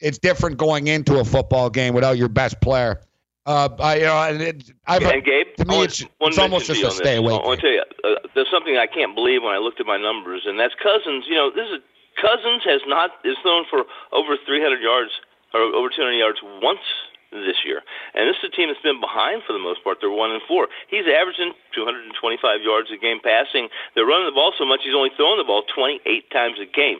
it's 0.00 0.18
different 0.18 0.56
going 0.56 0.86
into 0.86 1.20
a 1.20 1.24
football 1.24 1.68
game 1.68 1.92
without 1.94 2.16
your 2.16 2.30
best 2.30 2.60
player. 2.62 3.00
Uh, 3.44 3.68
I, 3.78 3.96
you 3.96 4.04
know, 4.04 4.22
and, 4.22 4.40
it, 4.40 4.72
I've, 4.86 5.02
and 5.02 5.24
Gabe, 5.24 5.54
to 5.56 5.64
me, 5.66 5.82
it's, 5.82 6.02
it's 6.20 6.38
almost 6.38 6.66
just 6.66 6.82
a 6.82 6.90
stay 6.90 7.16
away. 7.16 7.34
I 7.34 7.36
want 7.36 7.60
to 7.60 7.66
tell 7.66 7.72
you, 7.72 7.84
uh, 8.04 8.28
there's 8.34 8.50
something 8.50 8.76
I 8.76 8.86
can't 8.86 9.14
believe 9.14 9.42
when 9.42 9.52
I 9.54 9.58
looked 9.58 9.80
at 9.80 9.86
my 9.86 9.98
numbers, 9.98 10.42
and 10.46 10.58
that's 10.58 10.74
Cousins. 10.82 11.24
You 11.28 11.36
know, 11.36 11.50
this 11.50 11.68
is 11.68 11.80
Cousins 12.20 12.62
has 12.64 12.80
not 12.86 13.10
is 13.24 13.36
thrown 13.42 13.64
for 13.68 13.84
over 14.12 14.36
300 14.46 14.80
yards 14.80 15.10
or 15.52 15.60
over 15.60 15.88
200 15.88 16.12
yards 16.12 16.38
once 16.62 16.84
this 17.30 17.62
year, 17.64 17.82
and 18.14 18.26
this 18.26 18.36
is 18.42 18.50
a 18.50 18.54
team 18.54 18.68
that's 18.68 18.82
been 18.82 19.00
behind 19.00 19.42
for 19.46 19.52
the 19.54 19.62
most 19.62 19.82
part. 19.82 19.98
They're 20.02 20.10
one 20.10 20.34
and 20.34 20.42
four. 20.46 20.68
He's 20.90 21.06
averaging 21.06 21.54
225 21.74 22.62
yards 22.62 22.90
a 22.90 22.98
game 22.98 23.22
passing. 23.22 23.70
They're 23.94 24.06
running 24.06 24.26
the 24.26 24.34
ball 24.34 24.52
so 24.58 24.66
much 24.66 24.80
he's 24.82 24.94
only 24.94 25.14
throwing 25.16 25.38
the 25.38 25.46
ball 25.46 25.62
28 25.70 26.02
times 26.30 26.58
a 26.58 26.66
game. 26.66 26.98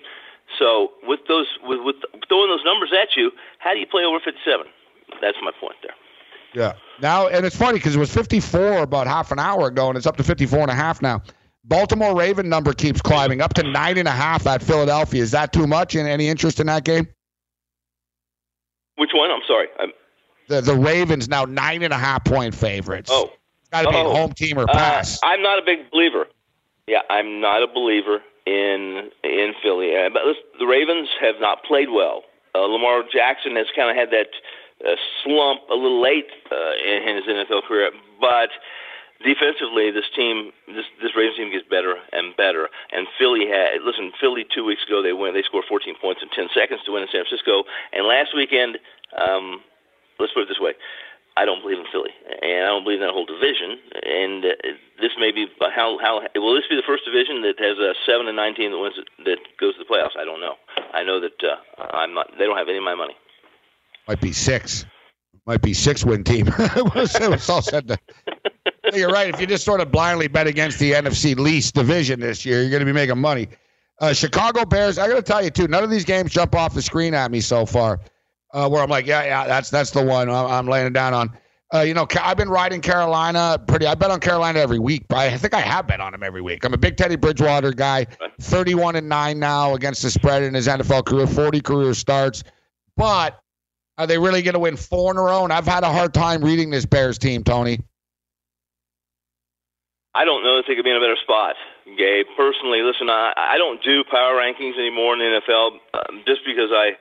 So 0.58 0.92
with 1.02 1.20
those 1.28 1.46
with, 1.62 1.80
with 1.82 1.96
throwing 2.28 2.50
those 2.50 2.64
numbers 2.64 2.90
at 2.94 3.16
you, 3.16 3.30
how 3.58 3.74
do 3.74 3.78
you 3.78 3.86
play 3.86 4.04
over 4.04 4.18
57? 4.18 4.66
That's 5.20 5.38
my 5.42 5.52
point 5.58 5.76
there. 5.82 5.94
Yeah. 6.54 6.74
Now, 7.00 7.28
and 7.28 7.46
it's 7.46 7.56
funny 7.56 7.78
because 7.78 7.94
it 7.94 7.98
was 7.98 8.12
54 8.12 8.82
about 8.82 9.06
half 9.06 9.30
an 9.30 9.38
hour 9.38 9.68
ago, 9.68 9.88
and 9.88 9.96
it's 9.96 10.06
up 10.06 10.16
to 10.16 10.24
54 10.24 10.60
and 10.60 10.70
a 10.70 10.74
half 10.74 11.00
now. 11.00 11.22
Baltimore 11.64 12.16
Raven 12.16 12.48
number 12.48 12.72
keeps 12.72 13.00
climbing 13.00 13.40
up 13.40 13.54
to 13.54 13.62
nine 13.62 13.98
and 13.98 14.08
a 14.08 14.12
half 14.12 14.46
at 14.46 14.62
Philadelphia. 14.62 15.22
Is 15.22 15.30
that 15.32 15.52
too 15.52 15.66
much? 15.66 15.94
And 15.94 16.08
any 16.08 16.28
interest 16.28 16.58
in 16.58 16.66
that 16.66 16.84
game? 16.84 17.06
Which 18.96 19.10
one? 19.14 19.30
I'm 19.30 19.42
sorry. 19.46 19.68
I'm... 19.78 19.92
The 20.50 20.60
the 20.60 20.74
Ravens 20.74 21.28
now 21.28 21.44
nine 21.44 21.84
and 21.84 21.92
a 21.92 21.98
half 21.98 22.24
point 22.24 22.56
favorites. 22.56 23.08
Oh, 23.12 23.30
got 23.70 23.82
to 23.82 23.88
oh. 23.88 23.92
be 23.92 24.18
home 24.18 24.32
team 24.32 24.58
or 24.58 24.66
pass. 24.66 25.22
Uh, 25.22 25.26
I'm 25.26 25.42
not 25.42 25.62
a 25.62 25.62
big 25.64 25.88
believer. 25.92 26.26
Yeah, 26.88 27.02
I'm 27.08 27.40
not 27.40 27.62
a 27.62 27.68
believer 27.68 28.18
in 28.46 29.10
in 29.22 29.54
Philly. 29.62 29.96
Uh, 29.96 30.10
but 30.12 30.26
listen, 30.26 30.42
the 30.58 30.66
Ravens 30.66 31.08
have 31.20 31.36
not 31.40 31.62
played 31.62 31.90
well. 31.90 32.24
Uh, 32.52 32.66
Lamar 32.66 33.04
Jackson 33.06 33.54
has 33.54 33.66
kind 33.76 33.90
of 33.90 33.96
had 33.96 34.10
that 34.10 34.34
uh, 34.82 34.96
slump 35.22 35.60
a 35.70 35.74
little 35.74 36.02
late 36.02 36.26
uh, 36.50 36.74
in 36.82 37.14
his 37.14 37.24
NFL 37.30 37.62
career, 37.68 37.92
but 38.20 38.50
defensively, 39.22 39.92
this 39.94 40.10
team, 40.16 40.50
this 40.66 40.90
this 41.00 41.14
Ravens 41.14 41.36
team 41.36 41.52
gets 41.52 41.68
better 41.70 41.94
and 42.12 42.36
better. 42.36 42.68
And 42.90 43.06
Philly 43.18 43.46
had 43.46 43.86
listen, 43.86 44.10
Philly 44.20 44.44
two 44.52 44.64
weeks 44.64 44.82
ago 44.82 45.00
they 45.00 45.12
went, 45.12 45.34
they 45.34 45.46
scored 45.46 45.70
14 45.70 45.94
points 46.02 46.26
in 46.26 46.28
10 46.34 46.50
seconds 46.50 46.82
to 46.86 46.92
win 46.92 47.06
in 47.06 47.08
San 47.12 47.22
Francisco, 47.22 47.62
and 47.92 48.02
last 48.10 48.34
weekend, 48.34 48.82
um, 49.14 49.62
let's 50.20 50.32
put 50.32 50.44
it 50.44 50.48
this 50.48 50.60
way. 50.60 50.74
I 51.36 51.44
don't 51.44 51.62
believe 51.62 51.78
in 51.78 51.86
Philly, 51.92 52.10
and 52.42 52.64
I 52.64 52.66
don't 52.66 52.84
believe 52.84 53.00
in 53.00 53.06
that 53.06 53.14
whole 53.14 53.24
division. 53.24 53.78
And 54.02 54.44
uh, 54.44 54.76
this 55.00 55.12
may 55.18 55.30
be 55.30 55.46
how 55.58 55.98
how 56.02 56.20
will 56.34 56.54
this 56.54 56.68
be 56.68 56.76
the 56.76 56.86
first 56.86 57.04
division 57.04 57.42
that 57.42 57.58
has 57.58 57.78
a 57.78 57.94
seven 58.04 58.26
and 58.26 58.36
nine 58.36 58.54
team 58.54 58.72
that 58.72 58.78
wins 58.78 58.96
that 59.24 59.38
goes 59.58 59.74
to 59.74 59.84
the 59.84 59.88
playoffs? 59.88 60.18
I 60.18 60.24
don't 60.24 60.40
know. 60.40 60.54
I 60.92 61.02
know 61.02 61.20
that 61.20 61.38
uh, 61.42 61.82
I'm 61.96 62.14
not. 62.14 62.30
They 62.38 62.44
don't 62.44 62.58
have 62.58 62.68
any 62.68 62.78
of 62.78 62.84
my 62.84 62.94
money. 62.94 63.14
Might 64.08 64.20
be 64.20 64.32
six. 64.32 64.84
Might 65.46 65.62
be 65.62 65.72
six 65.72 66.04
win 66.04 66.24
team. 66.24 66.48
it's 66.58 67.48
all 67.48 67.62
said. 67.62 67.88
To, 67.88 67.98
you're 68.92 69.10
right. 69.10 69.32
If 69.32 69.40
you 69.40 69.46
just 69.46 69.64
sort 69.64 69.80
of 69.80 69.90
blindly 69.90 70.28
bet 70.28 70.46
against 70.46 70.78
the 70.78 70.92
NFC 70.92 71.38
least 71.38 71.74
division 71.74 72.20
this 72.20 72.44
year, 72.44 72.60
you're 72.60 72.70
going 72.70 72.80
to 72.80 72.86
be 72.86 72.92
making 72.92 73.18
money. 73.18 73.48
Uh, 74.00 74.12
Chicago 74.12 74.64
Bears. 74.64 74.98
I 74.98 75.08
got 75.08 75.16
to 75.16 75.22
tell 75.22 75.42
you 75.42 75.50
too. 75.50 75.68
None 75.68 75.84
of 75.84 75.90
these 75.90 76.04
games 76.04 76.32
jump 76.32 76.54
off 76.54 76.74
the 76.74 76.82
screen 76.82 77.14
at 77.14 77.30
me 77.30 77.40
so 77.40 77.66
far. 77.66 78.00
Uh, 78.52 78.68
where 78.68 78.82
I'm 78.82 78.90
like, 78.90 79.06
yeah, 79.06 79.24
yeah, 79.24 79.46
that's 79.46 79.70
that's 79.70 79.90
the 79.92 80.04
one 80.04 80.28
I'm, 80.28 80.66
laying 80.66 80.86
it 80.86 80.92
down 80.92 81.14
on. 81.14 81.38
Uh, 81.72 81.80
you 81.80 81.94
know, 81.94 82.06
I've 82.20 82.36
been 82.36 82.48
riding 82.48 82.80
Carolina 82.80 83.62
pretty. 83.64 83.86
I 83.86 83.94
bet 83.94 84.10
on 84.10 84.18
Carolina 84.18 84.58
every 84.58 84.80
week. 84.80 85.04
I 85.12 85.36
think 85.36 85.54
I 85.54 85.60
have 85.60 85.86
bet 85.86 86.00
on 86.00 86.12
him 86.12 86.24
every 86.24 86.42
week. 86.42 86.64
I'm 86.64 86.74
a 86.74 86.78
big 86.78 86.96
Teddy 86.96 87.14
Bridgewater 87.14 87.72
guy. 87.72 88.08
31 88.40 88.96
and 88.96 89.08
nine 89.08 89.38
now 89.38 89.74
against 89.74 90.02
the 90.02 90.10
spread 90.10 90.42
in 90.42 90.54
his 90.54 90.66
NFL 90.66 91.06
career. 91.06 91.28
40 91.28 91.60
career 91.60 91.94
starts, 91.94 92.42
but 92.96 93.40
are 93.98 94.06
they 94.06 94.18
really 94.18 94.42
going 94.42 94.54
to 94.54 94.58
win 94.60 94.76
four 94.76 95.12
in 95.12 95.18
a 95.18 95.22
row? 95.22 95.44
And 95.44 95.52
I've 95.52 95.66
had 95.66 95.84
a 95.84 95.92
hard 95.92 96.12
time 96.12 96.42
reading 96.42 96.70
this 96.70 96.86
Bears 96.86 97.18
team, 97.18 97.44
Tony. 97.44 97.78
I 100.14 100.24
don't 100.24 100.42
know 100.42 100.58
if 100.58 100.66
they 100.66 100.74
could 100.74 100.84
be 100.84 100.90
in 100.90 100.96
a 100.96 101.00
better 101.00 101.20
spot, 101.22 101.54
Gabe. 101.84 102.26
Personally, 102.36 102.82
listen, 102.82 103.08
I, 103.08 103.32
I 103.36 103.58
don't 103.58 103.82
do 103.84 104.02
power 104.10 104.34
rankings 104.34 104.74
anymore 104.74 105.14
in 105.14 105.20
the 105.20 105.40
NFL 105.40 105.78
um, 105.94 106.22
just 106.26 106.40
because 106.44 106.70
I 106.72 106.96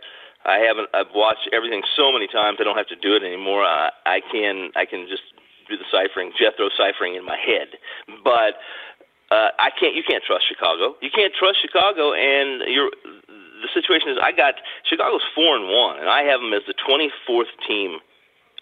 I 0.50 0.66
haven't 0.66 0.90
I've 0.94 1.14
watched 1.14 1.50
everything 1.54 1.84
so 1.96 2.12
many 2.12 2.28
times. 2.28 2.58
I 2.60 2.64
don't 2.64 2.78
have 2.78 2.90
to 2.90 2.98
do 2.98 3.16
it 3.16 3.24
anymore. 3.24 3.64
I, 3.64 3.92
I 4.06 4.20
can 4.32 4.72
I 4.76 4.86
can 4.86 5.06
just 5.08 5.24
do 5.70 5.78
the 5.78 5.86
ciphering, 5.94 6.34
Jethro 6.34 6.70
ciphering 6.74 7.16
in 7.16 7.26
my 7.26 7.38
head, 7.38 7.78
but. 8.24 8.58
Uh, 9.30 9.54
I 9.60 9.70
can't. 9.70 9.94
You 9.94 10.02
can't 10.02 10.24
trust 10.26 10.50
Chicago. 10.50 10.96
You 11.06 11.12
can't 11.14 11.32
trust 11.38 11.62
Chicago, 11.62 12.14
and 12.18 12.66
you're 12.66 12.90
the 13.62 13.70
situation 13.74 14.10
is 14.10 14.18
I 14.22 14.32
got 14.32 14.56
Chicago's 14.88 15.24
four 15.36 15.56
and 15.56 15.68
one, 15.68 16.00
and 16.00 16.10
I 16.10 16.24
have 16.24 16.42
them 16.42 16.54
as 16.54 16.64
the 16.68 16.74
24th 16.74 17.52
team. 17.68 18.00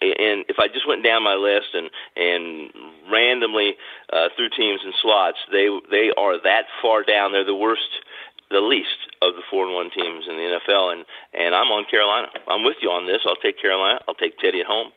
And 0.00 0.46
if 0.46 0.58
I 0.60 0.68
just 0.68 0.86
went 0.86 1.02
down 1.02 1.24
my 1.24 1.34
list 1.34 1.74
and 1.74 1.90
and 2.14 2.70
randomly 3.10 3.74
uh, 4.12 4.28
threw 4.36 4.48
teams 4.48 4.80
and 4.84 4.94
slots, 5.02 5.38
they 5.50 5.66
they 5.90 6.12
are 6.16 6.40
that 6.42 6.66
far 6.80 7.02
down. 7.02 7.32
They're 7.32 7.44
the 7.44 7.54
worst, 7.54 7.90
the 8.50 8.60
least 8.60 8.88
of 9.22 9.34
the 9.34 9.42
four 9.50 9.66
and 9.66 9.74
one 9.74 9.90
teams 9.90 10.24
in 10.28 10.36
the 10.36 10.58
NFL. 10.58 10.92
And 10.92 11.04
and 11.34 11.54
I'm 11.54 11.68
on 11.68 11.84
Carolina. 11.90 12.28
I'm 12.48 12.64
with 12.64 12.76
you 12.82 12.90
on 12.90 13.06
this. 13.06 13.18
I'll 13.26 13.36
take 13.36 13.60
Carolina. 13.60 14.00
I'll 14.08 14.14
take 14.14 14.38
Teddy 14.38 14.60
at 14.60 14.66
home. 14.66 14.92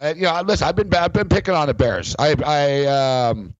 Uh, 0.00 0.14
you 0.16 0.22
know, 0.22 0.42
listen, 0.44 0.68
I've 0.68 0.76
been 0.76 0.92
I've 0.94 1.12
been 1.12 1.28
picking 1.28 1.54
on 1.54 1.66
the 1.68 1.74
Bears. 1.74 2.14
I 2.18 2.34
I 2.44 2.84
um 3.30 3.54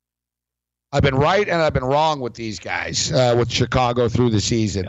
I've 0.93 1.03
been 1.03 1.17
right 1.17 1.49
and 1.49 1.61
I've 1.61 1.75
been 1.75 1.85
wrong 1.85 2.21
with 2.21 2.35
these 2.35 2.59
guys 2.61 3.11
uh, 3.11 3.35
with 3.37 3.51
Chicago 3.51 4.09
through 4.09 4.31
the 4.31 4.41
season. 4.41 4.89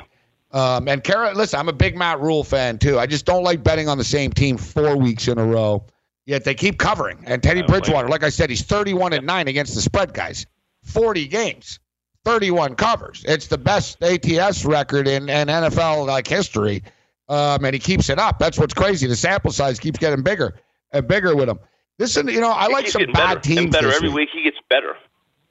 Um, 0.51 0.87
and 0.87 1.03
Kara, 1.03 1.33
listen, 1.33 1.59
I'm 1.59 1.67
a 1.67 1.73
big 1.73 1.97
Matt 1.97 2.21
Rhule 2.21 2.43
fan 2.43 2.77
too. 2.77 2.99
I 2.99 3.07
just 3.07 3.25
don't 3.25 3.43
like 3.43 3.63
betting 3.63 3.89
on 3.89 3.97
the 3.97 4.03
same 4.03 4.31
team 4.31 4.57
four 4.57 4.95
weeks 4.95 5.27
in 5.27 5.37
a 5.37 5.45
row. 5.45 5.83
Yet 6.25 6.43
they 6.43 6.55
keep 6.55 6.79
covering. 6.79 7.23
And 7.25 7.41
Teddy 7.43 7.61
Bridgewater, 7.61 8.07
like 8.07 8.23
I 8.23 8.29
said, 8.29 8.49
he's 8.49 8.63
31 8.63 9.13
and 9.13 9.25
nine 9.25 9.47
against 9.47 9.75
the 9.75 9.81
spread 9.81 10.13
guys. 10.13 10.45
40 10.83 11.27
games, 11.27 11.79
31 12.25 12.75
covers. 12.75 13.23
It's 13.27 13.47
the 13.47 13.57
best 13.57 14.01
ATS 14.03 14.65
record 14.65 15.07
in, 15.07 15.29
in 15.29 15.47
NFL 15.47 16.07
like 16.07 16.27
history, 16.27 16.83
um, 17.29 17.63
and 17.63 17.73
he 17.73 17.79
keeps 17.79 18.09
it 18.09 18.19
up. 18.19 18.39
That's 18.39 18.57
what's 18.59 18.73
crazy. 18.73 19.07
The 19.07 19.15
sample 19.15 19.51
size 19.51 19.79
keeps 19.79 19.99
getting 19.99 20.23
bigger 20.23 20.55
and 20.91 21.07
bigger 21.07 21.35
with 21.35 21.47
him. 21.47 21.59
Listen, 21.99 22.27
you 22.27 22.41
know, 22.41 22.51
I 22.51 22.67
He 22.67 22.73
like 22.73 22.87
some 22.87 23.05
bad 23.05 23.13
better 23.13 23.39
teams. 23.39 23.59
and 23.59 23.71
better 23.71 23.87
this 23.87 23.95
every 23.97 24.09
week. 24.09 24.15
week. 24.17 24.29
He 24.33 24.43
gets 24.43 24.57
better. 24.69 24.95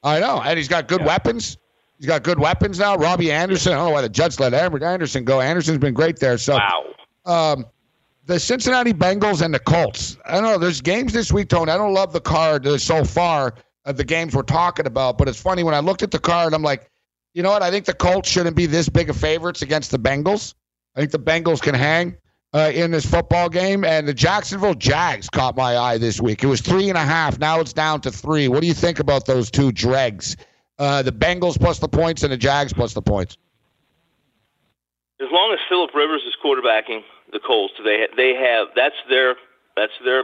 I 0.03 0.19
know, 0.19 0.41
and 0.43 0.57
he's 0.57 0.67
got 0.67 0.87
good 0.87 1.03
weapons. 1.03 1.57
He's 1.97 2.05
got 2.05 2.23
good 2.23 2.37
weapons 2.37 2.77
now. 2.77 2.95
Robbie 2.97 3.31
Anderson. 3.31 3.71
I 3.71 3.77
don't 3.77 3.85
know 3.87 3.91
why 3.93 4.01
the 4.01 4.09
Jets 4.09 4.39
let 4.39 4.53
Anderson 4.53 5.23
go. 5.23 5.41
Anderson's 5.41 5.79
been 5.79 5.93
great 5.93 6.19
there. 6.19 6.37
So, 6.37 6.57
wow. 6.57 6.83
um, 7.25 7.65
the 8.25 8.39
Cincinnati 8.39 8.93
Bengals 8.93 9.41
and 9.41 9.53
the 9.53 9.59
Colts. 9.59 10.17
I 10.25 10.33
don't 10.33 10.43
know. 10.43 10.57
There's 10.57 10.81
games 10.81 11.13
this 11.13 11.31
week, 11.31 11.47
Tony. 11.47 11.71
I 11.71 11.77
don't 11.77 11.93
love 11.93 12.11
the 12.11 12.21
card 12.21 12.67
so 12.81 13.03
far 13.05 13.55
of 13.85 13.97
the 13.97 14.03
games 14.03 14.35
we're 14.35 14.41
talking 14.43 14.87
about, 14.87 15.17
but 15.17 15.27
it's 15.27 15.39
funny 15.39 15.63
when 15.63 15.73
I 15.73 15.79
looked 15.79 16.03
at 16.03 16.11
the 16.11 16.19
card. 16.19 16.53
I'm 16.53 16.63
like, 16.63 16.89
you 17.33 17.43
know 17.43 17.51
what? 17.51 17.61
I 17.61 17.69
think 17.69 17.85
the 17.85 17.93
Colts 17.93 18.29
shouldn't 18.29 18.55
be 18.55 18.65
this 18.65 18.89
big 18.89 19.09
of 19.09 19.17
favorites 19.17 19.61
against 19.61 19.91
the 19.91 19.99
Bengals. 19.99 20.53
I 20.95 20.99
think 20.99 21.11
the 21.11 21.19
Bengals 21.19 21.61
can 21.61 21.75
hang 21.75 22.17
uh, 22.53 22.71
in 22.73 22.91
this 22.91 23.05
football 23.05 23.49
game, 23.49 23.83
and 23.83 24.07
the 24.07 24.13
Jacksonville 24.13 24.73
Jags 24.73 25.29
caught 25.29 25.57
my 25.57 25.77
eye 25.77 25.97
this 25.97 26.21
week. 26.21 26.43
It 26.43 26.47
was 26.47 26.61
three 26.61 26.89
and 26.89 26.97
a 26.97 27.03
half. 27.03 27.37
Now 27.37 27.59
it's 27.59 27.73
down 27.73 28.01
to 28.01 28.11
three. 28.11 28.47
What 28.47 28.61
do 28.61 28.67
you 28.67 28.73
think 28.73 28.99
about 28.99 29.25
those 29.25 29.51
two 29.51 29.71
dregs? 29.71 30.37
Uh, 30.79 31.01
the 31.01 31.11
Bengals 31.11 31.59
plus 31.59 31.79
the 31.79 31.87
points 31.87 32.23
and 32.23 32.31
the 32.31 32.37
Jags 32.37 32.73
plus 32.73 32.93
the 32.93 33.01
points. 33.01 33.37
As 35.21 35.27
long 35.31 35.51
as 35.53 35.59
Philip 35.69 35.91
Rivers 35.93 36.21
is 36.27 36.35
quarterbacking 36.43 37.01
the 37.31 37.39
Colts, 37.39 37.73
they 37.83 38.07
they 38.17 38.33
have 38.35 38.67
that's 38.75 38.95
their 39.09 39.35
that's 39.75 39.93
their 40.03 40.23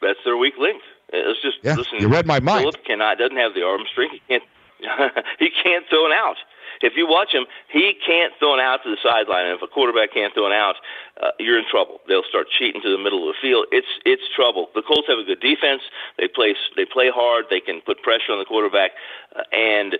that's 0.00 0.18
their 0.24 0.36
weak 0.36 0.54
link. 0.58 0.80
It's 1.12 1.40
just 1.42 1.58
Yeah, 1.62 1.74
listen. 1.74 1.98
you 2.00 2.08
read 2.08 2.26
my 2.26 2.40
mind. 2.40 2.62
Philip 2.62 2.84
cannot 2.84 3.18
doesn't 3.18 3.36
have 3.36 3.54
the 3.54 3.62
arm 3.64 3.82
strength. 3.90 4.14
He 4.14 4.22
can't 4.28 4.42
he 5.38 5.50
can't 5.50 5.84
throw 5.88 6.06
an 6.06 6.12
out. 6.12 6.36
If 6.80 6.92
you 6.96 7.08
watch 7.08 7.32
him, 7.32 7.46
he 7.72 7.94
can't 8.06 8.32
throw 8.38 8.54
an 8.54 8.60
out 8.60 8.84
to 8.84 8.90
the 8.90 8.98
sideline. 9.02 9.46
And 9.46 9.56
if 9.56 9.62
a 9.62 9.66
quarterback 9.66 10.12
can't 10.14 10.32
throw 10.32 10.46
an 10.46 10.52
out, 10.52 10.76
uh, 11.20 11.30
you're 11.40 11.58
in 11.58 11.64
trouble. 11.68 11.98
They'll 12.06 12.22
start 12.28 12.46
cheating 12.56 12.80
to 12.82 12.90
the 12.90 12.98
middle 13.02 13.28
of 13.28 13.34
the 13.34 13.38
field. 13.40 13.66
It's 13.72 13.88
it's 14.04 14.22
trouble. 14.36 14.68
The 14.74 14.82
Colts 14.82 15.08
have 15.08 15.18
a 15.18 15.24
good 15.24 15.40
defense. 15.40 15.82
They 16.18 16.28
play 16.28 16.54
they 16.76 16.84
play 16.84 17.10
hard. 17.12 17.46
They 17.50 17.60
can 17.60 17.80
put 17.80 18.02
pressure 18.02 18.30
on 18.30 18.38
the 18.38 18.44
quarterback, 18.44 18.92
uh, 19.34 19.42
and 19.52 19.98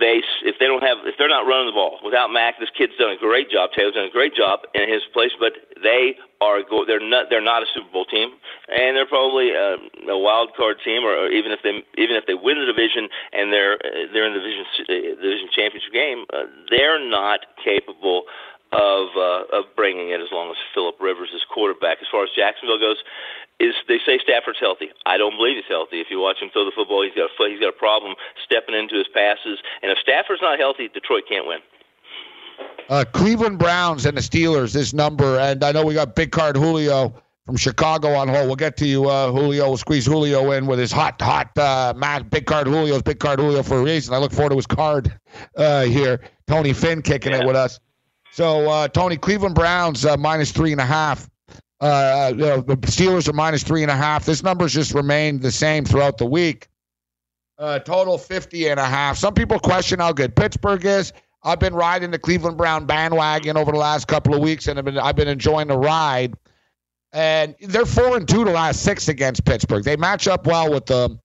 they 0.00 0.22
if 0.44 0.56
they 0.58 0.66
don't 0.66 0.82
have 0.82 0.98
if 1.04 1.16
they're 1.18 1.28
not 1.28 1.46
running 1.46 1.66
the 1.66 1.76
ball 1.76 1.98
without 2.04 2.30
Mack, 2.30 2.58
this 2.60 2.70
kid's 2.76 2.96
done 2.98 3.10
a 3.10 3.16
great 3.16 3.50
job. 3.50 3.70
Taylor's 3.74 3.94
done 3.94 4.06
a 4.06 4.12
great 4.12 4.34
job 4.34 4.60
in 4.74 4.88
his 4.88 5.02
place, 5.12 5.32
but 5.38 5.52
they 5.82 6.16
are 6.40 6.62
go, 6.62 6.84
they're 6.84 7.02
not 7.02 7.26
they're 7.30 7.44
not 7.44 7.62
a 7.62 7.68
Super 7.74 7.90
Bowl 7.92 8.04
team, 8.04 8.30
and 8.68 8.96
they're 8.96 9.06
probably 9.06 9.52
uh, 9.52 9.76
a 10.10 10.18
wild 10.18 10.50
card 10.56 10.78
team, 10.84 11.04
or, 11.04 11.14
or 11.14 11.28
even 11.30 11.52
if 11.52 11.60
they 11.62 11.82
even 12.00 12.16
if 12.16 12.26
they 12.26 12.34
win 12.34 12.58
the 12.58 12.66
division 12.66 13.08
and 13.32 13.52
they're 13.52 13.78
they're 14.12 14.26
in 14.26 14.34
the 14.34 14.40
division 14.40 14.64
uh, 14.88 15.22
division 15.22 15.48
championship 15.54 15.92
game, 15.92 16.24
uh, 16.32 16.44
they're 16.70 17.00
not 17.02 17.40
capable 17.62 18.24
of 18.72 19.12
uh, 19.16 19.44
of 19.52 19.64
bringing 19.76 20.10
it 20.10 20.20
as 20.20 20.32
long 20.32 20.50
as 20.50 20.56
Philip 20.74 20.96
Rivers 21.00 21.30
is 21.34 21.44
quarterback. 21.52 21.98
As 22.00 22.08
far 22.10 22.24
as 22.24 22.30
Jacksonville 22.34 22.80
goes, 22.80 22.96
is 23.62 23.74
they 23.86 23.98
say 24.04 24.18
Stafford's 24.18 24.58
healthy. 24.58 24.90
I 25.06 25.16
don't 25.16 25.36
believe 25.36 25.56
he's 25.56 25.70
healthy. 25.70 26.00
If 26.00 26.08
you 26.10 26.18
watch 26.18 26.42
him 26.42 26.50
throw 26.52 26.64
the 26.64 26.72
football, 26.74 27.02
he's 27.02 27.14
got 27.14 27.30
a 27.30 27.48
he's 27.48 27.60
got 27.60 27.68
a 27.68 27.78
problem 27.78 28.14
stepping 28.44 28.74
into 28.74 28.96
his 28.96 29.06
passes. 29.14 29.58
And 29.82 29.90
if 29.90 29.98
Stafford's 29.98 30.42
not 30.42 30.58
healthy, 30.58 30.88
Detroit 30.88 31.24
can't 31.28 31.46
win. 31.46 31.58
Uh, 32.88 33.04
Cleveland 33.12 33.58
Browns 33.58 34.06
and 34.06 34.16
the 34.16 34.20
Steelers, 34.20 34.72
this 34.72 34.92
number, 34.92 35.38
and 35.38 35.62
I 35.64 35.72
know 35.72 35.84
we 35.84 35.94
got 35.94 36.14
Big 36.14 36.32
Card 36.32 36.56
Julio 36.56 37.14
from 37.46 37.56
Chicago 37.56 38.14
on 38.14 38.28
hold. 38.28 38.46
We'll 38.46 38.56
get 38.56 38.76
to 38.78 38.86
you, 38.86 39.08
uh, 39.08 39.30
Julio. 39.30 39.68
We'll 39.68 39.76
squeeze 39.76 40.06
Julio 40.06 40.50
in 40.52 40.66
with 40.66 40.78
his 40.78 40.92
hot, 40.92 41.20
hot 41.20 41.56
uh, 41.56 41.94
match. 41.96 42.28
Big 42.30 42.46
Card 42.46 42.66
Julio's 42.66 43.02
Big 43.02 43.18
Card 43.18 43.40
Julio 43.40 43.62
for 43.62 43.78
a 43.78 43.82
reason. 43.82 44.14
I 44.14 44.18
look 44.18 44.32
forward 44.32 44.50
to 44.50 44.56
his 44.56 44.66
card 44.66 45.12
uh, 45.56 45.82
here. 45.82 46.20
Tony 46.46 46.72
Finn 46.72 47.02
kicking 47.02 47.32
it 47.32 47.46
with 47.46 47.56
us. 47.56 47.80
So, 48.32 48.68
uh, 48.68 48.88
Tony, 48.88 49.16
Cleveland 49.16 49.54
Browns 49.54 50.04
uh, 50.04 50.16
minus 50.16 50.52
three 50.52 50.72
and 50.72 50.80
a 50.80 50.86
half. 50.86 51.28
Uh, 51.82 52.32
know, 52.36 52.60
the 52.60 52.76
Steelers 52.76 53.28
are 53.28 53.32
minus 53.32 53.64
three 53.64 53.82
and 53.82 53.90
a 53.90 53.96
half. 53.96 54.24
This 54.24 54.44
number's 54.44 54.72
just 54.72 54.94
remained 54.94 55.42
the 55.42 55.50
same 55.50 55.84
throughout 55.84 56.16
the 56.16 56.24
week. 56.24 56.68
Uh, 57.58 57.80
total 57.80 58.16
50 58.16 58.68
and 58.68 58.78
a 58.78 58.84
half. 58.84 59.16
Some 59.16 59.34
people 59.34 59.58
question 59.58 59.98
how 59.98 60.12
good 60.12 60.36
Pittsburgh 60.36 60.84
is. 60.84 61.12
I've 61.42 61.58
been 61.58 61.74
riding 61.74 62.12
the 62.12 62.20
Cleveland 62.20 62.56
Brown 62.56 62.86
bandwagon 62.86 63.56
over 63.56 63.72
the 63.72 63.78
last 63.78 64.06
couple 64.06 64.32
of 64.32 64.40
weeks, 64.40 64.68
and 64.68 64.78
I've 64.78 64.84
been 64.84 64.96
I've 64.96 65.16
been 65.16 65.26
enjoying 65.26 65.66
the 65.66 65.76
ride. 65.76 66.34
And 67.12 67.56
they're 67.60 67.84
four 67.84 68.16
and 68.16 68.28
two 68.28 68.44
the 68.44 68.52
last 68.52 68.84
six 68.84 69.08
against 69.08 69.44
Pittsburgh. 69.44 69.82
They 69.82 69.96
match 69.96 70.28
up 70.28 70.46
well 70.46 70.72
with 70.72 70.86
them, 70.86 71.18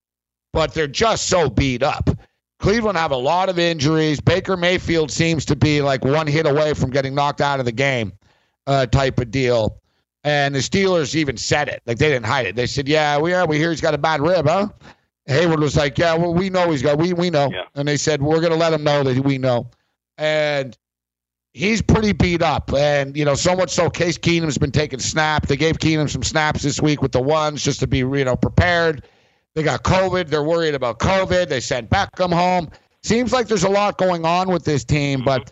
but 0.52 0.74
they're 0.74 0.88
just 0.88 1.28
so 1.28 1.48
beat 1.48 1.84
up. 1.84 2.10
Cleveland 2.58 2.98
have 2.98 3.12
a 3.12 3.16
lot 3.16 3.48
of 3.48 3.60
injuries. 3.60 4.20
Baker 4.20 4.56
Mayfield 4.56 5.12
seems 5.12 5.44
to 5.44 5.54
be 5.54 5.80
like 5.80 6.04
one 6.04 6.26
hit 6.26 6.46
away 6.46 6.74
from 6.74 6.90
getting 6.90 7.14
knocked 7.14 7.40
out 7.40 7.60
of 7.60 7.64
the 7.64 7.72
game, 7.72 8.12
uh, 8.66 8.86
type 8.86 9.20
of 9.20 9.30
deal. 9.30 9.80
And 10.28 10.54
the 10.54 10.58
Steelers 10.58 11.14
even 11.14 11.38
said 11.38 11.68
it, 11.68 11.80
like 11.86 11.96
they 11.96 12.10
didn't 12.10 12.26
hide 12.26 12.44
it. 12.44 12.54
They 12.54 12.66
said, 12.66 12.86
"Yeah, 12.86 13.18
we 13.18 13.32
are. 13.32 13.46
We 13.46 13.56
hear 13.56 13.70
he's 13.70 13.80
got 13.80 13.94
a 13.94 13.98
bad 13.98 14.20
rib, 14.20 14.46
huh?" 14.46 14.68
Heyward 15.26 15.58
was 15.58 15.74
like, 15.74 15.96
"Yeah, 15.96 16.16
well, 16.16 16.34
we 16.34 16.50
know 16.50 16.70
he's 16.70 16.82
got. 16.82 16.98
We 16.98 17.14
we 17.14 17.30
know." 17.30 17.50
Yeah. 17.50 17.62
And 17.74 17.88
they 17.88 17.96
said, 17.96 18.20
"We're 18.20 18.40
going 18.40 18.52
to 18.52 18.58
let 18.58 18.74
him 18.74 18.84
know 18.84 19.02
that 19.04 19.24
we 19.24 19.38
know." 19.38 19.70
And 20.18 20.76
he's 21.54 21.80
pretty 21.80 22.12
beat 22.12 22.42
up, 22.42 22.74
and 22.74 23.16
you 23.16 23.24
know, 23.24 23.34
so 23.34 23.56
much 23.56 23.70
so. 23.70 23.88
Case 23.88 24.18
Keenum's 24.18 24.58
been 24.58 24.70
taking 24.70 24.98
snaps. 24.98 25.48
They 25.48 25.56
gave 25.56 25.78
Keenum 25.78 26.10
some 26.10 26.22
snaps 26.22 26.62
this 26.62 26.78
week 26.78 27.00
with 27.00 27.12
the 27.12 27.22
ones 27.22 27.64
just 27.64 27.80
to 27.80 27.86
be 27.86 27.98
you 28.00 28.24
know 28.24 28.36
prepared. 28.36 29.04
They 29.54 29.62
got 29.62 29.82
COVID. 29.82 30.28
They're 30.28 30.42
worried 30.42 30.74
about 30.74 30.98
COVID. 30.98 31.48
They 31.48 31.60
sent 31.60 31.88
Beckham 31.88 32.34
home. 32.34 32.68
Seems 33.02 33.32
like 33.32 33.48
there's 33.48 33.64
a 33.64 33.70
lot 33.70 33.96
going 33.96 34.26
on 34.26 34.50
with 34.50 34.66
this 34.66 34.84
team, 34.84 35.24
but 35.24 35.50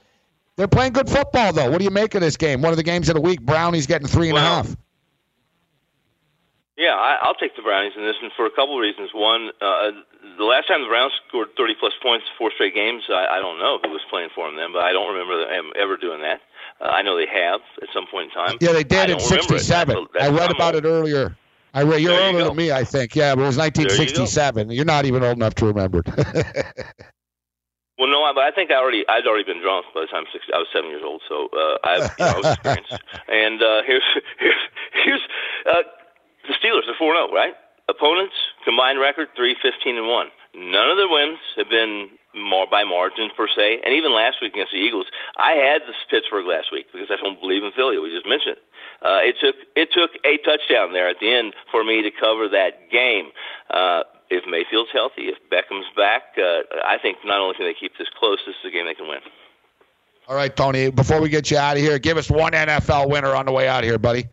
they're 0.57 0.69
playing 0.69 0.93
good 0.93 1.09
football, 1.09 1.53
though. 1.53 1.71
What 1.71 1.79
do 1.79 1.85
you 1.85 1.91
make 1.91 2.15
of 2.15 2.21
this 2.21 2.37
game? 2.37 2.63
One 2.63 2.73
of 2.73 2.77
the 2.77 2.83
games 2.83 3.09
of 3.09 3.15
the 3.15 3.21
week. 3.21 3.41
Brownie's 3.41 3.87
getting 3.87 4.09
three 4.09 4.29
and 4.29 4.39
a 4.39 4.41
half. 4.41 4.77
Yeah, 6.77 6.93
I, 6.95 7.17
I'll 7.23 7.35
take 7.35 7.57
the 7.57 7.63
Brownies 7.63 7.93
in 7.97 8.03
this, 8.03 8.17
and 8.21 8.31
for 8.37 8.45
a 8.45 8.51
couple 8.51 8.75
of 8.77 8.81
reasons. 8.81 9.09
One, 9.15 9.49
uh, 9.63 9.93
the 10.37 10.45
last 10.45 10.69
time 10.69 10.83
the 10.83 10.89
Browns 10.89 11.13
scored 11.27 11.49
30 11.57 11.75
plus 11.81 11.95
points, 12.03 12.27
four 12.37 12.51
straight 12.53 12.75
games, 12.75 13.03
I, 13.09 13.37
I 13.37 13.39
don't 13.41 13.59
know 13.59 13.79
who 13.83 13.91
was 13.91 14.03
playing 14.11 14.29
for 14.35 14.47
them 14.47 14.57
then, 14.57 14.73
but 14.75 14.85
I 14.85 14.93
don't 14.93 15.09
remember 15.09 15.39
them 15.49 15.73
ever 15.75 15.97
doing 15.97 16.21
that. 16.21 16.43
Uh, 16.79 16.85
I 16.85 17.01
know 17.01 17.17
they 17.17 17.27
have 17.33 17.63
at 17.81 17.89
some 17.95 18.05
point 18.11 18.31
in 18.31 18.35
time. 18.35 18.59
Yeah, 18.61 18.73
they 18.73 18.85
did 18.85 19.09
in 19.09 19.17
don't 19.17 19.31
remember 19.31 19.55
it. 19.57 19.61
'67. 19.65 19.89
That's- 19.89 20.09
that's 20.13 20.25
I 20.25 20.37
read 20.37 20.51
about 20.51 20.75
it 20.75 20.85
earlier. 20.85 21.35
I 21.73 21.83
read 21.83 22.01
you're 22.03 22.13
There 22.13 22.27
older 22.29 22.45
than 22.45 22.57
me, 22.57 22.73
I 22.73 22.85
think. 22.85 23.17
Yeah, 23.17 23.35
but 23.35 23.43
it 23.43 23.47
was 23.47 23.57
There 23.57 23.65
you 23.67 23.83
1967. 23.83 24.71
You're 24.71 24.85
not 24.85 25.07
even 25.07 25.23
old 25.25 25.37
enough 25.37 25.55
to 25.57 25.67
remember 25.67 26.03
it. 26.05 26.67
Well, 27.99 28.09
no, 28.09 28.25
I, 28.25 28.33
but 28.33 28.45
I 28.45 28.51
think 28.51 28.71
I 28.71 28.77
already 28.77 29.09
I'd 29.09 29.27
already 29.27 29.45
been 29.45 29.63
drunk 29.63 29.87
by 29.95 30.03
the 30.03 30.07
time 30.07 30.25
six, 30.33 30.45
I 30.53 30.59
was 30.59 30.69
seven 30.73 30.91
years 30.91 31.03
old, 31.05 31.23
so 31.29 31.49
uh, 31.57 31.79
I, 31.83 31.93
have 31.97 32.15
you 32.19 32.25
know, 32.25 32.33
I 32.33 32.37
was 32.37 32.47
experienced. 32.53 32.93
And 33.29 33.63
uh, 33.63 33.83
here's 33.87 34.05
here's 34.39 34.63
here's 35.05 35.25
uh, 35.65 35.83
the 36.47 36.55
Steelers 36.61 36.89
are 36.89 36.99
four 36.99 37.15
zero, 37.17 37.33
right? 37.33 37.55
Opponents 37.89 38.35
combined 38.65 39.01
record 39.01 39.29
three 39.35 39.57
fifteen 39.63 39.97
and 39.97 40.09
one. 40.09 40.29
None 40.55 40.91
of 40.91 40.97
their 40.97 41.09
wins 41.09 41.39
have 41.57 41.69
been 41.69 42.09
more 42.35 42.67
by 42.71 42.85
margin 42.85 43.31
per 43.37 43.49
se, 43.49 43.81
and 43.85 43.95
even 43.95 44.13
last 44.13 44.39
week 44.41 44.53
against 44.53 44.73
the 44.73 44.79
Eagles, 44.79 45.07
I 45.37 45.53
had 45.53 45.83
this 45.89 45.97
Pittsburgh 46.11 46.47
last 46.47 46.69
week 46.73 46.87
because 46.93 47.09
I 47.11 47.17
don't 47.17 47.41
believe 47.41 47.65
in 47.65 47.73
Philly. 47.73 47.99
We 47.99 48.13
just 48.13 48.29
mentioned 48.29 48.57
it. 48.57 48.63
Uh, 49.01 49.21
it 49.25 49.37
took 49.41 49.57
it 49.75 49.89
took 49.93 50.11
a 50.25 50.37
touchdown 50.45 50.93
there 50.93 51.09
at 51.09 51.17
the 51.21 51.33
end 51.33 51.55
for 51.73 51.85
me 51.85 52.03
to 52.03 52.11
cover 52.11 52.49
that 52.49 52.91
game. 52.91 53.33
Uh, 53.71 54.05
if 54.31 54.45
Mayfield's 54.49 54.91
healthy, 54.93 55.29
if 55.29 55.39
Beckham's 55.51 55.87
back, 55.97 56.35
uh, 56.39 56.63
I 56.85 56.99
think 57.01 57.19
not 57.25 57.41
only 57.41 57.55
can 57.55 57.67
they 57.67 57.75
keep 57.75 57.93
this 57.99 58.09
close, 58.19 58.39
this 58.47 58.55
is 58.63 58.69
a 58.69 58.71
game 58.71 58.87
they 58.87 58.95
can 58.95 59.09
win. 59.09 59.21
All 60.29 60.35
right, 60.35 60.55
Tony. 60.55 60.91
Before 60.91 61.21
we 61.21 61.29
get 61.29 61.51
you 61.51 61.59
out 61.59 61.77
of 61.77 61.83
here, 61.83 61.99
give 61.99 62.17
us 62.17 62.29
one 62.29 62.53
NFL 62.53 63.09
winner 63.11 63.35
on 63.35 63.47
the 63.47 63.53
way 63.53 63.69
out 63.69 63.85
of 63.85 63.89
here, 63.89 63.99
buddy. 63.99 64.27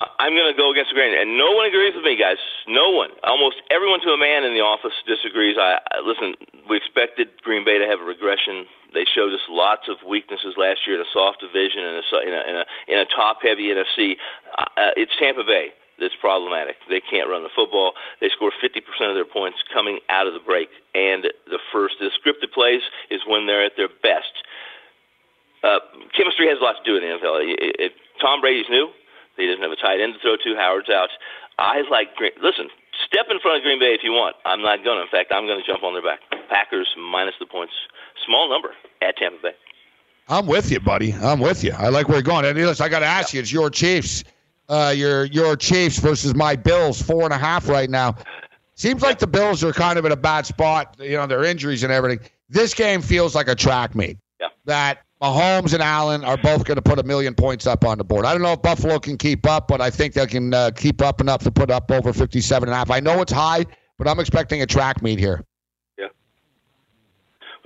I'm 0.00 0.32
going 0.32 0.48
to 0.48 0.56
go 0.56 0.72
against 0.72 0.90
the 0.90 0.96
grain, 0.96 1.12
and 1.12 1.36
no 1.36 1.52
one 1.52 1.68
agrees 1.68 1.92
with 1.94 2.04
me, 2.04 2.16
guys. 2.16 2.40
No 2.66 2.88
one. 2.88 3.10
Almost 3.24 3.60
everyone 3.70 4.00
to 4.00 4.16
a 4.16 4.20
man 4.20 4.44
in 4.44 4.54
the 4.56 4.60
office 4.60 4.96
disagrees. 5.04 5.56
I, 5.60 5.76
I 5.92 6.00
listen. 6.00 6.36
We 6.68 6.76
expected 6.76 7.28
Green 7.42 7.64
Bay 7.64 7.76
to 7.76 7.84
have 7.84 8.00
a 8.00 8.04
regression. 8.04 8.64
They 8.92 9.04
showed 9.04 9.32
us 9.32 9.44
lots 9.48 9.88
of 9.88 9.96
weaknesses 10.08 10.56
last 10.56 10.86
year 10.86 10.96
in 10.96 11.02
a 11.04 11.10
soft 11.12 11.40
division 11.40 11.84
and 11.84 12.00
a, 12.00 12.04
in 12.24 12.32
a 12.32 12.42
in 12.48 12.56
a 12.56 12.64
in 12.88 12.98
a 13.00 13.06
top-heavy 13.12 13.68
NFC. 13.68 14.16
Uh, 14.56 14.96
it's 14.96 15.12
Tampa 15.20 15.44
Bay 15.44 15.72
that's 16.00 16.16
problematic. 16.20 16.76
They 16.88 17.00
can't 17.00 17.28
run 17.28 17.42
the 17.42 17.52
football. 17.54 17.92
They 18.20 18.28
score 18.28 18.50
50% 18.50 18.80
of 19.08 19.14
their 19.14 19.28
points 19.28 19.58
coming 19.72 20.00
out 20.08 20.26
of 20.26 20.32
the 20.32 20.40
break, 20.40 20.68
and 20.94 21.24
the 21.46 21.60
first 21.72 21.96
the 22.00 22.10
scripted 22.16 22.52
plays 22.52 22.82
is 23.10 23.20
when 23.26 23.46
they're 23.46 23.64
at 23.64 23.76
their 23.76 23.88
best. 24.02 24.32
Uh, 25.62 25.78
chemistry 26.16 26.48
has 26.48 26.58
a 26.58 26.64
lot 26.64 26.76
to 26.80 26.84
do 26.84 26.94
with 26.96 27.02
the 27.04 27.12
NFL. 27.20 27.44
It, 27.44 27.76
it, 27.78 27.92
Tom 28.20 28.40
Brady's 28.40 28.68
new. 28.70 28.88
He 29.36 29.46
doesn't 29.46 29.62
have 29.62 29.72
a 29.72 29.76
tight 29.76 30.00
end 30.00 30.14
to 30.14 30.20
throw 30.20 30.36
to. 30.36 30.56
Howard's 30.56 30.88
out. 30.88 31.10
I 31.58 31.82
like 31.90 32.16
Green. 32.16 32.32
Listen, 32.42 32.68
step 33.06 33.26
in 33.30 33.38
front 33.40 33.58
of 33.58 33.62
Green 33.62 33.78
Bay 33.78 33.92
if 33.92 34.00
you 34.02 34.12
want. 34.12 34.36
I'm 34.44 34.62
not 34.62 34.84
going 34.84 34.96
to. 34.96 35.02
In 35.02 35.08
fact, 35.08 35.32
I'm 35.32 35.46
going 35.46 35.60
to 35.60 35.66
jump 35.66 35.82
on 35.82 35.92
their 35.92 36.02
back. 36.02 36.20
Packers 36.48 36.88
minus 36.96 37.34
the 37.38 37.46
points. 37.46 37.72
Small 38.24 38.48
number 38.48 38.70
at 39.02 39.16
Tampa 39.16 39.38
Bay. 39.42 39.54
I'm 40.28 40.46
with 40.46 40.70
you, 40.70 40.80
buddy. 40.80 41.12
I'm 41.12 41.40
with 41.40 41.64
you. 41.64 41.72
I 41.76 41.88
like 41.88 42.08
where 42.08 42.18
you're 42.18 42.22
going. 42.22 42.44
And 42.44 42.56
listen, 42.56 42.84
I 42.84 42.88
got 42.88 43.00
to 43.00 43.06
ask 43.06 43.34
you, 43.34 43.40
it's 43.40 43.52
your 43.52 43.68
Chiefs. 43.68 44.24
Uh, 44.70 44.94
your 44.96 45.24
your 45.24 45.56
Chiefs 45.56 45.98
versus 45.98 46.34
my 46.34 46.54
Bills, 46.54 47.02
four 47.02 47.24
and 47.24 47.32
a 47.32 47.38
half 47.38 47.68
right 47.68 47.90
now. 47.90 48.14
Seems 48.76 49.02
like 49.02 49.18
the 49.18 49.26
Bills 49.26 49.64
are 49.64 49.72
kind 49.72 49.98
of 49.98 50.04
in 50.04 50.12
a 50.12 50.16
bad 50.16 50.46
spot, 50.46 50.96
you 51.00 51.16
know, 51.16 51.26
their 51.26 51.44
injuries 51.44 51.82
and 51.82 51.92
everything. 51.92 52.24
This 52.48 52.72
game 52.72 53.02
feels 53.02 53.34
like 53.34 53.48
a 53.48 53.54
track 53.54 53.94
meet. 53.94 54.16
Yeah. 54.40 54.46
That 54.64 55.00
Mahomes 55.20 55.74
and 55.74 55.82
Allen 55.82 56.24
are 56.24 56.38
both 56.38 56.64
going 56.64 56.76
to 56.76 56.82
put 56.82 56.98
a 56.98 57.02
million 57.02 57.34
points 57.34 57.66
up 57.66 57.84
on 57.84 57.98
the 57.98 58.04
board. 58.04 58.24
I 58.24 58.32
don't 58.32 58.42
know 58.42 58.52
if 58.52 58.62
Buffalo 58.62 58.98
can 58.98 59.18
keep 59.18 59.46
up, 59.46 59.68
but 59.68 59.80
I 59.80 59.90
think 59.90 60.14
they 60.14 60.26
can 60.26 60.54
uh, 60.54 60.70
keep 60.74 61.02
up 61.02 61.20
enough 61.20 61.42
to 61.42 61.50
put 61.50 61.70
up 61.70 61.90
over 61.90 62.12
57 62.12 62.68
and 62.68 62.72
a 62.72 62.76
half. 62.76 62.90
I 62.90 63.00
know 63.00 63.20
it's 63.20 63.32
high, 63.32 63.66
but 63.98 64.08
I'm 64.08 64.18
expecting 64.18 64.62
a 64.62 64.66
track 64.66 65.02
meet 65.02 65.18
here. 65.18 65.44
Yeah. 65.98 66.06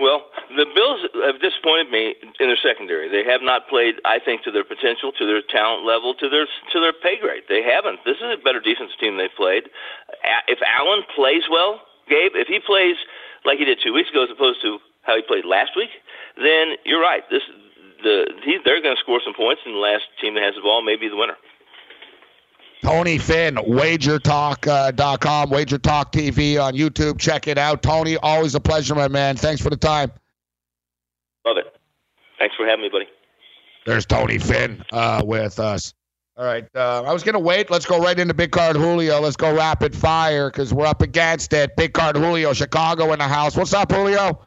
Well, 0.01 0.27
the 0.57 0.67
Bills 0.75 1.03
have 1.27 1.43
disappointed 1.43 1.91
me 1.91 2.15
in 2.39 2.47
their 2.47 2.59
secondary. 2.59 3.11
They 3.11 3.29
have 3.31 3.43
not 3.43 3.69
played, 3.69 3.99
I 4.05 4.19
think, 4.19 4.43
to 4.45 4.51
their 4.51 4.65
potential, 4.65 5.13
to 5.13 5.27
their 5.27 5.43
talent 5.43 5.85
level, 5.85 6.15
to 6.15 6.29
their 6.29 6.47
to 6.47 6.81
their 6.81 6.93
pay 6.93 7.19
grade. 7.19 7.45
They 7.49 7.63
haven't. 7.63 8.01
This 8.05 8.17
is 8.19 8.31
a 8.31 8.39
better 8.43 8.61
defense 8.61 8.93
team 8.99 9.17
they've 9.17 9.35
played. 9.37 9.71
If 10.49 10.59
Allen 10.63 11.03
plays 11.15 11.45
well, 11.51 11.83
Gabe, 12.09 12.33
if 12.35 12.49
he 12.49 12.59
plays 12.59 12.97
like 13.45 13.59
he 13.59 13.65
did 13.65 13.79
two 13.83 13.93
weeks 13.93 14.11
ago, 14.11 14.25
as 14.25 14.31
opposed 14.31 14.63
to 14.63 14.79
how 15.03 15.17
he 15.17 15.23
played 15.23 15.45
last 15.45 15.77
week, 15.77 15.91
then 16.37 16.79
you're 16.85 17.03
right. 17.03 17.23
This 17.31 17.43
the 18.03 18.31
he, 18.45 18.59
they're 18.65 18.83
going 18.83 18.97
to 18.97 19.01
score 19.01 19.21
some 19.25 19.35
points, 19.35 19.63
and 19.67 19.75
the 19.75 19.83
last 19.83 20.05
team 20.21 20.35
that 20.35 20.43
has 20.43 20.55
the 20.55 20.63
ball 20.63 20.83
may 20.83 20.97
be 20.97 21.09
the 21.09 21.17
winner. 21.17 21.37
Tony 22.83 23.17
Finn, 23.17 23.55
wagertalk.com, 23.57 25.53
uh, 25.53 25.57
TV 25.57 26.63
on 26.63 26.75
YouTube. 26.75 27.19
Check 27.19 27.49
it 27.49 27.57
out. 27.57 27.83
Tony, 27.83 28.19
always 28.19 28.55
a 28.55 28.61
pleasure, 28.61 28.95
my 28.95 29.09
man. 29.09 29.37
Thanks 29.37 29.63
for 29.63 29.71
the 29.71 29.77
time. 29.77 30.13
Love 31.45 31.57
it. 31.59 31.77
Thanks 32.39 32.55
for 32.57 32.67
having 32.67 32.83
me, 32.83 32.89
buddy. 32.89 33.07
There's 33.87 34.07
Tony 34.07 34.39
Finn 34.39 34.85
uh, 34.93 35.23
with 35.25 35.59
us. 35.59 35.95
All 36.37 36.45
right. 36.45 36.67
Uh, 36.75 37.03
I 37.03 37.13
was 37.13 37.23
going 37.23 37.35
to 37.35 37.41
wait. 37.41 37.71
Let's 37.71 37.87
go 37.87 38.01
right 38.01 38.19
into 38.19 38.35
Big 38.35 38.51
Card 38.51 38.75
Julio. 38.77 39.21
Let's 39.21 39.37
go 39.37 39.55
rapid 39.55 39.95
fire 39.95 40.51
because 40.51 40.75
we're 40.75 40.87
up 40.87 41.01
against 41.01 41.53
it. 41.53 41.77
Big 41.77 41.93
Card 41.93 42.17
Julio, 42.17 42.53
Chicago 42.53 43.13
in 43.13 43.21
the 43.21 43.29
house. 43.29 43.57
What's 43.57 43.73
up, 43.73 43.93
Julio? 43.93 44.45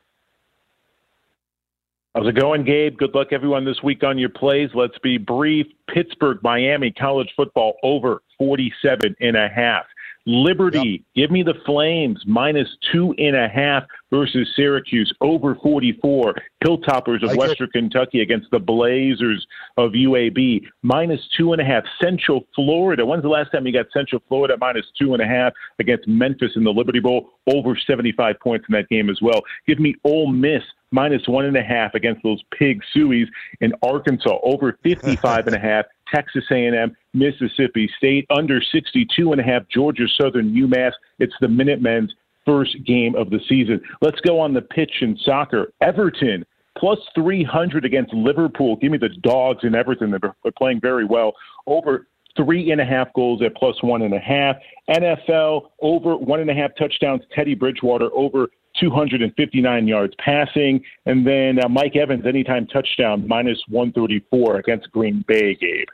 How's 2.14 2.28
it 2.28 2.36
going, 2.36 2.64
Gabe? 2.64 2.98
Good 2.98 3.14
luck, 3.14 3.28
everyone, 3.32 3.64
this 3.64 3.84
week 3.84 4.04
on 4.04 4.18
your 4.18 4.30
plays. 4.30 4.72
Let's 4.74 4.98
be 4.98 5.18
brief. 5.18 5.68
Pittsburgh, 5.88 6.40
Miami, 6.42 6.92
college 6.92 7.32
football 7.36 7.78
over 7.84 8.22
47 8.40 9.16
and 9.22 9.38
a 9.38 9.48
half. 9.48 9.86
Liberty, 10.30 11.06
yep. 11.16 11.30
give 11.30 11.32
me 11.32 11.42
the 11.42 11.54
Flames 11.66 12.22
minus 12.28 12.68
two 12.92 13.16
and 13.18 13.34
a 13.34 13.48
half 13.48 13.86
versus 14.12 14.50
Syracuse 14.58 15.14
over 15.22 15.56
44. 15.56 16.36
Hilltoppers 16.66 17.24
of 17.24 17.38
Western 17.38 17.70
Kentucky 17.70 18.20
against 18.20 18.52
the 18.52 18.60
Blazers 18.60 19.48
of 19.78 19.92
UAB 19.92 20.64
minus 20.82 21.22
two 21.38 21.54
and 21.54 21.62
a 21.62 21.66
half. 21.66 21.86
Central 22.04 22.46
Florida. 22.54 23.06
When's 23.06 23.24
the 23.24 23.30
last 23.30 23.54
time 23.54 23.66
you 23.66 23.72
got 23.72 23.86
Central 23.94 24.22
Florida 24.28 24.58
minus 24.60 24.86
two 25.00 25.14
and 25.14 25.24
a 25.24 25.26
half 25.26 25.54
against 25.80 26.10
Memphis 26.10 26.52
in 26.58 26.66
the 26.66 26.74
Liberty 26.74 27.00
Bowl? 27.00 27.30
Over 27.48 27.78
75 27.78 28.38
points 28.42 28.66
in 28.68 28.74
that 28.74 28.90
game 28.90 29.10
as 29.10 29.20
well. 29.22 29.42
Give 29.66 29.80
me 29.80 29.96
Ole 30.04 30.28
Miss 30.28 30.64
minus 30.92 31.26
one 31.28 31.46
and 31.46 31.56
a 31.56 31.64
half 31.64 31.94
against 31.96 32.22
those 32.24 32.42
pig 32.58 32.82
sueys 32.94 33.28
in 33.62 33.74
Arkansas. 33.82 34.40
Over 34.44 34.78
55 34.84 35.48
and 35.48 35.56
a 35.56 35.60
half. 35.60 35.86
Texas 36.14 36.44
A&M, 36.52 36.96
Mississippi 37.14 37.90
State 37.98 38.26
under 38.30 38.62
62 38.62 39.32
and 39.32 39.42
a 39.42 39.44
half. 39.44 39.64
Georgia 39.70 40.06
Southern, 40.20 40.54
UMass. 40.54 40.92
It's 41.20 41.34
the 41.42 41.48
Minutemen's 41.48 42.14
first 42.46 42.76
game 42.86 43.16
of 43.16 43.30
the 43.30 43.40
season. 43.50 43.82
Let's 44.02 44.20
go 44.22 44.40
on 44.40 44.54
the 44.54 44.62
pitch 44.62 45.02
in 45.02 45.18
soccer. 45.24 45.74
Everton 45.82 46.46
plus 46.78 47.00
300 47.16 47.86
against 47.86 48.14
Liverpool. 48.14 48.76
Give 48.78 48.92
me 48.92 48.98
the 48.98 49.10
dogs 49.22 49.64
in 49.64 49.76
Everton. 49.76 50.12
They're 50.12 50.52
playing 50.58 50.80
very 50.80 51.06
well. 51.06 51.34
Over 51.66 52.08
three 52.36 52.72
and 52.72 52.80
a 52.80 52.86
half 52.86 53.12
goals 53.14 53.42
at 53.42 53.56
plus 53.56 53.82
one 53.82 54.04
and 54.04 54.14
a 54.14 54.20
half. 54.20 54.56
NFL 54.90 55.70
over 55.82 56.16
one 56.16 56.40
and 56.40 56.50
a 56.50 56.54
half 56.54 56.72
touchdowns. 56.78 57.24
Teddy 57.36 57.56
Bridgewater 57.56 58.10
over 58.14 58.48
259 58.80 59.88
yards 59.88 60.14
passing. 60.20 60.84
And 61.06 61.26
then 61.26 61.60
uh, 61.64 61.68
Mike 61.68 61.96
Evans, 61.96 62.26
anytime 62.26 62.68
touchdown, 62.68 63.28
minus 63.28 63.60
134 63.70 64.58
against 64.58 64.92
Green 64.92 65.26
Bay, 65.28 65.56
Gabe. 65.56 65.88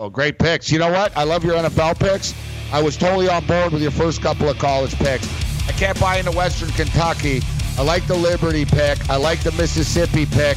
Oh, 0.00 0.08
great 0.08 0.38
picks. 0.38 0.70
You 0.70 0.78
know 0.78 0.92
what? 0.92 1.14
I 1.16 1.24
love 1.24 1.42
your 1.42 1.56
NFL 1.56 1.98
picks. 1.98 2.32
I 2.72 2.80
was 2.80 2.96
totally 2.96 3.28
on 3.28 3.44
board 3.46 3.72
with 3.72 3.82
your 3.82 3.90
first 3.90 4.22
couple 4.22 4.48
of 4.48 4.56
college 4.56 4.94
picks. 4.94 5.26
I 5.68 5.72
can't 5.72 5.98
buy 5.98 6.18
into 6.18 6.30
Western 6.30 6.68
Kentucky. 6.70 7.40
I 7.76 7.82
like 7.82 8.06
the 8.06 8.14
Liberty 8.14 8.64
pick. 8.64 9.10
I 9.10 9.16
like 9.16 9.40
the 9.40 9.50
Mississippi 9.52 10.24
pick. 10.24 10.56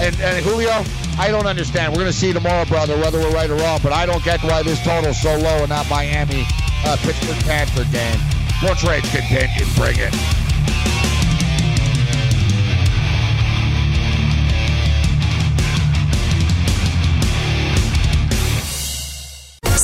And, 0.00 0.18
and 0.20 0.42
Julio, 0.42 0.82
I 1.18 1.28
don't 1.30 1.46
understand. 1.46 1.92
We're 1.92 2.00
going 2.00 2.12
to 2.12 2.16
see 2.18 2.32
tomorrow, 2.32 2.64
brother, 2.64 2.96
whether 2.96 3.18
we're 3.18 3.32
right 3.32 3.50
or 3.50 3.56
wrong, 3.56 3.80
but 3.82 3.92
I 3.92 4.06
don't 4.06 4.24
get 4.24 4.42
why 4.42 4.62
this 4.62 4.82
total's 4.82 5.20
so 5.20 5.36
low 5.36 5.62
in 5.62 5.68
that 5.68 5.86
Miami 5.90 6.46
uh, 6.86 6.96
Pittsburgh 7.00 7.44
Panther 7.44 7.84
game. 7.92 8.18
Sports 8.58 8.84
Rage 8.84 9.04
continues. 9.10 9.74
Bring 9.76 9.96
it. 9.98 10.47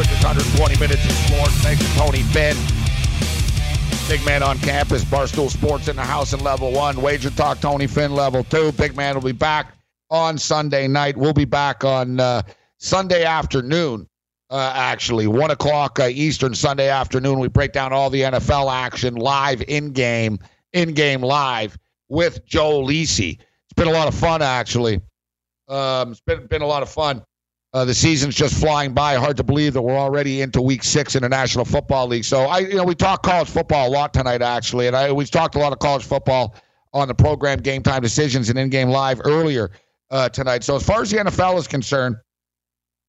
Quickest 0.00 0.24
120 0.24 0.80
minutes 0.80 1.04
of 1.04 1.12
sports. 1.12 1.52
Thanks 1.58 1.84
to 1.84 1.98
Tony 1.98 2.22
Finn. 2.22 2.56
Big 4.08 4.24
man 4.24 4.42
on 4.42 4.58
campus, 4.60 5.04
Barstool 5.04 5.50
Sports 5.50 5.88
in 5.88 5.96
the 5.96 6.02
house 6.02 6.32
in 6.32 6.40
level 6.40 6.72
one. 6.72 7.02
Wager 7.02 7.28
Talk, 7.28 7.60
Tony 7.60 7.86
Finn, 7.86 8.14
level 8.14 8.42
two. 8.44 8.72
Big 8.72 8.96
man 8.96 9.14
will 9.14 9.20
be 9.20 9.32
back 9.32 9.74
on 10.08 10.38
Sunday 10.38 10.88
night. 10.88 11.18
We'll 11.18 11.34
be 11.34 11.44
back 11.44 11.84
on 11.84 12.18
uh, 12.18 12.40
Sunday 12.78 13.24
afternoon, 13.24 14.08
uh, 14.48 14.72
actually, 14.74 15.26
1 15.26 15.50
o'clock 15.50 16.00
uh, 16.00 16.04
Eastern 16.04 16.54
Sunday 16.54 16.88
afternoon. 16.88 17.38
We 17.38 17.48
break 17.48 17.72
down 17.72 17.92
all 17.92 18.08
the 18.08 18.22
NFL 18.22 18.72
action 18.72 19.16
live 19.16 19.62
in 19.68 19.92
game, 19.92 20.38
in 20.72 20.94
game 20.94 21.20
live 21.20 21.76
with 22.08 22.46
Joe 22.46 22.80
Lisi. 22.80 23.38
It's 23.38 23.74
been 23.76 23.88
a 23.88 23.92
lot 23.92 24.08
of 24.08 24.14
fun, 24.14 24.40
actually. 24.40 25.02
Um, 25.68 26.12
it's 26.12 26.22
been, 26.22 26.46
been 26.46 26.62
a 26.62 26.66
lot 26.66 26.82
of 26.82 26.88
fun. 26.88 27.22
Uh, 27.72 27.84
the 27.84 27.94
season's 27.94 28.34
just 28.34 28.54
flying 28.54 28.92
by. 28.92 29.14
Hard 29.14 29.36
to 29.36 29.44
believe 29.44 29.74
that 29.74 29.82
we're 29.82 29.96
already 29.96 30.40
into 30.40 30.60
week 30.60 30.82
six 30.82 31.14
in 31.14 31.22
the 31.22 31.28
National 31.28 31.64
Football 31.64 32.08
League. 32.08 32.24
So 32.24 32.40
I, 32.40 32.58
you 32.58 32.74
know, 32.74 32.84
we 32.84 32.96
talked 32.96 33.24
college 33.24 33.48
football 33.48 33.88
a 33.88 33.90
lot 33.90 34.12
tonight, 34.12 34.42
actually, 34.42 34.88
and 34.88 34.96
I 34.96 35.12
we've 35.12 35.30
talked 35.30 35.54
a 35.54 35.58
lot 35.58 35.72
of 35.72 35.78
college 35.78 36.04
football 36.04 36.56
on 36.92 37.06
the 37.06 37.14
program 37.14 37.60
Game 37.60 37.82
Time 37.82 38.02
Decisions 38.02 38.48
and 38.50 38.58
In 38.58 38.70
Game 38.70 38.88
Live 38.88 39.20
earlier 39.24 39.70
uh, 40.10 40.28
tonight. 40.28 40.64
So 40.64 40.74
as 40.74 40.82
far 40.82 41.02
as 41.02 41.10
the 41.10 41.18
NFL 41.18 41.58
is 41.58 41.68
concerned, 41.68 42.16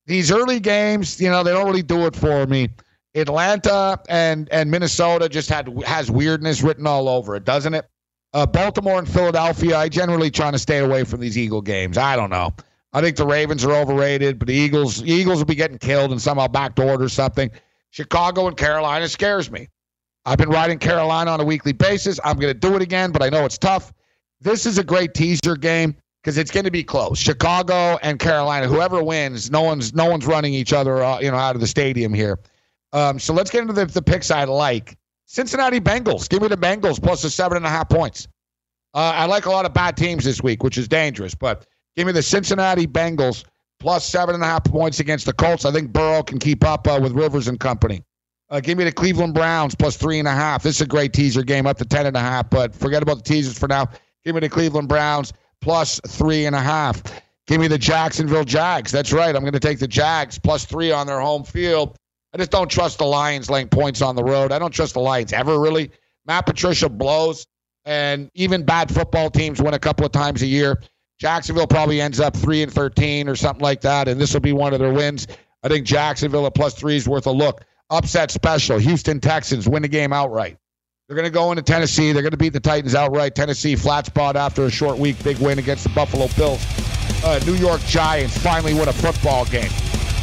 these 0.05 0.31
early 0.31 0.59
games, 0.59 1.19
you 1.19 1.29
know, 1.29 1.43
they 1.43 1.51
don't 1.51 1.65
really 1.65 1.81
do 1.81 2.05
it 2.05 2.15
for 2.15 2.45
me. 2.45 2.69
Atlanta 3.15 3.99
and 4.09 4.47
and 4.51 4.69
Minnesota 4.69 5.27
just 5.27 5.49
had 5.49 5.67
has 5.85 6.11
weirdness 6.11 6.61
written 6.61 6.85
all 6.85 7.09
over 7.09 7.35
it, 7.35 7.45
doesn't 7.45 7.73
it? 7.73 7.85
Uh, 8.33 8.45
Baltimore 8.45 8.99
and 8.99 9.09
Philadelphia, 9.09 9.77
I 9.77 9.89
generally 9.89 10.31
trying 10.31 10.53
to 10.53 10.59
stay 10.59 10.77
away 10.77 11.03
from 11.03 11.19
these 11.19 11.37
Eagle 11.37 11.61
games. 11.61 11.97
I 11.97 12.15
don't 12.15 12.29
know. 12.29 12.53
I 12.93 13.01
think 13.01 13.15
the 13.15 13.25
Ravens 13.25 13.63
are 13.63 13.71
overrated, 13.71 14.37
but 14.37 14.47
the 14.47 14.53
Eagles 14.53 15.03
Eagles 15.03 15.39
will 15.39 15.45
be 15.45 15.55
getting 15.55 15.77
killed 15.77 16.11
and 16.11 16.21
somehow 16.21 16.47
backdoored 16.47 17.01
or 17.01 17.09
something. 17.09 17.49
Chicago 17.91 18.47
and 18.47 18.57
Carolina 18.57 19.07
scares 19.07 19.49
me. 19.49 19.67
I've 20.25 20.37
been 20.37 20.49
riding 20.49 20.77
Carolina 20.77 21.31
on 21.31 21.39
a 21.39 21.43
weekly 21.45 21.73
basis. 21.73 22.19
I'm 22.23 22.37
going 22.37 22.53
to 22.53 22.59
do 22.59 22.75
it 22.75 22.81
again, 22.81 23.11
but 23.11 23.23
I 23.23 23.29
know 23.29 23.45
it's 23.45 23.57
tough. 23.57 23.91
This 24.39 24.65
is 24.65 24.77
a 24.77 24.83
great 24.83 25.13
teaser 25.13 25.55
game 25.55 25.95
because 26.21 26.37
it's 26.37 26.51
going 26.51 26.65
to 26.65 26.71
be 26.71 26.83
close. 26.83 27.17
Chicago 27.17 27.97
and 28.03 28.19
Carolina, 28.19 28.67
whoever 28.67 29.03
wins, 29.03 29.49
no 29.49 29.61
one's 29.61 29.93
no 29.93 30.09
one's 30.09 30.25
running 30.25 30.53
each 30.53 30.73
other, 30.73 31.03
uh, 31.03 31.19
you 31.19 31.31
know, 31.31 31.37
out 31.37 31.55
of 31.55 31.61
the 31.61 31.67
stadium 31.67 32.13
here. 32.13 32.39
Um, 32.93 33.19
so 33.19 33.33
let's 33.33 33.49
get 33.49 33.61
into 33.61 33.73
the, 33.73 33.85
the 33.85 34.01
picks 34.01 34.31
I 34.31 34.43
like. 34.43 34.97
Cincinnati 35.25 35.79
Bengals. 35.79 36.27
Give 36.27 36.41
me 36.41 36.49
the 36.49 36.57
Bengals 36.57 37.01
plus 37.01 37.21
the 37.21 37.29
seven 37.29 37.55
and 37.57 37.65
a 37.65 37.69
half 37.69 37.87
points. 37.87 38.27
Uh, 38.93 39.13
I 39.15 39.25
like 39.25 39.45
a 39.45 39.49
lot 39.49 39.65
of 39.65 39.73
bad 39.73 39.95
teams 39.95 40.25
this 40.25 40.43
week, 40.43 40.61
which 40.61 40.77
is 40.77 40.89
dangerous, 40.89 41.33
but 41.33 41.65
Give 41.95 42.07
me 42.07 42.13
the 42.13 42.23
Cincinnati 42.23 42.87
Bengals 42.87 43.43
plus 43.79 44.05
seven 44.05 44.35
and 44.35 44.43
a 44.43 44.47
half 44.47 44.63
points 44.63 44.99
against 44.99 45.25
the 45.25 45.33
Colts. 45.33 45.65
I 45.65 45.71
think 45.71 45.91
Burrow 45.91 46.23
can 46.23 46.39
keep 46.39 46.63
up 46.63 46.87
uh, 46.87 46.99
with 47.01 47.13
Rivers 47.13 47.47
and 47.47 47.59
company. 47.59 48.03
Uh, 48.49 48.59
give 48.59 48.77
me 48.77 48.83
the 48.83 48.91
Cleveland 48.91 49.33
Browns 49.33 49.75
plus 49.75 49.97
three 49.97 50.19
and 50.19 50.27
a 50.27 50.31
half. 50.31 50.63
This 50.63 50.75
is 50.75 50.81
a 50.81 50.85
great 50.85 51.13
teaser 51.13 51.41
game, 51.43 51.65
up 51.65 51.77
to 51.77 51.85
ten 51.85 52.05
and 52.05 52.17
a 52.17 52.19
half. 52.19 52.49
But 52.49 52.75
forget 52.75 53.01
about 53.01 53.17
the 53.17 53.23
teasers 53.23 53.57
for 53.57 53.67
now. 53.67 53.87
Give 54.25 54.35
me 54.35 54.41
the 54.41 54.49
Cleveland 54.49 54.87
Browns 54.87 55.33
plus 55.61 55.99
three 56.07 56.45
and 56.45 56.55
a 56.55 56.59
half. 56.59 57.01
Give 57.47 57.59
me 57.59 57.67
the 57.67 57.77
Jacksonville 57.77 58.43
Jags. 58.43 58.91
That's 58.91 59.11
right. 59.11 59.35
I'm 59.35 59.41
going 59.41 59.53
to 59.53 59.59
take 59.59 59.79
the 59.79 59.87
Jags 59.87 60.37
plus 60.37 60.65
three 60.65 60.91
on 60.91 61.07
their 61.07 61.19
home 61.19 61.43
field. 61.43 61.97
I 62.33 62.37
just 62.37 62.51
don't 62.51 62.69
trust 62.69 62.99
the 62.99 63.05
Lions 63.05 63.49
laying 63.49 63.67
points 63.67 64.01
on 64.01 64.15
the 64.15 64.23
road. 64.23 64.51
I 64.51 64.59
don't 64.59 64.73
trust 64.73 64.93
the 64.93 65.01
Lions 65.01 65.33
ever 65.33 65.59
really. 65.59 65.91
Matt 66.25 66.45
Patricia 66.45 66.87
blows, 66.87 67.45
and 67.83 68.29
even 68.35 68.63
bad 68.63 68.93
football 68.93 69.29
teams 69.29 69.61
win 69.61 69.73
a 69.73 69.79
couple 69.79 70.05
of 70.05 70.11
times 70.11 70.41
a 70.41 70.45
year. 70.45 70.81
Jacksonville 71.21 71.67
probably 71.67 72.01
ends 72.01 72.19
up 72.19 72.35
three 72.35 72.63
and 72.63 72.73
thirteen 72.73 73.29
or 73.29 73.35
something 73.35 73.61
like 73.61 73.81
that, 73.81 74.07
and 74.07 74.19
this 74.19 74.33
will 74.33 74.41
be 74.41 74.53
one 74.53 74.73
of 74.73 74.79
their 74.79 74.91
wins. 74.91 75.27
I 75.61 75.67
think 75.67 75.85
Jacksonville 75.85 76.47
at 76.47 76.55
plus 76.55 76.73
three 76.73 76.95
is 76.95 77.07
worth 77.07 77.27
a 77.27 77.31
look. 77.31 77.63
Upset 77.91 78.31
special. 78.31 78.79
Houston 78.79 79.19
Texans 79.19 79.69
win 79.69 79.83
the 79.83 79.87
game 79.87 80.13
outright. 80.13 80.57
They're 81.07 81.15
going 81.15 81.27
to 81.27 81.31
go 81.31 81.51
into 81.51 81.61
Tennessee. 81.61 82.11
They're 82.11 82.23
going 82.23 82.31
to 82.31 82.37
beat 82.37 82.53
the 82.53 82.59
Titans 82.59 82.95
outright. 82.95 83.35
Tennessee 83.35 83.75
flat 83.75 84.07
spot 84.07 84.35
after 84.35 84.65
a 84.65 84.71
short 84.71 84.97
week. 84.97 85.23
Big 85.23 85.37
win 85.37 85.59
against 85.59 85.83
the 85.83 85.91
Buffalo 85.91 86.27
Bills. 86.35 86.65
Uh, 87.23 87.39
New 87.45 87.53
York 87.53 87.81
Giants 87.81 88.35
finally 88.39 88.73
win 88.73 88.87
a 88.87 88.93
football 88.93 89.45
game. 89.45 89.69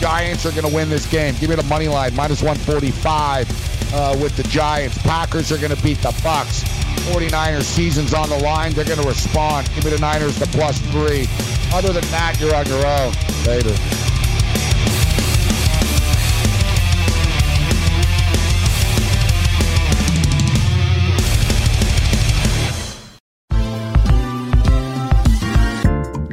Giants 0.00 0.46
are 0.46 0.52
going 0.52 0.68
to 0.68 0.74
win 0.74 0.88
this 0.88 1.06
game. 1.10 1.34
Give 1.40 1.50
me 1.50 1.56
the 1.56 1.62
money 1.64 1.88
line 1.88 2.14
minus 2.14 2.42
145 2.42 3.94
uh, 3.94 4.16
with 4.20 4.36
the 4.36 4.44
Giants. 4.44 4.98
Packers 4.98 5.50
are 5.50 5.58
going 5.58 5.74
to 5.74 5.82
beat 5.82 5.98
the 5.98 6.10
Bucs. 6.22 6.64
49ers 7.12 7.62
season's 7.62 8.14
on 8.14 8.28
the 8.28 8.38
line. 8.38 8.72
They're 8.72 8.84
going 8.84 9.00
to 9.00 9.08
respond. 9.08 9.68
Give 9.74 9.84
me 9.84 9.90
the 9.90 9.98
Niners 9.98 10.38
the 10.38 10.46
plus 10.46 10.78
three. 10.90 11.26
Other 11.72 11.92
than 11.92 12.04
that, 12.10 12.36
you're 12.40 12.54
on 12.54 12.66
your 12.66 12.86
own. 12.86 13.12
Later. 13.46 14.17